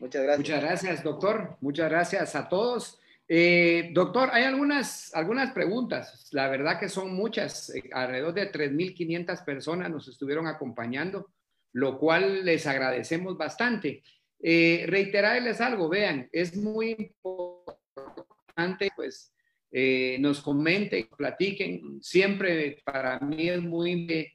Muchas 0.00 0.24
gracias. 0.24 0.38
Muchas 0.40 0.60
gracias, 0.60 1.04
doctor. 1.04 1.56
Muchas 1.60 1.88
gracias 1.88 2.34
a 2.34 2.48
todos. 2.48 2.98
Eh, 3.28 3.90
doctor, 3.92 4.30
hay 4.32 4.42
algunas, 4.42 5.14
algunas 5.14 5.52
preguntas. 5.52 6.28
La 6.32 6.48
verdad 6.48 6.80
que 6.80 6.88
son 6.88 7.14
muchas. 7.14 7.72
Eh, 7.76 7.90
alrededor 7.92 8.34
de 8.34 8.50
3.500 8.50 9.44
personas 9.44 9.88
nos 9.88 10.08
estuvieron 10.08 10.48
acompañando, 10.48 11.30
lo 11.74 11.96
cual 11.96 12.44
les 12.44 12.66
agradecemos 12.66 13.38
bastante. 13.38 14.02
Eh, 14.40 14.84
reiterarles 14.86 15.60
algo, 15.60 15.88
vean, 15.88 16.28
es 16.32 16.56
muy 16.56 17.12
importante, 17.22 18.90
pues, 18.94 19.32
eh, 19.70 20.16
nos 20.20 20.40
comenten, 20.40 21.08
platiquen. 21.16 22.02
Siempre 22.02 22.82
para 22.84 23.18
mí 23.20 23.48
es 23.48 23.62
muy 23.62 24.30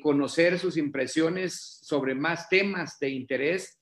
conocer 0.00 0.60
sus 0.60 0.76
impresiones 0.76 1.80
sobre 1.82 2.14
más 2.14 2.48
temas 2.48 3.00
de 3.00 3.08
interés 3.08 3.80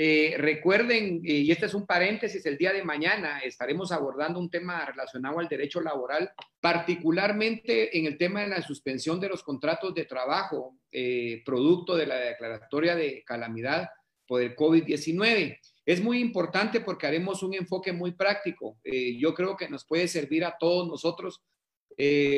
eh, 0.00 0.36
recuerden, 0.38 1.22
y 1.24 1.50
este 1.50 1.66
es 1.66 1.74
un 1.74 1.84
paréntesis, 1.84 2.46
el 2.46 2.56
día 2.56 2.72
de 2.72 2.84
mañana 2.84 3.40
estaremos 3.40 3.90
abordando 3.90 4.38
un 4.38 4.48
tema 4.48 4.84
relacionado 4.84 5.40
al 5.40 5.48
derecho 5.48 5.80
laboral, 5.80 6.30
particularmente 6.60 7.98
en 7.98 8.06
el 8.06 8.16
tema 8.16 8.42
de 8.42 8.46
la 8.46 8.62
suspensión 8.62 9.18
de 9.18 9.28
los 9.28 9.42
contratos 9.42 9.92
de 9.94 10.04
trabajo, 10.04 10.76
eh, 10.92 11.42
producto 11.44 11.96
de 11.96 12.06
la 12.06 12.14
declaratoria 12.14 12.94
de 12.94 13.24
calamidad 13.26 13.88
por 14.28 14.42
el 14.42 14.54
COVID-19. 14.54 15.58
Es 15.86 16.02
muy 16.02 16.20
importante 16.20 16.80
porque 16.82 17.06
haremos 17.06 17.42
un 17.42 17.54
enfoque 17.54 17.92
muy 17.92 18.12
práctico. 18.12 18.78
Eh, 18.84 19.18
yo 19.18 19.34
creo 19.34 19.56
que 19.56 19.68
nos 19.68 19.84
puede 19.86 20.06
servir 20.06 20.44
a 20.44 20.56
todos 20.58 20.86
nosotros, 20.86 21.42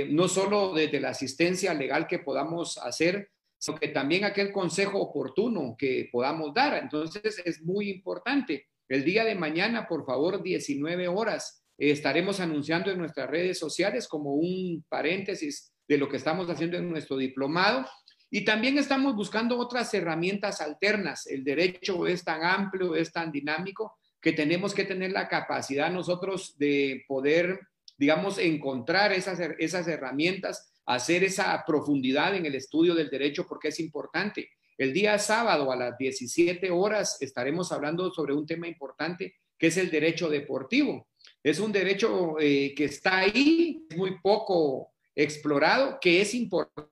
no 0.09 0.27
solo 0.27 0.73
desde 0.73 1.01
la 1.01 1.11
asistencia 1.11 1.75
legal 1.75 2.07
que 2.07 2.21
podamos 2.21 2.79
hacer, 2.79 3.29
sino 3.59 3.79
que 3.79 3.89
también 3.89 4.25
aquel 4.25 4.53
consejo 4.53 4.99
oportuno 4.99 5.77
que 5.79 6.09
podamos 6.11 6.55
dar. 6.55 6.83
Entonces 6.83 7.43
es 7.45 7.63
muy 7.63 7.91
importante. 7.91 8.69
El 8.89 9.05
día 9.05 9.25
de 9.25 9.35
mañana, 9.35 9.87
por 9.87 10.07
favor, 10.07 10.43
19 10.43 11.09
horas, 11.09 11.63
estaremos 11.77 12.41
anunciando 12.41 12.91
en 12.91 12.99
nuestras 12.99 13.29
redes 13.29 13.59
sociales 13.59 14.09
como 14.09 14.35
un 14.35 14.85
paréntesis 14.89 15.73
de 15.87 15.99
lo 15.99 16.09
que 16.09 16.17
estamos 16.17 16.49
haciendo 16.49 16.77
en 16.77 16.91
nuestro 16.91 17.17
diplomado. 17.17 17.87
Y 18.31 18.45
también 18.45 18.79
estamos 18.79 19.17
buscando 19.17 19.59
otras 19.59 19.93
herramientas 19.93 20.61
alternas. 20.61 21.27
El 21.27 21.43
derecho 21.43 22.07
es 22.07 22.23
tan 22.23 22.45
amplio, 22.45 22.95
es 22.95 23.13
tan 23.13 23.33
dinámico, 23.33 23.97
que 24.21 24.33
tenemos 24.33 24.73
que 24.73 24.85
tener 24.85 25.11
la 25.11 25.29
capacidad 25.29 25.91
nosotros 25.91 26.57
de 26.57 27.05
poder, 27.09 27.59
digamos, 27.99 28.39
encontrar 28.39 29.13
esas, 29.13 29.41
esas 29.59 29.89
herramientas, 29.89 30.73
hacer 30.87 31.25
esa 31.25 31.65
profundidad 31.67 32.37
en 32.37 32.47
el 32.47 32.55
estudio 32.55 32.95
del 32.95 33.11
derecho, 33.11 33.47
porque 33.49 33.69
es 33.69 33.81
importante. 33.81 34.51
El 34.79 34.93
día 34.93 35.19
sábado 35.19 35.73
a 35.73 35.77
las 35.77 35.99
17 35.99 36.71
horas 36.71 37.19
estaremos 37.21 37.73
hablando 37.73 38.13
sobre 38.13 38.33
un 38.33 38.47
tema 38.47 38.69
importante 38.69 39.35
que 39.59 39.67
es 39.67 39.77
el 39.77 39.91
derecho 39.91 40.29
deportivo. 40.29 41.09
Es 41.43 41.59
un 41.59 41.73
derecho 41.73 42.37
eh, 42.39 42.75
que 42.77 42.85
está 42.85 43.19
ahí, 43.19 43.87
muy 43.97 44.19
poco 44.21 44.93
explorado, 45.15 45.99
que 46.01 46.21
es 46.21 46.35
importante 46.35 46.91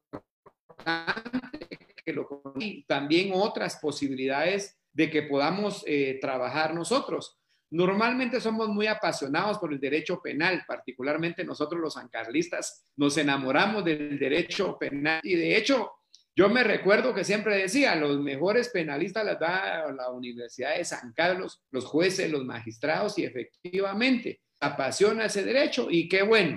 y 2.59 2.85
también 2.85 3.33
otras 3.35 3.76
posibilidades 3.76 4.79
de 4.93 5.11
que 5.11 5.22
podamos 5.22 5.85
eh, 5.87 6.18
trabajar 6.20 6.74
nosotros. 6.74 7.39
Normalmente 7.70 8.41
somos 8.41 8.68
muy 8.68 8.87
apasionados 8.87 9.59
por 9.59 9.72
el 9.72 9.81
derecho 9.81 10.20
penal, 10.22 10.64
particularmente 10.66 11.45
nosotros 11.45 11.81
los 11.81 11.95
sancarlistas 11.95 12.87
nos 12.97 13.16
enamoramos 13.18 13.85
del 13.85 14.18
derecho 14.18 14.79
penal 14.79 15.20
y 15.22 15.35
de 15.35 15.57
hecho 15.57 15.93
yo 16.35 16.49
me 16.49 16.62
recuerdo 16.62 17.12
que 17.12 17.24
siempre 17.24 17.57
decía, 17.57 17.97
los 17.97 18.20
mejores 18.20 18.68
penalistas 18.68 19.24
las 19.24 19.41
da 19.41 19.93
la 19.93 20.11
Universidad 20.11 20.76
de 20.76 20.85
San 20.85 21.12
Carlos, 21.12 21.61
los 21.72 21.85
jueces, 21.85 22.31
los 22.31 22.45
magistrados 22.45 23.18
y 23.18 23.24
efectivamente 23.24 24.41
apasiona 24.61 25.24
ese 25.24 25.43
derecho 25.43 25.89
y 25.91 26.09
qué 26.09 26.22
bueno. 26.22 26.57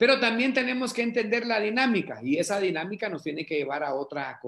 Pero 0.00 0.18
también 0.18 0.54
tenemos 0.54 0.94
que 0.94 1.02
entender 1.02 1.46
la 1.46 1.60
dinámica 1.60 2.20
y 2.22 2.38
esa 2.38 2.58
dinámica 2.58 3.10
nos 3.10 3.22
tiene 3.22 3.44
que 3.44 3.56
llevar 3.56 3.84
a 3.84 3.94
otra 3.94 4.40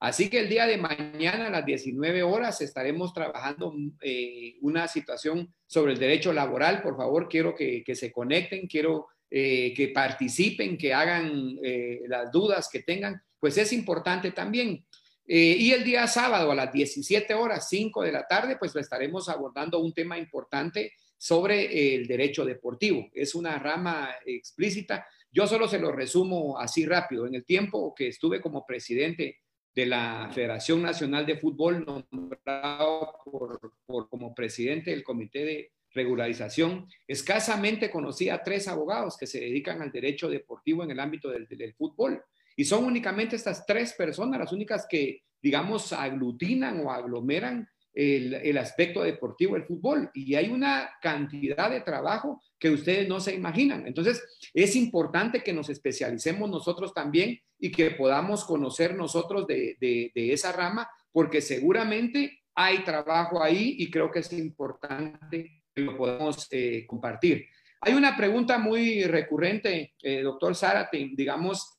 Así 0.00 0.30
que 0.30 0.40
el 0.40 0.48
día 0.48 0.66
de 0.66 0.78
mañana 0.78 1.48
a 1.48 1.50
las 1.50 1.66
19 1.66 2.22
horas 2.22 2.58
estaremos 2.62 3.12
trabajando 3.12 3.74
eh, 4.00 4.56
una 4.62 4.88
situación 4.88 5.52
sobre 5.66 5.92
el 5.92 5.98
derecho 5.98 6.32
laboral. 6.32 6.80
Por 6.80 6.96
favor, 6.96 7.28
quiero 7.28 7.54
que, 7.54 7.84
se 7.94 8.10
conecten, 8.10 8.66
quiero 8.66 9.08
eh, 9.30 9.74
que 9.76 9.88
participen, 9.88 10.78
que 10.78 10.94
hagan 10.94 11.58
eh, 11.62 12.00
las 12.08 12.32
dudas 12.32 12.70
que 12.72 12.82
tengan, 12.82 13.20
pues 13.38 13.58
es 13.58 13.74
importante 13.74 14.30
también. 14.30 14.86
y 15.26 15.70
el 15.70 15.84
día 15.84 16.06
sábado 16.06 16.50
a 16.50 16.54
las 16.54 16.72
17 16.72 17.34
horas, 17.34 17.68
5 17.68 18.04
de 18.04 18.12
la 18.12 18.26
tarde, 18.26 18.56
pues 18.56 18.74
estaremos 18.74 19.28
abordando 19.28 19.80
un 19.80 19.92
tema 19.92 20.16
importante 20.16 20.94
sobre 21.22 21.94
el 21.94 22.08
derecho 22.08 22.44
deportivo. 22.44 23.08
Es 23.14 23.36
una 23.36 23.56
rama 23.56 24.10
explícita. 24.26 25.06
Yo 25.30 25.46
solo 25.46 25.68
se 25.68 25.78
lo 25.78 25.92
resumo 25.92 26.58
así 26.58 26.84
rápido. 26.84 27.28
En 27.28 27.36
el 27.36 27.44
tiempo 27.44 27.94
que 27.94 28.08
estuve 28.08 28.40
como 28.40 28.66
presidente 28.66 29.38
de 29.72 29.86
la 29.86 30.28
Federación 30.34 30.82
Nacional 30.82 31.24
de 31.24 31.36
Fútbol, 31.36 31.86
nombrado 32.10 33.20
por, 33.24 34.08
como 34.08 34.34
presidente 34.34 34.90
del 34.90 35.04
Comité 35.04 35.44
de 35.44 35.72
Regularización, 35.94 36.88
escasamente 37.06 37.88
conocí 37.88 38.28
a 38.28 38.42
tres 38.42 38.66
abogados 38.66 39.16
que 39.16 39.28
se 39.28 39.38
dedican 39.38 39.80
al 39.80 39.92
derecho 39.92 40.28
deportivo 40.28 40.82
en 40.82 40.90
el 40.90 40.98
ámbito 40.98 41.30
del, 41.30 41.46
del 41.46 41.74
fútbol. 41.74 42.20
Y 42.56 42.64
son 42.64 42.82
únicamente 42.82 43.36
estas 43.36 43.64
tres 43.64 43.92
personas 43.92 44.40
las 44.40 44.52
únicas 44.52 44.88
que, 44.90 45.22
digamos, 45.40 45.92
aglutinan 45.92 46.84
o 46.84 46.90
aglomeran 46.90 47.68
el, 47.94 48.56
aspecto 48.58 49.02
deportivo 49.02 49.54
del 49.54 49.64
fútbol 49.64 50.10
y 50.14 50.34
hay 50.34 50.48
una 50.48 50.90
cantidad 51.00 51.70
de 51.70 51.80
trabajo 51.80 52.42
que 52.58 52.70
ustedes 52.70 53.08
no 53.08 53.20
se 53.20 53.34
imaginan. 53.34 53.86
Entonces, 53.86 54.22
es 54.54 54.76
importante 54.76 55.42
que 55.42 55.52
nos 55.52 55.68
especialicemos 55.68 56.48
nosotros 56.48 56.94
también 56.94 57.38
y 57.58 57.70
que 57.70 57.90
podamos 57.90 58.44
conocer 58.44 58.94
nosotros 58.94 59.46
de, 59.46 60.10
esa 60.14 60.52
rama, 60.52 60.88
porque 61.10 61.40
seguramente 61.40 62.40
hay 62.54 62.84
trabajo 62.84 63.42
ahí 63.42 63.76
y 63.78 63.90
creo 63.90 64.10
que 64.10 64.20
es 64.20 64.32
importante 64.32 65.62
que 65.74 65.82
lo 65.82 65.96
podamos 65.96 66.48
eh, 66.50 66.86
compartir. 66.86 67.46
Hay 67.80 67.94
una 67.94 68.16
pregunta 68.16 68.58
muy 68.58 69.04
recurrente, 69.04 69.94
eh, 70.02 70.22
doctor 70.22 70.54
Zárate, 70.54 71.10
digamos, 71.14 71.78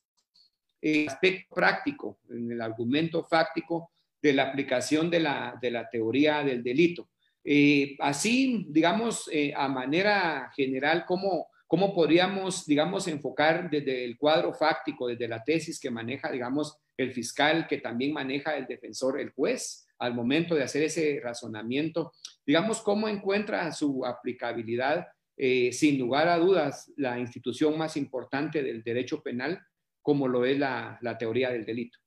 el 0.80 1.08
aspecto 1.08 1.54
práctico, 1.54 2.18
en 2.28 2.52
el 2.52 2.60
argumento 2.60 3.24
fáctico 3.24 3.93
de 4.24 4.32
la 4.32 4.44
aplicación 4.44 5.10
de 5.10 5.20
la, 5.20 5.58
de 5.60 5.70
la 5.70 5.86
teoría 5.90 6.42
del 6.42 6.62
delito. 6.62 7.10
Eh, 7.44 7.94
así, 8.00 8.64
digamos, 8.70 9.28
eh, 9.30 9.52
a 9.54 9.68
manera 9.68 10.50
general, 10.56 11.04
¿cómo, 11.06 11.48
¿cómo 11.66 11.94
podríamos, 11.94 12.64
digamos, 12.64 13.06
enfocar 13.06 13.68
desde 13.68 14.02
el 14.02 14.16
cuadro 14.16 14.54
fáctico, 14.54 15.08
desde 15.08 15.28
la 15.28 15.44
tesis 15.44 15.78
que 15.78 15.90
maneja, 15.90 16.32
digamos, 16.32 16.78
el 16.96 17.12
fiscal, 17.12 17.66
que 17.68 17.82
también 17.82 18.14
maneja 18.14 18.56
el 18.56 18.66
defensor, 18.66 19.20
el 19.20 19.28
juez, 19.28 19.86
al 19.98 20.14
momento 20.14 20.54
de 20.54 20.62
hacer 20.62 20.84
ese 20.84 21.20
razonamiento, 21.22 22.12
digamos, 22.46 22.80
cómo 22.80 23.08
encuentra 23.08 23.70
su 23.72 24.06
aplicabilidad, 24.06 25.06
eh, 25.36 25.70
sin 25.70 25.98
lugar 25.98 26.28
a 26.28 26.38
dudas, 26.38 26.90
la 26.96 27.18
institución 27.18 27.76
más 27.76 27.98
importante 27.98 28.62
del 28.62 28.82
derecho 28.82 29.22
penal, 29.22 29.60
como 30.00 30.28
lo 30.28 30.46
es 30.46 30.58
la, 30.58 30.98
la 31.02 31.18
teoría 31.18 31.50
del 31.50 31.66
delito? 31.66 31.98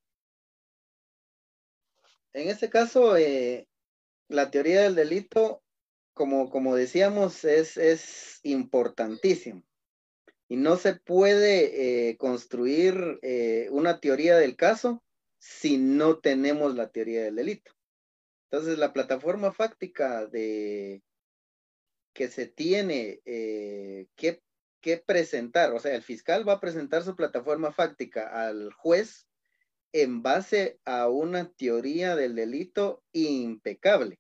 En 2.34 2.50
este 2.50 2.70
caso, 2.70 3.18
eh, 3.18 3.68
la 4.28 4.52
teoría 4.52 4.84
del 4.84 4.96
delito, 4.96 5.64
como, 6.14 6.50
como 6.50 6.76
decíamos, 6.76 7.44
es, 7.46 7.78
es 7.78 8.40
importantísimo. 8.44 9.64
Y 10.50 10.56
no 10.58 10.78
se 10.78 10.96
puede 10.96 12.10
eh, 12.10 12.18
construir 12.18 13.20
eh, 13.22 13.68
una 13.72 14.00
teoría 14.00 14.38
del 14.38 14.56
caso 14.56 15.04
si 15.40 15.78
no 15.78 16.20
tenemos 16.20 16.76
la 16.76 16.90
teoría 16.90 17.24
del 17.24 17.36
delito. 17.36 17.72
Entonces, 18.50 18.78
la 18.78 18.94
plataforma 18.94 19.52
fáctica 19.52 20.26
de 20.26 21.04
que 22.14 22.30
se 22.30 22.48
tiene 22.48 23.22
que, 23.24 24.42
que 24.82 24.98
presentar, 24.98 25.74
o 25.74 25.80
sea, 25.80 25.94
el 25.94 26.02
fiscal 26.02 26.48
va 26.48 26.54
a 26.54 26.60
presentar 26.60 27.04
su 27.04 27.16
plataforma 27.16 27.72
fáctica 27.72 28.48
al 28.48 28.74
juez 28.74 29.27
en 29.94 30.22
base 30.22 30.80
a 30.86 31.10
una 31.10 31.52
teoría 31.52 32.16
del 32.16 32.36
delito 32.36 33.04
impecable. 33.14 34.20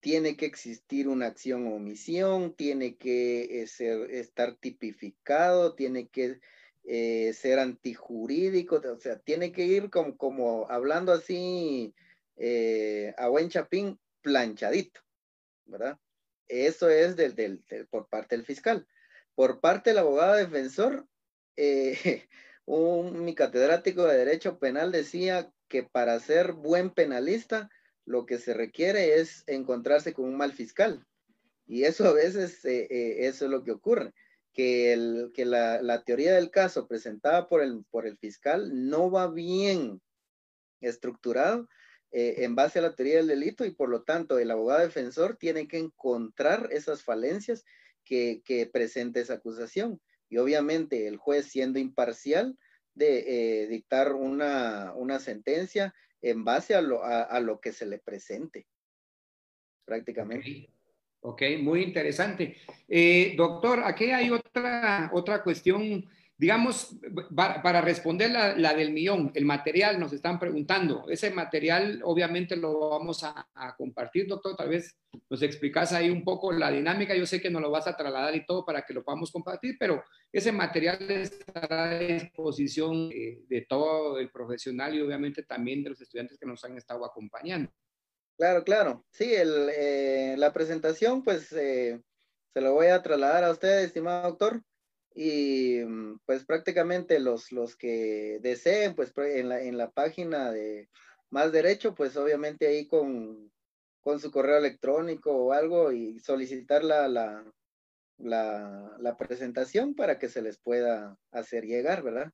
Tiene 0.00 0.36
que 0.36 0.46
existir 0.46 1.08
una 1.08 1.26
acción 1.26 1.66
o 1.66 1.76
omisión, 1.76 2.54
tiene 2.54 2.96
que 2.96 3.62
eh, 3.62 3.66
ser, 3.66 4.10
estar 4.10 4.56
tipificado, 4.56 5.74
tiene 5.74 6.08
que 6.08 6.40
eh, 6.84 7.32
ser 7.34 7.60
antijurídico, 7.60 8.76
o 8.84 8.98
sea, 8.98 9.18
tiene 9.20 9.52
que 9.52 9.64
ir 9.64 9.90
como, 9.90 10.16
como 10.16 10.68
hablando 10.68 11.12
así 11.12 11.94
eh, 12.36 13.14
a 13.16 13.28
buen 13.28 13.48
chapín, 13.48 14.00
planchadito, 14.22 15.00
¿verdad? 15.66 15.98
Eso 16.48 16.90
es 16.90 17.14
del, 17.16 17.62
por 17.88 18.08
parte 18.08 18.36
del 18.36 18.44
fiscal. 18.44 18.86
Por 19.34 19.60
parte 19.60 19.90
del 19.90 19.98
abogado 19.98 20.34
defensor, 20.34 21.06
un, 22.64 23.24
mi 23.24 23.34
catedrático 23.34 24.04
de 24.04 24.18
Derecho 24.18 24.58
Penal 24.58 24.92
decía 24.92 25.52
que 25.68 25.82
para 25.82 26.18
ser 26.20 26.52
buen 26.52 26.90
penalista 26.90 27.70
lo 28.04 28.26
que 28.26 28.38
se 28.38 28.54
requiere 28.54 29.20
es 29.20 29.44
encontrarse 29.46 30.12
con 30.12 30.26
un 30.26 30.36
mal 30.36 30.52
fiscal. 30.52 31.06
Y 31.66 31.84
eso 31.84 32.06
a 32.06 32.12
veces, 32.12 32.64
eh, 32.64 32.86
eh, 32.90 33.26
eso 33.26 33.46
es 33.46 33.50
lo 33.50 33.62
que 33.64 33.72
ocurre, 33.72 34.12
que, 34.52 34.92
el, 34.92 35.30
que 35.34 35.44
la, 35.44 36.02
teoría 36.04 36.34
del 36.34 36.50
caso 36.50 36.86
presentada 36.86 37.48
por 37.48 37.62
el, 37.62 37.84
por 37.90 38.06
el 38.06 38.18
fiscal 38.18 38.88
no 38.88 39.10
va 39.10 39.30
bien 39.30 40.00
estructurado 40.80 41.68
eh, 42.10 42.44
en 42.44 42.54
base 42.54 42.80
a 42.80 42.82
la 42.82 42.94
teoría 42.94 43.18
del 43.18 43.28
delito 43.28 43.64
y 43.64 43.70
por 43.70 43.88
lo 43.88 44.02
tanto 44.02 44.38
el 44.38 44.50
abogado 44.50 44.80
defensor 44.80 45.36
tiene 45.36 45.68
que 45.68 45.78
encontrar 45.78 46.68
esas 46.72 47.02
falencias 47.02 47.64
que 48.04 48.68
presenta 48.70 49.20
esa 49.20 49.34
acusación 49.34 49.98
y 50.32 50.38
obviamente 50.38 51.06
el 51.08 51.18
juez 51.18 51.44
siendo 51.44 51.78
imparcial 51.78 52.56
de 52.94 53.64
eh, 53.64 53.66
dictar 53.68 54.14
una, 54.14 54.94
sentencia 55.20 55.94
en 56.22 56.42
base 56.42 56.74
a 56.74 56.80
lo, 56.80 57.04
a, 57.04 57.38
lo, 57.40 57.60
que 57.60 57.70
se 57.70 57.84
le 57.84 57.98
presente, 57.98 58.66
prácticamente. 59.84 60.70
Ok, 61.20 61.42
muy 61.60 61.82
interesante. 61.82 62.56
Eh, 62.88 63.34
doctor, 63.36 63.82
aquí 63.84 64.04
hay 64.06 64.30
otra, 64.30 65.10
otra 65.12 65.42
cuestión 65.42 66.08
Digamos, 66.42 66.96
para 67.36 67.80
responder 67.82 68.32
la, 68.32 68.74
del 68.74 68.92
millón, 68.92 69.30
el 69.32 69.44
material 69.44 70.00
nos 70.00 70.12
están 70.12 70.40
preguntando. 70.40 71.08
Ese 71.08 71.30
material 71.30 72.00
obviamente 72.02 72.56
lo 72.56 72.90
vamos 72.90 73.22
a, 73.22 73.46
compartir, 73.78 74.26
doctor. 74.26 74.56
Tal 74.56 74.70
vez 74.70 74.98
nos 75.30 75.40
explicas 75.40 75.92
ahí 75.92 76.10
un 76.10 76.24
poco 76.24 76.50
la 76.50 76.72
dinámica. 76.72 77.14
Yo 77.14 77.26
sé 77.26 77.40
que 77.40 77.48
nos 77.48 77.62
lo 77.62 77.70
vas 77.70 77.86
a 77.86 77.96
trasladar 77.96 78.34
y 78.34 78.44
todo 78.44 78.64
para 78.64 78.82
que 78.82 78.92
lo 78.92 79.04
podamos 79.04 79.30
compartir, 79.30 79.76
pero 79.78 80.02
ese 80.32 80.50
material 80.50 81.08
estará 81.08 81.90
a 81.90 81.98
disposición 82.00 83.08
de, 83.08 83.64
todo 83.68 84.18
el 84.18 84.28
profesional 84.28 84.96
y 84.96 85.00
obviamente 85.00 85.44
también 85.44 85.84
de 85.84 85.90
los 85.90 86.00
estudiantes 86.00 86.38
que 86.40 86.46
nos 86.46 86.64
han 86.64 86.76
estado 86.76 87.04
acompañando. 87.04 87.70
Claro, 88.36 88.64
claro. 88.64 89.04
Sí, 89.12 89.32
el, 89.32 89.70
eh, 89.72 90.34
la 90.36 90.52
presentación 90.52 91.22
pues... 91.22 91.52
Eh, 91.52 92.00
se 92.52 92.60
lo 92.60 92.74
voy 92.74 92.88
a 92.88 93.00
trasladar 93.00 93.44
a 93.44 93.50
usted, 93.50 93.84
estimado 93.84 94.28
doctor. 94.28 94.60
Y 95.14 95.80
mm, 95.84 96.20
pues 96.24 96.44
prácticamente 96.44 97.20
los, 97.20 97.52
los 97.52 97.76
que 97.76 98.38
deseen, 98.40 98.94
pues 98.94 99.12
en 99.16 99.48
la, 99.48 99.62
en 99.62 99.76
la 99.76 99.90
página 99.90 100.50
de 100.50 100.88
Más 101.30 101.52
Derecho, 101.52 101.94
pues 101.94 102.16
obviamente 102.16 102.66
ahí 102.66 102.86
con, 102.86 103.52
con 104.00 104.20
su 104.20 104.30
correo 104.30 104.58
electrónico 104.58 105.32
o 105.32 105.52
algo 105.52 105.92
y 105.92 106.18
solicitar 106.20 106.84
la, 106.84 107.08
la, 107.08 107.44
la, 108.18 108.96
la 108.98 109.16
presentación 109.16 109.94
para 109.94 110.18
que 110.18 110.28
se 110.28 110.42
les 110.42 110.58
pueda 110.58 111.18
hacer 111.30 111.64
llegar, 111.64 112.02
¿verdad? 112.02 112.32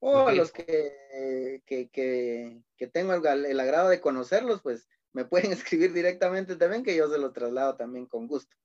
O 0.00 0.28
a 0.28 0.32
los 0.32 0.52
que, 0.52 1.62
que, 1.66 1.88
que, 1.88 2.62
que 2.76 2.86
tengo 2.86 3.14
el, 3.14 3.46
el, 3.46 3.60
agrado 3.60 3.88
de 3.88 4.00
conocerlos, 4.00 4.62
pues 4.62 4.88
me 5.12 5.24
pueden 5.24 5.52
escribir 5.52 5.92
directamente 5.92 6.56
también, 6.56 6.84
que 6.84 6.96
yo 6.96 7.08
se 7.08 7.18
lo 7.18 7.32
traslado 7.32 7.76
también 7.76 8.06
con 8.06 8.28
gusto. 8.28 8.56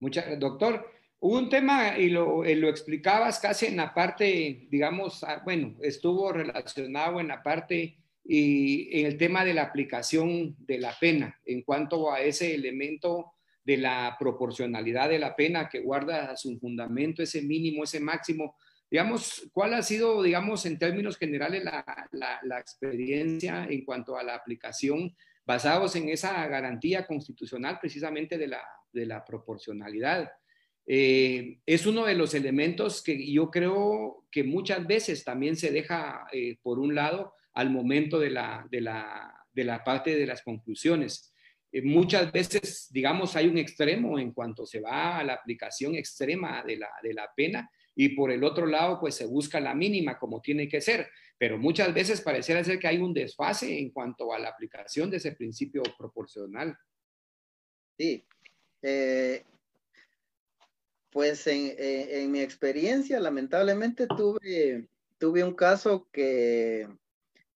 Muchas, 0.00 0.38
doctor, 0.40 0.90
un 1.20 1.48
tema 1.48 1.98
y 1.98 2.08
lo, 2.08 2.44
eh, 2.44 2.56
lo 2.56 2.68
explicabas 2.68 3.38
casi 3.38 3.66
en 3.66 3.76
la 3.76 3.92
parte, 3.92 4.66
digamos, 4.70 5.22
ah, 5.22 5.42
bueno, 5.44 5.76
estuvo 5.82 6.32
relacionado 6.32 7.20
en 7.20 7.28
la 7.28 7.42
parte 7.42 7.98
y 8.24 9.00
en 9.00 9.06
el 9.06 9.18
tema 9.18 9.44
de 9.44 9.54
la 9.54 9.62
aplicación 9.62 10.56
de 10.58 10.78
la 10.78 10.94
pena, 10.98 11.38
en 11.44 11.62
cuanto 11.62 12.12
a 12.12 12.20
ese 12.20 12.54
elemento 12.54 13.32
de 13.64 13.76
la 13.76 14.16
proporcionalidad 14.18 15.08
de 15.08 15.18
la 15.18 15.36
pena 15.36 15.68
que 15.68 15.80
guarda 15.80 16.36
su 16.36 16.58
fundamento, 16.58 17.22
ese 17.22 17.42
mínimo, 17.42 17.84
ese 17.84 18.00
máximo. 18.00 18.56
Digamos, 18.90 19.48
¿cuál 19.52 19.74
ha 19.74 19.82
sido, 19.82 20.22
digamos, 20.22 20.64
en 20.66 20.78
términos 20.78 21.16
generales 21.16 21.62
la, 21.62 21.84
la, 22.42 22.58
experiencia 22.58 23.66
en 23.68 23.84
cuanto 23.84 24.16
a 24.16 24.22
la 24.22 24.34
aplicación 24.34 25.14
basados 25.44 25.94
en 25.96 26.08
esa 26.08 26.46
garantía 26.48 27.06
constitucional 27.06 27.78
precisamente 27.80 28.38
de 28.38 28.48
la, 28.48 28.62
de 28.92 29.06
la 29.06 29.24
proporcionalidad? 29.24 30.32
Eh, 30.86 31.60
es 31.66 31.86
uno 31.86 32.04
de 32.04 32.14
los 32.14 32.34
elementos 32.34 33.02
que 33.02 33.30
yo 33.32 33.50
creo 33.50 34.26
que 34.30 34.44
muchas 34.44 34.86
veces 34.86 35.24
también 35.24 35.56
se 35.56 35.70
deja 35.70 36.26
eh, 36.32 36.58
por 36.62 36.78
un 36.78 36.94
lado 36.94 37.34
al 37.52 37.70
momento 37.70 38.18
de 38.18 38.30
la, 38.30 38.66
de 38.70 38.80
la, 38.80 39.32
de 39.52 39.64
la 39.64 39.84
parte 39.84 40.16
de 40.16 40.26
las 40.26 40.42
conclusiones. 40.42 41.32
Eh, 41.72 41.82
muchas 41.82 42.32
veces, 42.32 42.88
digamos, 42.90 43.36
hay 43.36 43.46
un 43.46 43.58
extremo 43.58 44.18
en 44.18 44.32
cuanto 44.32 44.66
se 44.66 44.80
va 44.80 45.18
a 45.18 45.24
la 45.24 45.34
aplicación 45.34 45.94
extrema 45.94 46.64
de 46.64 46.78
la, 46.78 46.88
de 47.02 47.14
la 47.14 47.30
pena 47.36 47.70
y 47.94 48.10
por 48.10 48.30
el 48.30 48.42
otro 48.44 48.66
lado, 48.66 48.98
pues 48.98 49.14
se 49.14 49.26
busca 49.26 49.60
la 49.60 49.74
mínima 49.74 50.18
como 50.18 50.40
tiene 50.40 50.68
que 50.68 50.80
ser, 50.80 51.08
pero 51.36 51.58
muchas 51.58 51.92
veces 51.92 52.20
pareciera 52.20 52.64
ser 52.64 52.78
que 52.78 52.88
hay 52.88 52.98
un 52.98 53.12
desfase 53.12 53.78
en 53.78 53.90
cuanto 53.90 54.32
a 54.32 54.38
la 54.38 54.48
aplicación 54.48 55.10
de 55.10 55.18
ese 55.18 55.32
principio 55.32 55.82
proporcional. 55.98 56.76
Sí, 57.98 58.24
pues 61.10 61.46
en, 61.46 62.30
mi 62.30 62.40
experiencia, 62.40 63.20
lamentablemente 63.20 64.06
tuve, 64.06 64.88
tuve 65.18 65.44
un 65.44 65.54
caso 65.54 66.08
que 66.12 66.88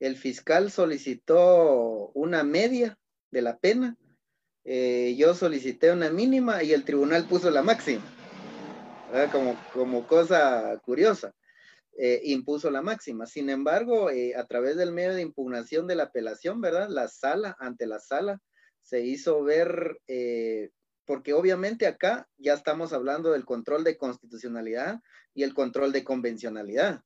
el 0.00 0.16
fiscal 0.16 0.70
solicitó 0.70 2.10
una 2.14 2.42
media 2.42 2.98
de 3.30 3.42
la 3.42 3.58
pena, 3.58 3.96
eh, 4.64 5.14
yo 5.16 5.34
solicité 5.34 5.92
una 5.92 6.10
mínima 6.10 6.62
y 6.62 6.72
el 6.72 6.84
tribunal 6.84 7.26
puso 7.26 7.50
la 7.50 7.62
máxima, 7.62 8.02
como, 9.30 9.56
como 9.72 10.06
cosa 10.06 10.80
curiosa. 10.84 11.34
Eh, 11.96 12.22
impuso 12.24 12.72
la 12.72 12.82
máxima. 12.82 13.24
Sin 13.24 13.48
embargo, 13.50 14.10
eh, 14.10 14.34
a 14.34 14.46
través 14.46 14.76
del 14.76 14.90
medio 14.90 15.14
de 15.14 15.22
impugnación 15.22 15.86
de 15.86 15.94
la 15.94 16.04
apelación, 16.04 16.60
¿verdad? 16.60 16.88
La 16.88 17.06
sala, 17.06 17.56
ante 17.60 17.86
la 17.86 18.00
sala, 18.00 18.40
se 18.82 19.02
hizo 19.02 19.44
ver, 19.44 20.00
porque 21.04 21.32
obviamente 21.32 21.86
acá 21.86 22.28
ya 22.38 22.54
estamos 22.54 22.92
hablando 22.92 23.32
del 23.32 23.44
control 23.44 23.84
de 23.84 23.96
constitucionalidad 23.96 25.00
y 25.34 25.42
el 25.42 25.54
control 25.54 25.92
de 25.92 26.04
convencionalidad 26.04 27.02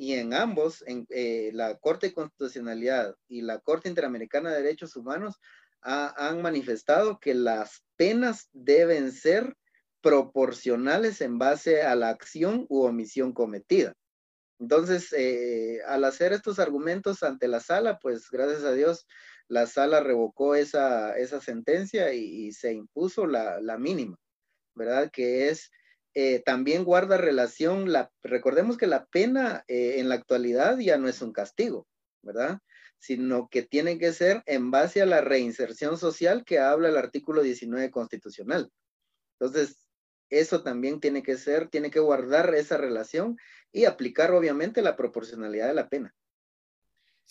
y 0.00 0.14
en 0.14 0.32
ambos, 0.32 0.82
en 0.86 1.06
eh, 1.10 1.50
la 1.52 1.76
Corte 1.76 2.08
de 2.08 2.14
Constitucionalidad 2.14 3.14
y 3.28 3.42
la 3.42 3.58
Corte 3.58 3.88
Interamericana 3.90 4.50
de 4.50 4.62
Derechos 4.62 4.96
Humanos, 4.96 5.38
han 5.82 6.40
manifestado 6.40 7.18
que 7.20 7.34
las 7.34 7.84
penas 7.96 8.48
deben 8.52 9.12
ser 9.12 9.56
proporcionales 10.00 11.20
en 11.20 11.38
base 11.38 11.82
a 11.82 11.94
la 11.96 12.08
acción 12.08 12.64
u 12.70 12.84
omisión 12.84 13.32
cometida. 13.32 13.94
Entonces, 14.58 15.12
eh, 15.12 15.80
al 15.86 16.04
hacer 16.04 16.32
estos 16.32 16.58
argumentos 16.58 17.22
ante 17.22 17.46
la 17.46 17.60
sala, 17.60 17.98
pues 17.98 18.30
gracias 18.30 18.64
a 18.64 18.72
Dios, 18.72 19.06
la 19.50 19.66
sala 19.66 20.00
revocó 20.00 20.54
esa, 20.54 21.18
esa 21.18 21.40
sentencia 21.40 22.14
y, 22.14 22.52
se 22.52 22.72
impuso 22.72 23.26
la, 23.26 23.60
la 23.60 23.78
mínima, 23.78 24.16
¿verdad? 24.76 25.10
Que 25.12 25.48
es 25.48 25.70
eh, 26.14 26.40
también 26.44 26.84
guarda 26.84 27.16
relación, 27.16 27.90
la, 27.90 28.12
recordemos 28.22 28.78
que 28.78 28.86
la 28.86 29.06
pena 29.06 29.64
eh, 29.66 29.96
en 29.98 30.08
la 30.08 30.14
actualidad 30.14 30.78
ya 30.78 30.98
no 30.98 31.08
es 31.08 31.20
un 31.20 31.32
castigo, 31.32 31.88
¿verdad? 32.22 32.60
Sino 33.00 33.48
que 33.48 33.62
tiene 33.62 33.98
que 33.98 34.12
ser 34.12 34.44
en 34.46 34.70
base 34.70 35.02
a 35.02 35.06
la 35.06 35.20
reinserción 35.20 35.98
social 35.98 36.44
que 36.44 36.60
habla 36.60 36.88
el 36.88 36.96
artículo 36.96 37.42
19 37.42 37.90
constitucional. 37.90 38.70
Entonces, 39.40 39.88
eso 40.30 40.62
también 40.62 41.00
tiene 41.00 41.24
que 41.24 41.36
ser, 41.36 41.68
tiene 41.68 41.90
que 41.90 41.98
guardar 41.98 42.54
esa 42.54 42.76
relación 42.76 43.36
y 43.72 43.86
aplicar 43.86 44.30
obviamente 44.30 44.80
la 44.80 44.96
proporcionalidad 44.96 45.66
de 45.66 45.74
la 45.74 45.88
pena. 45.88 46.14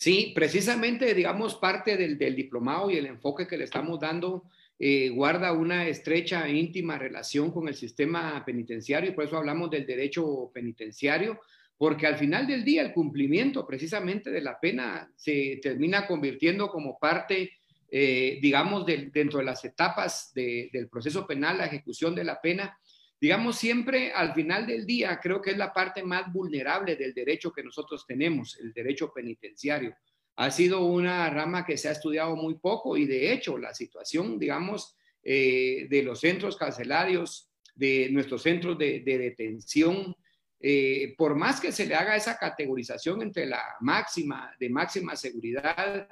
Sí, 0.00 0.32
precisamente, 0.34 1.12
digamos, 1.12 1.56
parte 1.56 1.98
del, 1.98 2.16
del 2.16 2.34
diplomado 2.34 2.90
y 2.90 2.96
el 2.96 3.04
enfoque 3.04 3.46
que 3.46 3.58
le 3.58 3.64
estamos 3.64 4.00
dando 4.00 4.44
eh, 4.78 5.10
guarda 5.10 5.52
una 5.52 5.86
estrecha 5.88 6.48
e 6.48 6.56
íntima 6.56 6.96
relación 6.96 7.50
con 7.50 7.68
el 7.68 7.74
sistema 7.74 8.42
penitenciario 8.46 9.10
y 9.10 9.12
por 9.12 9.26
eso 9.26 9.36
hablamos 9.36 9.68
del 9.68 9.84
derecho 9.84 10.50
penitenciario, 10.54 11.38
porque 11.76 12.06
al 12.06 12.16
final 12.16 12.46
del 12.46 12.64
día 12.64 12.80
el 12.80 12.94
cumplimiento 12.94 13.66
precisamente 13.66 14.30
de 14.30 14.40
la 14.40 14.58
pena 14.58 15.12
se 15.14 15.60
termina 15.62 16.06
convirtiendo 16.06 16.70
como 16.70 16.98
parte, 16.98 17.58
eh, 17.90 18.38
digamos, 18.40 18.86
dentro 18.86 19.40
de 19.40 19.44
las 19.44 19.62
etapas 19.66 20.32
del 20.32 20.88
proceso 20.90 21.26
penal, 21.26 21.58
la 21.58 21.66
ejecución 21.66 22.14
de 22.14 22.24
la 22.24 22.40
pena. 22.40 22.78
Digamos, 23.20 23.58
siempre 23.58 24.12
al 24.12 24.32
final 24.32 24.66
del 24.66 24.86
día 24.86 25.20
creo 25.22 25.42
que 25.42 25.50
es 25.50 25.58
la 25.58 25.74
parte 25.74 26.02
más 26.02 26.32
vulnerable 26.32 26.96
del 26.96 27.12
derecho 27.12 27.52
que 27.52 27.62
nosotros 27.62 28.06
tenemos, 28.06 28.58
el 28.58 28.72
derecho 28.72 29.12
penitenciario. 29.12 29.94
Ha 30.36 30.50
sido 30.50 30.86
una 30.86 31.28
rama 31.28 31.66
que 31.66 31.76
se 31.76 31.88
ha 31.88 31.92
estudiado 31.92 32.34
muy 32.34 32.54
poco 32.54 32.96
y 32.96 33.04
de 33.04 33.30
hecho 33.30 33.58
la 33.58 33.74
situación, 33.74 34.38
digamos, 34.38 34.96
eh, 35.22 35.86
de 35.90 36.02
los 36.02 36.20
centros 36.20 36.56
carcelarios, 36.56 37.50
de 37.74 38.08
nuestros 38.10 38.42
centros 38.42 38.78
de, 38.78 39.02
detención, 39.04 40.16
eh, 40.58 41.14
por 41.18 41.34
más 41.34 41.60
que 41.60 41.72
se 41.72 41.84
le 41.84 41.94
haga 41.94 42.16
esa 42.16 42.38
categorización 42.38 43.20
entre 43.20 43.44
la 43.44 43.62
máxima, 43.80 44.54
de 44.58 44.70
máxima 44.70 45.14
seguridad, 45.14 46.08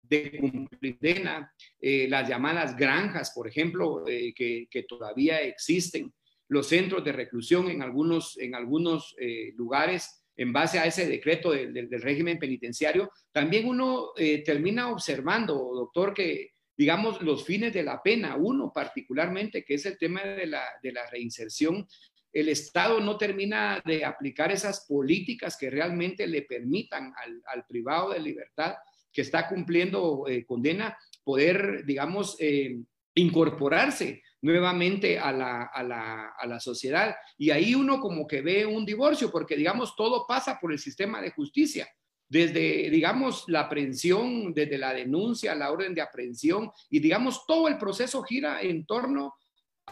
de 0.00 0.38
cumplir 0.38 1.28
eh, 1.80 2.06
las 2.08 2.28
llamadas 2.28 2.76
granjas, 2.76 3.32
por 3.32 3.48
ejemplo, 3.48 4.04
que, 4.06 4.68
que, 4.70 4.82
todavía 4.84 5.40
existen, 5.40 6.12
los 6.48 6.68
centros 6.68 7.04
de 7.04 7.12
reclusión 7.12 7.68
en 7.70 7.82
algunos, 7.82 8.38
en 8.38 8.54
algunos 8.54 9.16
lugares, 9.56 10.26
en 10.36 10.52
base 10.52 10.78
a 10.78 10.86
ese 10.86 11.06
decreto 11.06 11.52
del 11.52 12.02
régimen 12.02 12.38
penitenciario, 12.38 13.10
también 13.32 13.66
uno 13.66 14.10
eh, 14.16 14.42
termina 14.44 14.90
observando, 14.90 15.54
doctor, 15.54 16.12
que 16.12 16.50
digamos 16.76 17.22
los 17.22 17.44
fines 17.44 17.72
de 17.72 17.82
la 17.82 18.02
pena, 18.02 18.36
uno 18.36 18.70
particularmente, 18.72 19.64
que 19.64 19.74
es 19.74 19.86
el 19.86 19.96
tema 19.96 20.22
de 20.22 20.46
la, 20.46 21.06
reinserción, 21.10 21.86
el 22.32 22.50
Estado 22.50 23.00
no 23.00 23.16
termina 23.16 23.82
de 23.86 24.04
aplicar 24.04 24.52
esas 24.52 24.84
políticas 24.86 25.56
que 25.56 25.70
realmente 25.70 26.26
le 26.26 26.42
permitan 26.42 27.14
al, 27.46 27.64
privado 27.66 28.10
de 28.10 28.20
libertad 28.20 28.74
que 29.10 29.22
está 29.22 29.48
cumpliendo 29.48 30.26
eh, 30.28 30.44
condena 30.44 30.98
poder, 31.24 31.86
digamos, 31.86 32.36
eh, 32.38 32.78
incorporarse 33.14 34.22
nuevamente 34.42 35.18
a 35.18 35.32
la, 35.32 35.64
a, 35.64 35.82
la, 35.82 36.34
a 36.38 36.46
la, 36.46 36.60
sociedad. 36.60 37.16
Y 37.38 37.50
ahí 37.50 37.74
uno 37.74 38.00
como 38.00 38.26
que 38.26 38.42
ve 38.42 38.66
un 38.66 38.84
divorcio, 38.84 39.30
porque 39.30 39.56
digamos, 39.56 39.96
todo 39.96 40.26
pasa 40.26 40.58
por 40.60 40.72
el 40.72 40.78
sistema 40.78 41.20
de 41.20 41.30
justicia. 41.30 41.88
Desde, 42.28 42.90
digamos, 42.90 43.44
la 43.46 43.60
aprehensión, 43.60 44.52
desde 44.52 44.78
la 44.78 44.92
denuncia, 44.92 45.54
la 45.54 45.70
orden 45.70 45.94
de 45.94 46.02
aprehensión, 46.02 46.70
y 46.90 46.98
digamos, 46.98 47.46
todo 47.46 47.68
el 47.68 47.78
proceso 47.78 48.22
gira 48.22 48.60
en 48.60 48.84
torno 48.84 49.34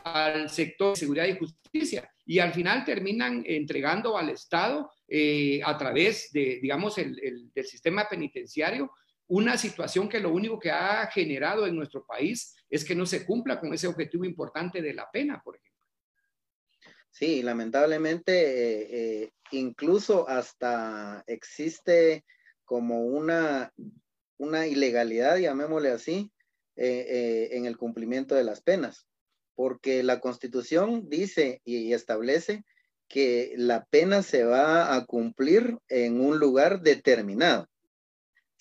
al 0.03 0.51
sector 0.51 0.95
de 0.95 1.01
seguridad 1.01 1.26
y 1.26 1.38
justicia. 1.38 2.11
Y 2.26 2.40
al 2.40 2.53
final 2.53 2.84
terminan 2.84 3.45
entregando 3.47 4.18
al 4.18 4.30
Estado 4.30 4.90
eh, 5.07 5.61
a 5.64 5.76
través 5.78 6.30
de, 6.32 6.59
digamos, 6.61 6.99
el, 6.99 7.18
el, 7.22 7.53
del 7.53 7.64
sistema 7.66 8.09
penitenciario 8.09 8.90
una 9.28 9.56
situación 9.56 10.08
que 10.08 10.20
lo 10.20 10.32
único 10.32 10.58
que 10.58 10.70
ha 10.70 11.06
generado 11.06 11.66
en 11.66 11.76
nuestro 11.76 12.04
país 12.04 12.54
es 12.68 12.84
que 12.84 12.94
no 12.94 13.06
se 13.06 13.24
cumpla 13.24 13.58
con 13.58 13.72
ese 13.72 13.86
objetivo 13.86 14.24
importante 14.24 14.82
de 14.82 14.94
la 14.94 15.10
pena, 15.10 15.40
por 15.42 15.56
ejemplo. 15.56 15.74
Sí, 17.10 17.42
lamentablemente, 17.42 18.32
eh, 18.32 18.88
eh, 19.22 19.30
incluso 19.52 20.28
hasta 20.28 21.22
existe 21.28 22.24
como 22.64 23.06
una, 23.06 23.72
una 24.36 24.66
ilegalidad, 24.66 25.36
llamémosle 25.36 25.90
así, 25.90 26.32
eh, 26.76 27.50
en 27.52 27.66
el 27.66 27.76
cumplimiento 27.76 28.34
de 28.34 28.44
las 28.44 28.60
penas. 28.62 29.06
porque 29.56 30.02
la 30.02 30.18
constitución 30.18 31.08
dice 31.08 31.60
y 31.64 31.92
establece 31.92 32.64
que 33.06 33.54
la 33.56 33.84
pena 33.84 34.22
se 34.22 34.42
va 34.42 34.96
a 34.96 35.04
cumplir 35.06 35.78
en 35.88 36.20
un 36.20 36.40
lugar 36.40 36.80
determinado. 36.80 37.68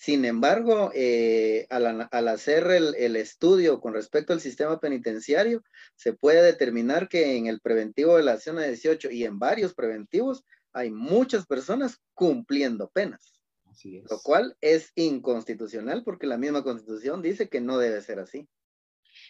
Sin 0.04 0.26
embargo, 0.26 0.90
eh, 0.94 1.66
al, 1.70 2.28
hacer 2.28 2.66
el, 2.66 3.16
estudio 3.16 3.80
con 3.80 3.94
respecto 3.94 4.34
al 4.34 4.40
sistema 4.42 4.78
penitenciario, 4.78 5.64
se 5.96 6.12
puede 6.12 6.42
determinar 6.42 7.08
que 7.08 7.38
en 7.38 7.46
el 7.46 7.58
preventivo 7.62 8.18
de 8.18 8.22
la 8.22 8.38
zona 8.38 8.64
18 8.64 9.10
y 9.10 9.24
en 9.24 9.38
varios 9.38 9.72
preventivos 9.72 10.44
hay 10.74 10.90
muchas 10.90 11.46
personas 11.46 12.02
cumpliendo 12.12 12.90
penas. 12.90 13.40
Lo 13.82 14.20
cual 14.22 14.54
es 14.60 14.92
inconstitucional 14.94 16.02
porque 16.04 16.26
la 16.26 16.36
misma 16.36 16.62
constitución 16.62 17.22
dice 17.22 17.48
que 17.48 17.62
no 17.62 17.78
debe 17.78 18.02
ser 18.02 18.18
así. 18.18 18.46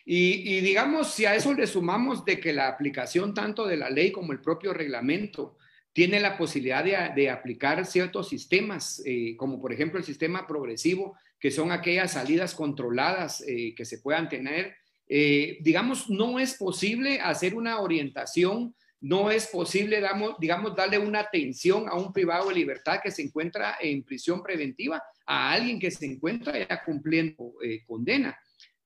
Y, 0.04 0.60
digamos, 0.60 1.12
si 1.12 1.24
a 1.24 1.36
eso 1.36 1.54
le 1.54 1.68
sumamos 1.68 2.24
de 2.24 2.40
que 2.40 2.52
la 2.52 2.66
aplicación 2.66 3.32
tanto 3.32 3.64
de 3.64 3.76
la 3.76 3.90
ley 3.90 4.10
como 4.10 4.32
el 4.32 4.40
propio 4.40 4.74
reglamento 4.74 5.56
tiene 5.94 6.18
la 6.18 6.36
posibilidad 6.36 6.84
de, 7.14 7.30
aplicar 7.30 7.86
ciertos 7.86 8.28
sistemas, 8.28 9.00
eh, 9.06 9.36
como 9.36 9.60
por 9.60 9.72
ejemplo 9.72 9.98
el 9.98 10.04
sistema 10.04 10.44
progresivo, 10.44 11.16
que 11.38 11.52
son 11.52 11.70
aquellas 11.70 12.12
salidas 12.12 12.54
controladas 12.54 13.44
eh, 13.46 13.74
que 13.76 13.84
se 13.84 13.98
puedan 13.98 14.28
tener, 14.28 14.74
eh, 15.06 15.58
digamos, 15.60 16.10
no 16.10 16.40
es 16.40 16.54
posible 16.54 17.20
hacer 17.20 17.54
una 17.54 17.78
orientación, 17.78 18.74
no 19.00 19.30
es 19.30 19.46
posible, 19.46 20.02
digamos, 20.40 20.74
darle 20.74 20.98
una 20.98 21.20
atención 21.20 21.88
a 21.88 21.94
un 21.94 22.12
privado 22.12 22.48
de 22.48 22.56
libertad 22.56 22.98
que 23.00 23.12
se 23.12 23.22
encuentra 23.22 23.76
en 23.80 24.02
prisión 24.02 24.42
preventiva, 24.42 25.00
a 25.26 25.52
alguien 25.52 25.78
que 25.78 25.92
se 25.92 26.06
encuentra 26.06 26.58
ya 26.58 26.82
cumpliendo 26.84 27.52
condena. 27.86 28.36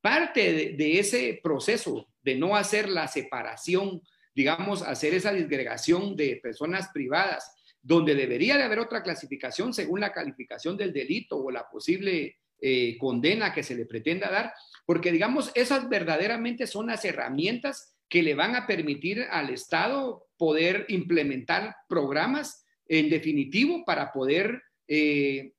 Parte 0.00 0.74
de, 0.76 0.98
ese 0.98 1.40
proceso 1.42 2.08
de 2.22 2.34
no 2.34 2.54
hacer 2.54 2.88
la 2.88 3.08
separación, 3.08 4.02
digamos, 4.38 4.82
hacer 4.82 5.14
esa 5.14 5.32
disgregación 5.32 6.14
de 6.14 6.38
personas 6.40 6.90
privadas, 6.94 7.52
donde 7.82 8.14
debería 8.14 8.56
de 8.56 8.62
haber 8.62 8.78
otra 8.78 9.02
clasificación 9.02 9.74
según 9.74 9.98
la 9.98 10.12
calificación 10.12 10.76
del 10.76 10.92
delito 10.92 11.36
o 11.36 11.50
la 11.50 11.68
posible 11.68 12.36
eh, 12.60 12.96
condena 12.98 13.52
que 13.52 13.64
se 13.64 13.74
le 13.74 13.84
pretenda 13.84 14.30
dar, 14.30 14.52
porque 14.86 15.10
digamos, 15.10 15.50
esas 15.56 15.88
verdaderamente 15.88 16.68
son 16.68 16.86
las 16.86 17.04
herramientas 17.04 17.96
que 18.08 18.22
le 18.22 18.36
van 18.36 18.54
a 18.54 18.68
permitir 18.68 19.26
al 19.28 19.50
Estado 19.50 20.28
poder 20.36 20.86
implementar 20.86 21.74
programas 21.88 22.64
en 22.86 23.10
definitivo 23.10 23.84
para 23.84 24.12
poder 24.12 24.62
eh, 24.86 25.52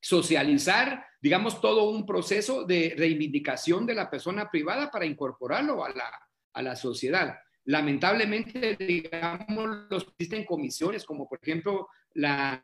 socializar 0.00 1.04
digamos, 1.20 1.60
todo 1.60 1.90
un 1.90 2.06
proceso 2.06 2.64
de 2.64 2.94
reivindicación 2.96 3.84
de 3.84 3.94
la 3.94 4.08
persona 4.08 4.48
privada 4.48 4.90
para 4.92 5.06
incorporarlo 5.06 5.84
a 5.84 5.90
la, 5.90 6.10
a 6.52 6.62
la 6.62 6.74
sociedad. 6.74 7.36
Lamentablemente, 7.64 8.76
digamos, 8.76 9.86
existen 10.18 10.44
comisiones 10.44 11.04
como 11.04 11.28
por 11.28 11.38
ejemplo 11.42 11.88
la, 12.14 12.60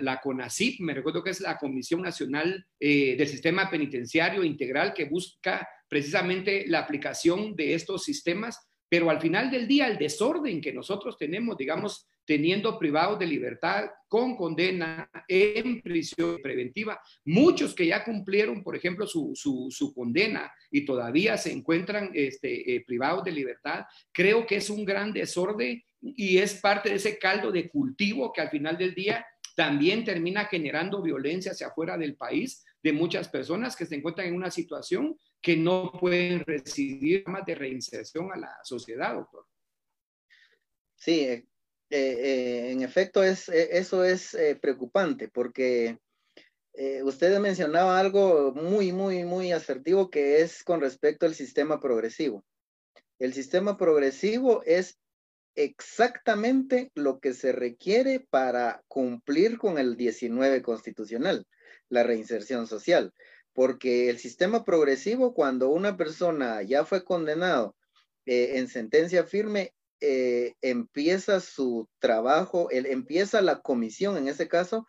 la, 0.00 0.20
CONACIP, 0.20 0.80
me 0.80 0.94
recuerdo 0.94 1.22
que 1.22 1.30
es 1.30 1.40
la 1.40 1.58
Comisión 1.58 2.02
Nacional 2.02 2.66
eh, 2.78 3.16
del 3.16 3.28
Sistema 3.28 3.70
Penitenciario 3.70 4.42
Integral 4.42 4.94
que 4.94 5.04
busca 5.04 5.68
precisamente 5.88 6.64
la 6.66 6.80
aplicación 6.80 7.54
de 7.54 7.74
estos 7.74 8.04
sistemas, 8.04 8.58
pero 8.88 9.10
al 9.10 9.20
final 9.20 9.50
del 9.50 9.68
día 9.68 9.86
el 9.86 9.98
desorden 9.98 10.60
que 10.60 10.72
nosotros 10.72 11.16
tenemos, 11.18 11.56
digamos, 11.56 12.08
teniendo 12.30 12.78
privados 12.78 13.18
de 13.18 13.26
libertad 13.26 13.90
con 14.06 14.36
condena 14.36 15.10
en 15.26 15.82
prisión 15.82 16.38
preventiva. 16.40 17.00
Muchos 17.24 17.74
que 17.74 17.88
ya 17.88 18.04
cumplieron, 18.04 18.62
por 18.62 18.76
ejemplo, 18.76 19.04
su, 19.04 19.32
su, 19.34 19.92
condena 19.92 20.48
y 20.70 20.84
todavía 20.84 21.36
se 21.36 21.50
encuentran 21.50 22.12
este, 22.14 22.76
eh, 22.76 22.84
privados 22.86 23.24
de 23.24 23.32
libertad, 23.32 23.84
creo 24.12 24.46
que 24.46 24.58
es 24.58 24.70
un 24.70 24.84
gran 24.84 25.12
desorden 25.12 25.82
y 26.00 26.38
es 26.38 26.54
parte 26.54 26.90
de 26.90 26.94
ese 26.94 27.18
caldo 27.18 27.50
de 27.50 27.68
cultivo 27.68 28.32
que 28.32 28.42
al 28.42 28.50
final 28.50 28.78
del 28.78 28.94
día 28.94 29.26
también 29.56 30.04
termina 30.04 30.44
generando 30.44 31.02
violencia 31.02 31.50
hacia 31.50 31.66
afuera 31.66 31.98
del 31.98 32.14
país 32.14 32.64
de 32.80 32.92
muchas 32.92 33.28
personas 33.28 33.74
que 33.74 33.86
se 33.86 33.96
encuentran 33.96 34.28
en 34.28 34.36
una 34.36 34.52
situación 34.52 35.18
que 35.42 35.56
no 35.56 35.90
pueden 35.98 36.44
recibir 36.46 37.26
más 37.26 37.44
de 37.44 37.56
reinserción 37.56 38.30
a 38.32 38.36
la 38.36 38.56
sociedad, 38.62 39.14
doctor. 39.16 39.44
Sí, 40.94 41.49
eh, 41.90 41.98
eh, 41.98 42.70
en 42.70 42.82
efecto, 42.82 43.24
es, 43.24 43.48
eh, 43.48 43.70
eso 43.72 44.04
es 44.04 44.36
preocupante 44.60 45.28
porque 45.28 45.98
usted 47.02 47.38
mencionaba 47.40 47.98
algo 47.98 48.54
muy, 48.54 48.92
muy, 48.92 49.24
muy 49.24 49.52
asertivo 49.52 50.08
que 50.08 50.40
es 50.40 50.62
con 50.62 50.80
respecto 50.80 51.26
al 51.26 51.34
sistema 51.34 51.80
progresivo. 51.80 52.44
El 53.18 53.34
sistema 53.34 53.76
progresivo 53.76 54.62
es 54.64 54.98
exactamente 55.56 56.90
lo 56.94 57.18
que 57.18 57.34
se 57.34 57.52
requiere 57.52 58.20
para 58.30 58.82
cumplir 58.88 59.58
con 59.58 59.78
el 59.78 59.96
19 59.96 60.62
constitucional, 60.62 61.46
la 61.90 62.02
reinserción 62.02 62.66
social, 62.66 63.12
porque 63.52 64.08
el 64.08 64.18
sistema 64.18 64.64
progresivo, 64.64 65.34
cuando 65.34 65.68
una 65.68 65.98
persona 65.98 66.62
ya 66.62 66.86
fue 66.86 67.04
condenado 67.04 67.76
en 68.24 68.68
sentencia 68.68 69.24
firme, 69.24 69.74
eh, 70.00 70.54
empieza 70.62 71.40
su 71.40 71.88
trabajo, 71.98 72.70
él, 72.70 72.86
empieza 72.86 73.42
la 73.42 73.60
comisión 73.60 74.16
en 74.16 74.28
ese 74.28 74.48
caso 74.48 74.86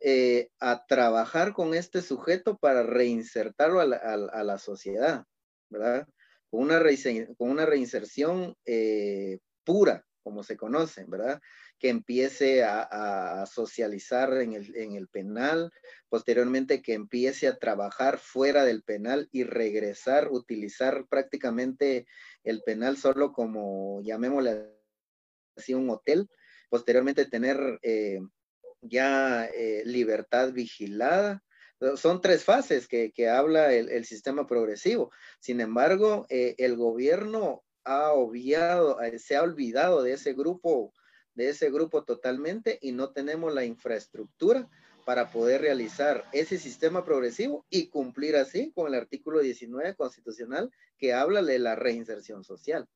eh, 0.00 0.50
a 0.60 0.84
trabajar 0.86 1.52
con 1.52 1.74
este 1.74 2.02
sujeto 2.02 2.58
para 2.58 2.82
reinsertarlo 2.82 3.80
a 3.80 3.86
la, 3.86 4.58
sociedad, 4.58 5.24
¿verdad? 5.70 6.06
Con 6.50 6.62
una, 6.62 7.66
reinserción 7.66 8.56
eh, 8.64 9.38
pura, 9.64 10.04
como 10.22 10.42
se 10.42 10.56
conoce, 10.56 11.04
¿verdad? 11.06 11.40
Que 11.82 11.88
empiece 11.88 12.62
a, 12.62 13.44
socializar 13.46 14.32
en 14.40 14.52
el, 14.52 14.76
en 14.76 14.94
el, 14.94 15.08
penal, 15.08 15.72
posteriormente 16.08 16.80
que 16.80 16.94
empiece 16.94 17.48
a 17.48 17.58
trabajar 17.58 18.18
fuera 18.18 18.64
del 18.64 18.84
penal 18.84 19.28
y 19.32 19.42
regresar, 19.42 20.30
utilizar 20.30 21.08
prácticamente 21.08 22.06
el 22.44 22.62
penal 22.62 22.96
solo 22.96 23.32
como, 23.32 24.00
llamémosle 24.02 24.70
así, 25.56 25.74
un 25.74 25.90
hotel, 25.90 26.30
posteriormente 26.70 27.26
tener 27.26 27.80
eh, 27.82 28.20
ya 28.80 29.46
eh, 29.46 29.82
libertad 29.84 30.52
vigilada. 30.52 31.42
Son 31.96 32.20
tres 32.20 32.44
fases 32.44 32.86
que, 32.86 33.28
habla 33.28 33.72
el, 33.72 34.04
sistema 34.04 34.46
progresivo. 34.46 35.10
Sin 35.40 35.60
embargo, 35.60 36.26
eh, 36.28 36.54
el 36.58 36.76
gobierno 36.76 37.64
ha 37.84 38.12
obviado, 38.12 38.98
se 39.18 39.34
ha 39.34 39.42
olvidado 39.42 40.04
de 40.04 40.12
ese 40.12 40.32
grupo, 40.32 40.94
de 41.34 41.48
ese 41.48 41.70
grupo 41.70 42.04
totalmente 42.04 42.78
y 42.80 42.92
no 42.92 43.10
tenemos 43.10 43.52
la 43.54 43.64
infraestructura 43.64 44.68
para 45.04 45.30
poder 45.30 45.62
realizar 45.62 46.24
ese 46.32 46.58
sistema 46.58 47.04
progresivo 47.04 47.66
y 47.70 47.88
cumplir 47.88 48.36
así 48.36 48.72
con 48.72 48.86
el 48.88 48.94
artículo 48.94 49.40
19 49.40 49.94
constitucional 49.96 50.70
que 50.98 51.12
habla 51.12 51.42
de 51.42 51.58
la 51.58 51.74
reinserción 51.74 52.44
social, 52.44 52.86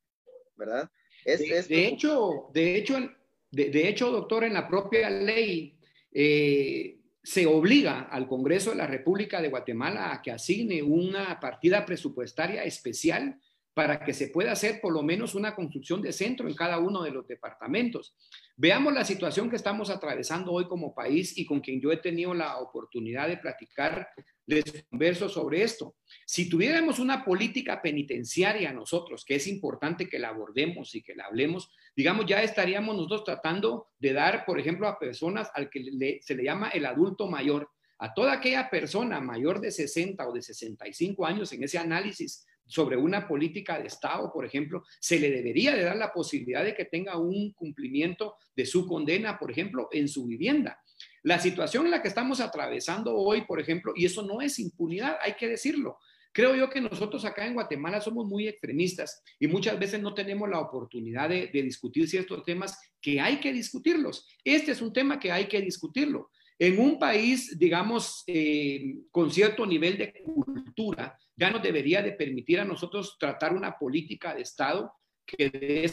¿verdad? 0.56 0.90
de, 1.24 1.88
hecho, 1.88 2.50
de 2.54 2.76
hecho, 2.76 3.10
de, 3.50 3.88
hecho, 3.88 4.10
doctor, 4.12 4.44
en 4.44 4.52
la 4.52 4.68
propia 4.68 5.10
ley 5.10 5.76
eh, 6.12 7.00
se 7.22 7.46
obliga 7.46 8.02
al 8.02 8.28
Congreso 8.28 8.70
de 8.70 8.76
la 8.76 8.86
República 8.86 9.42
de 9.42 9.48
Guatemala 9.48 10.12
a 10.12 10.22
que 10.22 10.30
asigne 10.30 10.82
una 10.82 11.40
partida 11.40 11.84
presupuestaria 11.84 12.62
especial 12.62 13.40
para 13.76 14.02
que 14.02 14.14
se 14.14 14.28
pueda 14.28 14.52
hacer 14.52 14.80
por 14.80 14.90
lo 14.90 15.02
menos 15.02 15.34
una 15.34 15.54
construcción 15.54 16.00
de 16.00 16.10
centro 16.10 16.48
en 16.48 16.54
cada 16.54 16.78
uno 16.78 17.02
de 17.02 17.10
los 17.10 17.28
departamentos. 17.28 18.16
Veamos 18.56 18.94
la 18.94 19.04
situación 19.04 19.50
que 19.50 19.56
estamos 19.56 19.90
atravesando 19.90 20.50
hoy 20.50 20.66
como 20.66 20.94
país 20.94 21.36
y 21.36 21.44
con 21.44 21.60
quien 21.60 21.78
yo 21.78 21.92
he 21.92 21.98
tenido 21.98 22.32
la 22.32 22.56
oportunidad 22.56 23.28
de 23.28 23.36
platicar, 23.36 24.08
les 24.46 24.86
converso 24.88 25.28
sobre 25.28 25.62
esto. 25.62 25.94
Si 26.24 26.48
tuviéramos 26.48 26.98
una 26.98 27.22
política 27.22 27.82
penitenciaria 27.82 28.72
nosotros, 28.72 29.26
que 29.26 29.34
es 29.34 29.46
importante 29.46 30.08
que 30.08 30.18
la 30.18 30.28
abordemos 30.28 30.94
y 30.94 31.02
que 31.02 31.14
la 31.14 31.26
hablemos, 31.26 31.70
digamos, 31.94 32.24
ya 32.24 32.42
estaríamos 32.42 32.96
nosotros 32.96 33.24
tratando 33.24 33.88
de 33.98 34.14
dar, 34.14 34.46
por 34.46 34.58
ejemplo, 34.58 34.88
a 34.88 34.98
personas 34.98 35.50
al 35.52 35.68
que 35.68 36.18
se 36.22 36.34
le 36.34 36.44
llama 36.44 36.70
el 36.70 36.86
adulto 36.86 37.28
mayor, 37.28 37.68
a 37.98 38.14
toda 38.14 38.32
aquella 38.32 38.70
persona 38.70 39.20
mayor 39.20 39.60
de 39.60 39.70
60 39.70 40.26
o 40.26 40.32
de 40.32 40.40
65 40.40 41.26
años 41.26 41.52
en 41.52 41.62
ese 41.62 41.76
análisis 41.76 42.46
sobre 42.66 42.96
una 42.96 43.26
política 43.26 43.78
de 43.78 43.86
Estado, 43.86 44.32
por 44.32 44.44
ejemplo, 44.44 44.84
se 45.00 45.18
le 45.18 45.30
debería 45.30 45.74
de 45.74 45.84
dar 45.84 45.96
la 45.96 46.12
posibilidad 46.12 46.64
de 46.64 46.74
que 46.74 46.84
tenga 46.84 47.16
un 47.16 47.52
cumplimiento 47.52 48.36
de 48.54 48.66
su 48.66 48.86
condena, 48.86 49.38
por 49.38 49.50
ejemplo, 49.50 49.88
en 49.92 50.08
su 50.08 50.26
vivienda. 50.26 50.80
La 51.22 51.38
situación 51.38 51.84
en 51.84 51.90
la 51.90 52.02
que 52.02 52.08
estamos 52.08 52.40
atravesando 52.40 53.14
hoy, 53.16 53.42
por 53.42 53.60
ejemplo, 53.60 53.92
y 53.94 54.06
eso 54.06 54.22
no 54.22 54.40
es 54.40 54.58
impunidad, 54.58 55.18
hay 55.20 55.34
que 55.34 55.48
decirlo. 55.48 55.98
Creo 56.36 56.54
yo 56.54 56.68
que 56.68 56.82
nosotros 56.82 57.24
acá 57.24 57.46
en 57.46 57.54
Guatemala 57.54 57.98
somos 57.98 58.26
muy 58.26 58.46
extremistas 58.46 59.22
y 59.40 59.46
muchas 59.46 59.78
veces 59.78 60.02
no 60.02 60.12
tenemos 60.12 60.48
la 60.50 60.60
oportunidad 60.60 61.30
de, 61.30 61.48
discutir 61.50 62.06
ciertos 62.08 62.44
temas 62.44 62.78
que 63.00 63.20
hay 63.20 63.40
que 63.40 63.54
discutirlos. 63.54 64.28
Este 64.44 64.72
es 64.72 64.82
un 64.82 64.92
tema 64.92 65.18
que 65.18 65.32
hay 65.32 65.46
que 65.46 65.62
discutirlo. 65.62 66.30
En 66.58 66.78
un 66.78 66.98
país, 66.98 67.58
digamos, 67.58 68.22
eh, 68.26 68.96
con 69.10 69.30
cierto 69.30 69.64
nivel 69.64 69.96
de 69.96 70.12
cultura, 70.22 71.18
ya 71.36 71.50
nos 71.50 71.62
debería 71.62 72.02
de 72.02 72.12
permitir 72.12 72.60
a 72.60 72.64
nosotros 72.64 73.16
tratar 73.18 73.52
una 73.52 73.78
política 73.78 74.34
de 74.34 74.42
Estado 74.42 74.92
que 75.26 75.50
de, 75.50 75.90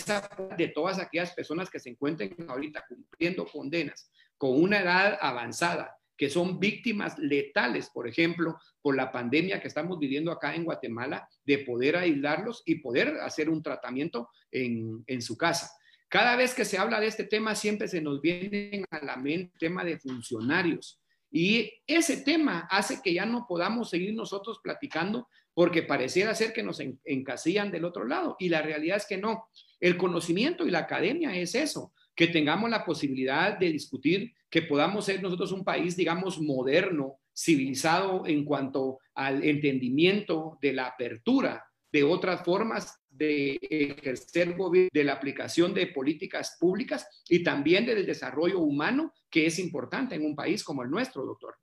de 0.57 0.67
todas 0.69 0.99
aquellas 0.99 1.33
personas 1.33 1.69
que 1.69 1.79
se 1.79 1.89
encuentren 1.89 2.35
ahorita 2.47 2.85
cumpliendo 2.87 3.45
condenas 3.45 4.11
con 4.37 4.61
una 4.61 4.81
edad 4.81 5.17
avanzada, 5.21 5.97
que 6.15 6.29
son 6.29 6.59
víctimas 6.59 7.17
letales, 7.17 7.89
por 7.89 8.07
ejemplo, 8.07 8.57
por 8.81 8.95
la 8.95 9.11
pandemia 9.11 9.59
que 9.59 9.67
estamos 9.67 9.97
viviendo 9.99 10.31
acá 10.31 10.53
en 10.53 10.63
Guatemala, 10.63 11.27
de 11.43 11.59
poder 11.59 11.95
aislarlos 11.95 12.61
y 12.65 12.75
poder 12.75 13.19
hacer 13.21 13.49
un 13.49 13.63
tratamiento 13.63 14.29
en, 14.51 15.03
en 15.07 15.21
su 15.21 15.35
casa. 15.35 15.71
Cada 16.07 16.35
vez 16.35 16.53
que 16.53 16.65
se 16.65 16.77
habla 16.77 16.99
de 16.99 17.07
este 17.07 17.23
tema, 17.23 17.55
siempre 17.55 17.87
se 17.87 17.99
nos 17.99 18.21
viene 18.21 18.85
a 18.91 19.03
la 19.03 19.17
mente 19.17 19.51
el 19.53 19.59
tema 19.59 19.83
de 19.83 19.97
funcionarios. 19.97 21.02
Y 21.35 21.81
ese 21.87 22.17
tema 22.17 22.67
hace 22.69 23.01
que 23.01 23.11
ya 23.11 23.25
no 23.25 23.47
podamos 23.47 23.89
seguir 23.89 24.13
nosotros 24.13 24.59
platicando 24.61 25.27
porque 25.55 25.81
pareciera 25.81 26.35
ser 26.35 26.53
que 26.53 26.61
nos 26.61 26.79
encasillan 26.79 27.71
del 27.71 27.85
otro 27.85 28.05
lado. 28.05 28.35
Y 28.37 28.49
la 28.49 28.61
realidad 28.61 28.97
es 28.97 29.07
que 29.07 29.17
no. 29.17 29.49
El 29.79 29.97
conocimiento 29.97 30.67
y 30.67 30.69
la 30.69 30.79
academia 30.79 31.35
es 31.35 31.55
eso, 31.55 31.91
que 32.15 32.27
tengamos 32.27 32.69
la 32.69 32.85
posibilidad 32.85 33.57
de 33.57 33.71
discutir, 33.71 34.31
que 34.47 34.61
podamos 34.61 35.05
ser 35.05 35.23
nosotros 35.23 35.51
un 35.51 35.63
país, 35.63 35.97
digamos, 35.97 36.39
moderno, 36.39 37.17
civilizado 37.35 38.27
en 38.27 38.45
cuanto 38.45 38.99
al 39.15 39.43
entendimiento 39.43 40.59
de 40.61 40.73
la 40.73 40.85
apertura 40.85 41.65
de 41.91 42.03
otras 42.03 42.43
formas 42.43 43.02
de 43.13 43.59
ejercer 43.61 44.55
de 44.55 45.03
la 45.03 45.13
aplicación 45.13 45.73
de 45.73 45.87
políticas 45.87 46.57
públicas 46.59 47.07
y 47.29 47.43
también 47.43 47.85
del 47.85 48.05
desarrollo 48.05 48.59
humano, 48.59 49.13
que 49.29 49.45
es 49.45 49.59
importante 49.59 50.15
en 50.15 50.25
un 50.25 50.35
país 50.35 50.63
como 50.63 50.83
el 50.83 50.89
nuestro, 50.89 51.23
doctor. 51.25 51.55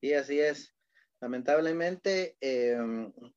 Sí, 0.00 0.14
así 0.14 0.38
es. 0.38 0.74
Lamentablemente, 1.20 2.36
eh, 2.40 2.78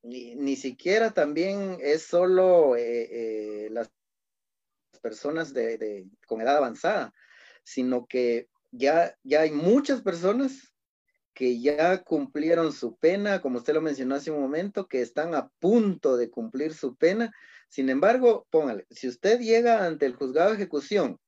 ni, 0.02 0.56
siquiera 0.56 1.10
también 1.12 1.76
es 1.80 2.04
solo 2.04 2.76
eh, 2.76 3.66
eh, 3.66 3.68
las 3.70 3.90
personas 5.02 5.52
de, 5.52 6.06
con 6.26 6.40
edad 6.40 6.56
avanzada, 6.56 7.12
sino 7.62 8.06
que 8.06 8.48
ya, 8.70 9.14
ya 9.22 9.42
hay 9.42 9.50
muchas 9.50 10.00
personas 10.00 10.73
que 11.34 11.60
ya 11.60 12.02
cumplieron 12.02 12.72
su 12.72 12.96
pena, 12.96 13.40
como 13.40 13.58
usted 13.58 13.74
lo 13.74 13.80
mencionó 13.80 14.14
hace 14.14 14.30
un 14.30 14.40
momento, 14.40 14.86
que 14.86 15.02
están 15.02 15.34
a 15.34 15.48
punto 15.58 16.16
de 16.16 16.30
cumplir 16.30 16.74
su 16.74 16.96
pena. 16.96 17.34
Sin 17.68 17.90
embargo, 17.90 18.46
póngale, 18.50 18.86
si 18.90 19.08
usted 19.08 19.40
llega 19.40 19.84
ante 19.84 20.06
el 20.06 20.14
juzgado 20.14 20.50
de 20.50 20.56
ejecución, 20.56 21.18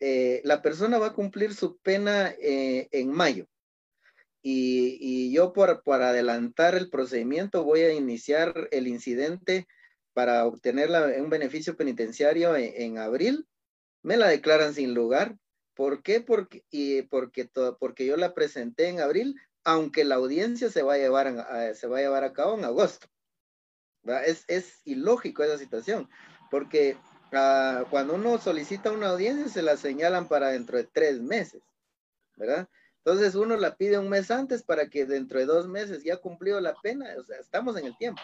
eh, 0.00 0.42
la 0.44 0.62
persona 0.62 0.98
va 0.98 1.08
a 1.08 1.12
cumplir 1.14 1.54
su 1.54 1.78
pena 1.78 2.32
eh, 2.40 2.88
en 2.92 3.10
mayo. 3.10 3.46
Y, 4.42 5.32
yo 5.32 5.52
por, 5.52 5.82
adelantar 5.88 6.74
el 6.74 6.88
procedimiento 6.90 7.64
voy 7.64 7.80
a 7.80 7.92
iniciar 7.92 8.68
el 8.70 8.86
incidente 8.86 9.66
para 10.12 10.46
obtener 10.46 10.90
un 11.20 11.28
beneficio 11.28 11.76
penitenciario 11.76 12.56
en, 12.56 12.98
abril. 12.98 13.46
Me 14.02 14.16
la 14.16 14.28
declaran 14.28 14.74
sin 14.74 14.94
lugar, 14.94 15.36
¿Por 15.78 16.02
qué? 16.02 16.20
Porque, 16.20 16.64
y 16.72 17.02
porque, 17.02 17.48
porque 17.78 18.04
yo 18.04 18.16
la 18.16 18.34
presenté 18.34 18.88
en 18.88 18.98
abril, 18.98 19.40
aunque 19.62 20.04
la 20.04 20.16
audiencia 20.16 20.70
se 20.70 20.82
va 20.82 20.94
a 20.94 20.98
llevar, 20.98 21.28
a, 21.28 21.72
se 21.72 21.86
va 21.86 21.98
a, 21.98 22.00
llevar 22.00 22.24
a 22.24 22.32
cabo 22.32 22.58
en 22.58 22.64
agosto. 22.64 23.06
Es, 24.26 24.44
es, 24.48 24.80
ilógico 24.84 25.44
esa 25.44 25.56
situación, 25.56 26.10
porque 26.50 26.96
ah, 27.32 27.84
cuando 27.90 28.16
uno 28.16 28.38
solicita 28.38 28.90
una 28.90 29.10
audiencia 29.10 29.46
se 29.48 29.62
la 29.62 29.76
señalan 29.76 30.26
para 30.26 30.48
dentro 30.48 30.78
de 30.78 30.82
tres 30.82 31.20
meses, 31.20 31.62
¿verdad? 32.34 32.68
Entonces 33.04 33.36
uno 33.36 33.56
la 33.56 33.76
pide 33.76 34.00
un 34.00 34.08
mes 34.08 34.32
antes 34.32 34.64
para 34.64 34.90
que 34.90 35.06
dentro 35.06 35.38
de 35.38 35.46
dos 35.46 35.68
meses 35.68 36.02
ya 36.02 36.16
cumplido 36.16 36.60
la 36.60 36.74
pena, 36.82 37.06
o 37.16 37.22
sea, 37.22 37.38
estamos 37.38 37.76
en 37.76 37.86
el 37.86 37.96
tiempo. 37.98 38.20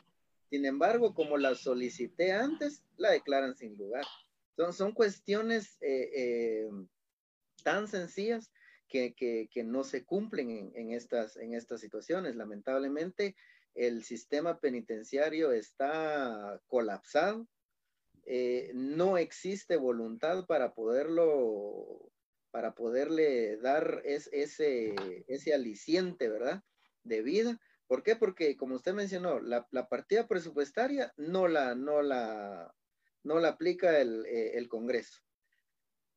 Sin 0.50 0.66
embargo, 0.66 1.14
como 1.14 1.36
la 1.36 1.54
solicité 1.54 2.32
antes, 2.32 2.82
la 2.96 3.12
declaran 3.12 3.54
sin 3.54 3.76
lugar. 3.76 4.04
Son, 4.56 4.72
son 4.72 4.90
cuestiones 4.90 5.78
eh, 5.80 6.10
eh, 6.16 6.70
tan 7.64 7.88
sencillas 7.88 8.52
que, 8.88 9.64
no 9.64 9.82
se 9.82 10.04
cumplen 10.04 10.72
en, 10.74 10.92
estas, 10.92 11.36
en 11.36 11.60
situaciones. 11.60 12.36
Lamentablemente, 12.36 13.34
el 13.74 14.04
sistema 14.04 14.60
penitenciario 14.60 15.50
está 15.52 16.60
colapsado. 16.68 17.48
Eh, 18.26 18.70
no 18.74 19.18
existe 19.18 19.76
voluntad 19.76 20.46
para 20.46 20.74
poderlo, 20.74 22.12
para 22.50 22.74
poderle 22.74 23.56
dar 23.58 24.00
es, 24.04 24.28
ese, 24.32 24.94
aliciente. 25.52 26.30
De 27.02 27.20
vida. 27.22 27.60
¿Por 27.86 28.02
qué? 28.02 28.16
Porque, 28.16 28.56
como 28.56 28.76
usted 28.76 28.94
mencionó, 28.94 29.40
la, 29.40 29.66
partida 29.88 30.26
presupuestaria 30.26 31.12
no 31.16 31.48
la, 31.48 32.72
aplica 33.46 34.00
el, 34.00 34.24
eh, 34.24 34.56
el 34.56 34.68
Congreso. 34.68 35.20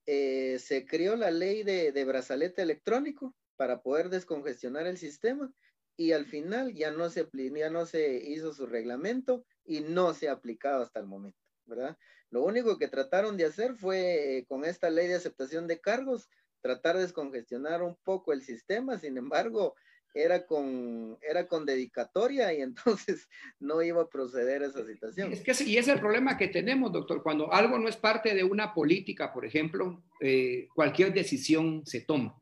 Eh, 0.10 0.58
se 0.60 0.86
creó 0.86 1.18
la 1.18 1.32
ley 1.32 1.64
de, 1.64 2.05
brazalete 2.05 2.62
electrónico 2.62 3.36
para 3.58 3.82
poder 3.82 4.10
descongestionar 4.10 4.88
el 4.88 4.97
sistema 4.97 5.53
y 5.97 6.14
al 6.14 6.26
final 6.26 6.74
ya 6.74 6.91
no 6.91 7.10
se, 7.10 7.28
ya 7.34 7.70
no 7.70 7.86
se 7.86 8.16
hizo 8.16 8.53
su 8.53 8.68
reglamento 8.68 9.45
y 9.66 9.82
no 9.82 10.14
se 10.14 10.30
ha 10.30 10.32
aplicado 10.32 10.82
hasta 10.82 11.01
el 11.01 11.08
momento, 11.08 11.38
¿verdad? 11.66 11.97
Lo 12.30 12.43
único 12.43 12.78
que 12.78 12.88
trataron 12.88 13.36
de 13.36 13.45
hacer 13.45 13.76
fue 13.76 14.38
eh, 14.38 14.45
con 14.45 14.64
esta 14.64 14.89
ley 14.89 15.08
de 15.08 15.16
aceptación 15.16 15.68
de 15.68 15.82
cargos, 15.82 16.30
tratar 16.62 16.95
de 16.95 17.01
descongestionar 17.01 17.84
un 17.84 17.97
poco 18.03 18.32
el 18.32 18.43
sistema, 18.43 18.97
sin 18.97 19.18
embargo, 19.18 19.76
era 20.24 20.45
con, 20.45 21.18
era 21.22 21.47
con 21.47 21.65
dedicatoria 21.65 22.53
y 22.53 22.61
entonces 22.61 23.28
no 23.59 23.82
iba 23.82 24.01
a 24.01 24.09
proceder 24.09 24.63
esa 24.63 24.86
situación. 24.86 25.32
Es 25.32 25.41
que 25.41 25.53
sí, 25.53 25.72
y 25.72 25.78
es 25.78 25.88
el 25.88 25.99
problema 25.99 26.38
que 26.38 26.47
tenemos, 26.47 26.91
doctor. 26.91 27.24
Cuando 27.24 27.53
algo 27.53 27.78
no 27.80 27.88
es 27.88 27.95
parte 27.95 28.34
de 28.34 28.43
una 28.43 28.74
política, 28.74 29.34
por 29.34 29.45
ejemplo, 29.45 30.03
eh, 30.20 30.68
cualquier 30.76 31.13
decisión 31.13 31.86
se 31.86 32.01
toma. 32.01 32.39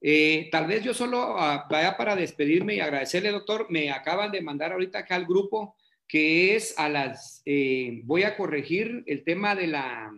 Eh, 0.00 0.48
tal 0.50 0.66
vez 0.66 0.82
yo 0.82 0.92
solo 0.92 1.36
ah, 1.38 1.66
vaya 1.70 1.96
para 1.96 2.16
despedirme 2.16 2.74
y 2.74 2.80
agradecerle, 2.80 3.30
doctor. 3.30 3.66
Me 3.70 3.90
acaban 3.90 4.32
de 4.32 4.42
mandar 4.42 4.72
ahorita 4.72 5.00
acá 5.00 5.14
al 5.14 5.26
grupo 5.26 5.76
que 6.12 6.56
es 6.56 6.78
a 6.78 6.90
las, 6.90 7.40
eh, 7.46 8.02
voy 8.04 8.24
a 8.24 8.36
corregir 8.36 9.02
el 9.06 9.24
tema 9.24 9.54
de 9.54 9.66
la, 9.66 10.12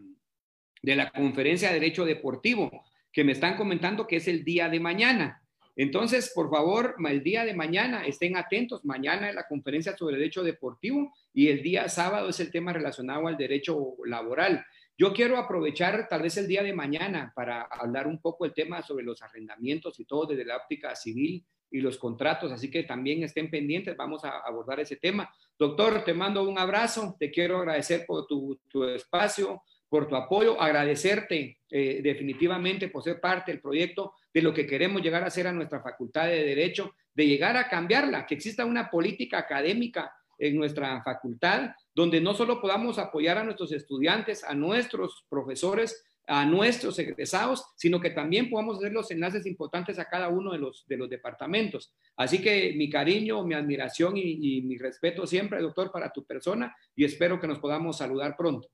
de 0.83 0.97
la 0.97 1.13
conferencia 1.13 1.69
de 1.69 1.75
derecho 1.75 2.05
deportivo, 2.05 2.85
que 3.13 3.23
me 3.23 3.31
están 3.31 3.57
comentando 3.57 4.09
que 4.09 4.17
es 4.17 4.27
el 4.27 4.43
día 4.43 4.69
de 4.69 4.81
mañana. 4.81 5.44
Entonces, 5.77 6.33
por 6.35 6.51
favor, 6.51 6.97
el 7.09 7.23
día 7.23 7.45
de 7.45 7.55
mañana 7.55 8.07
estén 8.07 8.37
atentos. 8.37 8.85
Mañana 8.85 9.29
es 9.29 9.35
la 9.35 9.49
conferencia 9.49 9.97
sobre 9.97 10.17
derecho 10.17 10.43
deportivo 10.43 11.13
y 11.33 11.49
el 11.49 11.63
día 11.63 11.89
sábado 11.89 12.29
es 12.29 12.39
el 12.41 12.51
tema 12.51 12.73
relacionado 12.73 13.27
al 13.27 13.37
derecho 13.37 13.97
laboral. 14.05 14.65
Yo 14.97 15.13
quiero 15.13 15.37
aprovechar 15.37 16.07
tal 16.09 16.23
vez 16.23 16.37
el 16.37 16.47
día 16.47 16.63
de 16.63 16.73
mañana 16.73 17.33
para 17.35 17.63
hablar 17.63 18.07
un 18.07 18.21
poco 18.21 18.45
el 18.45 18.55
tema 18.55 18.83
sobre 18.83 19.05
los 19.05 19.21
arrendamientos 19.23 19.99
y 19.99 20.05
todo 20.05 20.27
desde 20.27 20.45
la 20.45 20.57
óptica 20.57 20.95
civil 20.95 21.45
y 21.69 21.81
los 21.81 21.99
contratos, 21.99 22.53
así 22.53 22.71
que 22.71 22.85
también 22.85 23.25
estén 23.25 23.51
pendientes, 23.51 23.97
vamos 23.97 24.25
a 24.25 24.39
abordar 24.39 24.79
ese 24.79 24.95
tema. 24.95 25.29
Doctor, 25.59 26.05
te 26.05 26.15
mando 26.15 26.49
un 26.49 26.57
abrazo, 26.57 27.17
te 27.19 27.33
quiero 27.33 27.59
agradecer 27.59 28.05
por 28.07 28.29
tu, 28.29 28.57
espacio, 28.95 29.63
por 29.89 30.07
tu 30.07 30.15
apoyo, 30.15 30.61
agradecerte 30.61 31.59
eh, 31.69 32.01
definitivamente 32.01 32.87
por 32.89 33.03
ser 33.03 33.21
parte 33.21 33.51
del 33.51 33.61
proyecto 33.61 34.15
de 34.35 34.43
lo 34.43 34.53
que 34.53 34.67
queremos 34.67 35.01
llegar 35.01 35.23
a 35.23 35.29
hacer 35.29 35.47
a 35.47 35.53
nuestra 35.53 35.81
facultad 35.81 36.27
de 36.27 36.45
Derecho, 36.45 36.95
de 37.15 37.27
llegar 37.29 37.57
a 37.57 37.69
cambiarla, 37.69 38.27
que 38.27 38.35
exista 38.35 38.65
una 38.65 38.91
política 38.91 39.39
académica 39.39 40.13
en 40.37 40.57
nuestra 40.57 41.01
facultad, 41.05 41.71
donde 41.95 42.21
no 42.21 42.35
solo 42.35 42.61
podamos 42.61 42.99
apoyar 42.99 43.39
a 43.39 43.45
nuestros 43.45 43.71
estudiantes, 43.71 44.43
a 44.43 44.53
nuestros 44.53 45.25
profesores, 45.29 46.05
a 46.27 46.45
nuestros 46.45 46.99
egresados, 46.99 47.65
sino 47.77 48.01
que 48.01 48.11
también 48.11 48.51
podamos 48.51 48.79
hacer 48.79 48.93
los 48.93 49.11
enlaces 49.13 49.47
importantes 49.47 49.99
a 50.01 50.09
cada 50.09 50.29
uno 50.29 50.53
de 50.53 50.59
los, 50.59 50.85
de 50.89 50.97
los 50.97 51.09
departamentos. 51.09 51.93
Así 52.17 52.43
que 52.43 52.75
mi 52.77 52.91
cariño, 52.91 53.45
mi 53.45 53.55
admiración 53.55 54.17
y, 54.17 54.59
y 54.59 54.63
mi 54.63 54.77
respeto 54.79 55.27
siempre, 55.27 55.61
doctor, 55.61 55.93
para 55.93 56.11
tu 56.11 56.25
persona 56.25 56.75
y 56.97 57.05
espero 57.05 57.39
que 57.39 57.47
nos 57.47 57.61
podamos 57.61 57.99
saludar 57.99 58.37
pronto. 58.37 58.69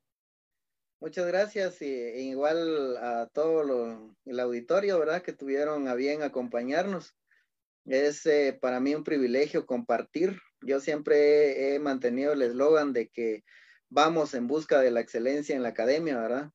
Muchas 1.01 1.27
gracias 1.27 1.81
y 1.81 1.87
igual 1.87 2.99
a 2.99 3.27
todo 3.33 4.13
el 4.27 4.39
auditorio, 4.39 4.99
¿verdad? 4.99 5.23
Que 5.23 5.33
tuvieron 5.33 5.89
a 5.89 5.95
bien 5.95 6.23
acompañarnos. 6.23 7.17
Es 7.87 8.27
eh, 8.27 8.59
para 8.61 8.81
mí 8.81 8.95
un 8.95 9.03
privilegio 9.03 9.65
compartir. 9.65 10.39
Yo 10.61 10.79
siempre 10.79 11.75
he, 11.75 11.79
mantenido 11.79 12.35
el 12.35 12.43
eslogan 12.43 12.93
de 12.93 13.09
que 13.09 13.45
vamos 13.89 14.35
en 14.35 14.47
busca 14.47 14.81
de 14.81 14.91
la 14.91 15.01
excelencia 15.01 15.57
en 15.57 15.63
la 15.63 15.71
academia, 15.71 16.19
¿verdad? 16.21 16.51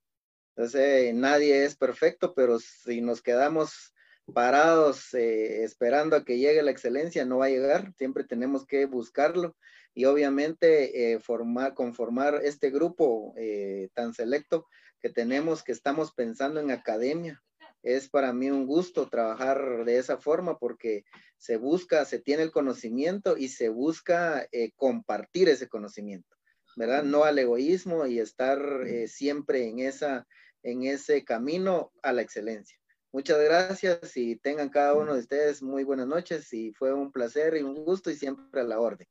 Entonces, 0.56 1.16
nadie 1.16 1.66
es 1.66 1.76
perfecto, 1.76 2.36
pero 2.36 2.60
si 2.60 3.02
nos 3.02 3.24
quedamos 3.24 3.96
parados 4.32 5.12
eh, 5.16 5.64
esperando 5.64 6.16
a 6.16 6.24
que 6.24 6.38
llegue 6.38 6.62
la 6.62 6.72
excelencia, 6.72 7.26
no 7.26 7.40
va 7.40 7.46
a 7.46 7.50
llegar. 7.50 7.94
Siempre 7.98 8.24
tenemos 8.24 8.68
que 8.68 8.86
buscarlo 8.86 9.56
y 9.96 10.06
obviamente 10.06 11.14
eh, 11.14 11.20
formar, 11.20 11.74
conformar 11.74 12.42
este 12.44 12.70
grupo 12.70 13.34
eh, 13.38 13.90
tan 13.96 14.14
selecto 14.14 14.68
que 15.02 15.10
tenemos, 15.10 15.64
que 15.64 15.72
estamos 15.72 16.14
pensando 16.14 16.60
en 16.60 16.70
academia, 16.70 17.42
es 17.86 18.10
para 18.10 18.34
mí 18.34 18.50
un 18.50 18.66
gusto 18.66 19.08
trabajar 19.10 19.86
de 19.86 20.00
esa 20.00 20.18
forma 20.18 20.58
porque 20.58 21.06
se 21.38 21.58
busca, 21.58 22.04
se 22.06 22.20
tiene 22.20 22.42
el 22.44 22.52
conocimiento 22.52 23.38
y 23.38 23.50
se 23.50 23.70
busca 23.70 24.48
eh, 24.52 24.72
compartir 24.76 25.50
ese 25.50 25.70
conocimiento, 25.70 26.36
¿verdad? 26.76 27.04
No 27.04 27.24
al 27.24 27.38
egoísmo 27.38 28.08
y 28.08 28.20
estar 28.20 28.60
eh, 28.88 29.08
siempre 29.08 29.68
en, 29.68 29.80
esa, 29.80 30.28
en 30.64 30.84
ese 30.84 31.24
camino 31.24 31.92
a 32.02 32.12
la 32.12 32.24
excelencia. 32.24 32.78
Muchas 33.14 33.40
gracias 33.40 34.18
y 34.18 34.36
tengan 34.38 34.70
cada 34.70 34.96
uno 34.96 35.14
de 35.14 35.20
ustedes 35.20 35.62
muy 35.62 35.84
buenas 35.84 36.08
noches 36.08 36.52
y 36.54 36.74
fue 36.74 36.92
un 36.92 37.12
placer 37.12 37.56
y 37.56 37.62
un 37.62 37.86
gusto 37.86 38.10
y 38.10 38.16
siempre 38.16 38.62
a 38.62 38.66
la 38.66 38.80
orden. 38.80 39.08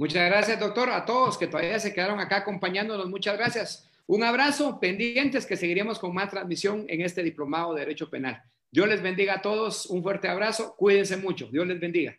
Muchas 0.00 0.30
gracias, 0.30 0.58
doctor. 0.58 0.88
A 0.88 1.04
todos 1.04 1.36
que 1.36 1.46
todavía 1.46 1.78
se 1.78 1.92
quedaron 1.92 2.20
acá 2.20 2.38
acompañándonos, 2.38 3.10
muchas 3.10 3.36
gracias. 3.36 3.86
Un 4.06 4.24
abrazo, 4.24 4.80
pendientes 4.80 5.44
que 5.44 5.58
seguiremos 5.58 5.98
con 5.98 6.14
más 6.14 6.30
transmisión 6.30 6.86
en 6.88 7.02
este 7.02 7.22
diplomado 7.22 7.74
de 7.74 7.80
Derecho 7.80 8.08
Penal. 8.08 8.42
Dios 8.70 8.88
les 8.88 9.02
bendiga 9.02 9.34
a 9.34 9.42
todos, 9.42 9.84
un 9.84 10.02
fuerte 10.02 10.26
abrazo, 10.26 10.74
cuídense 10.74 11.18
mucho, 11.18 11.48
Dios 11.52 11.66
les 11.66 11.78
bendiga. 11.78 12.16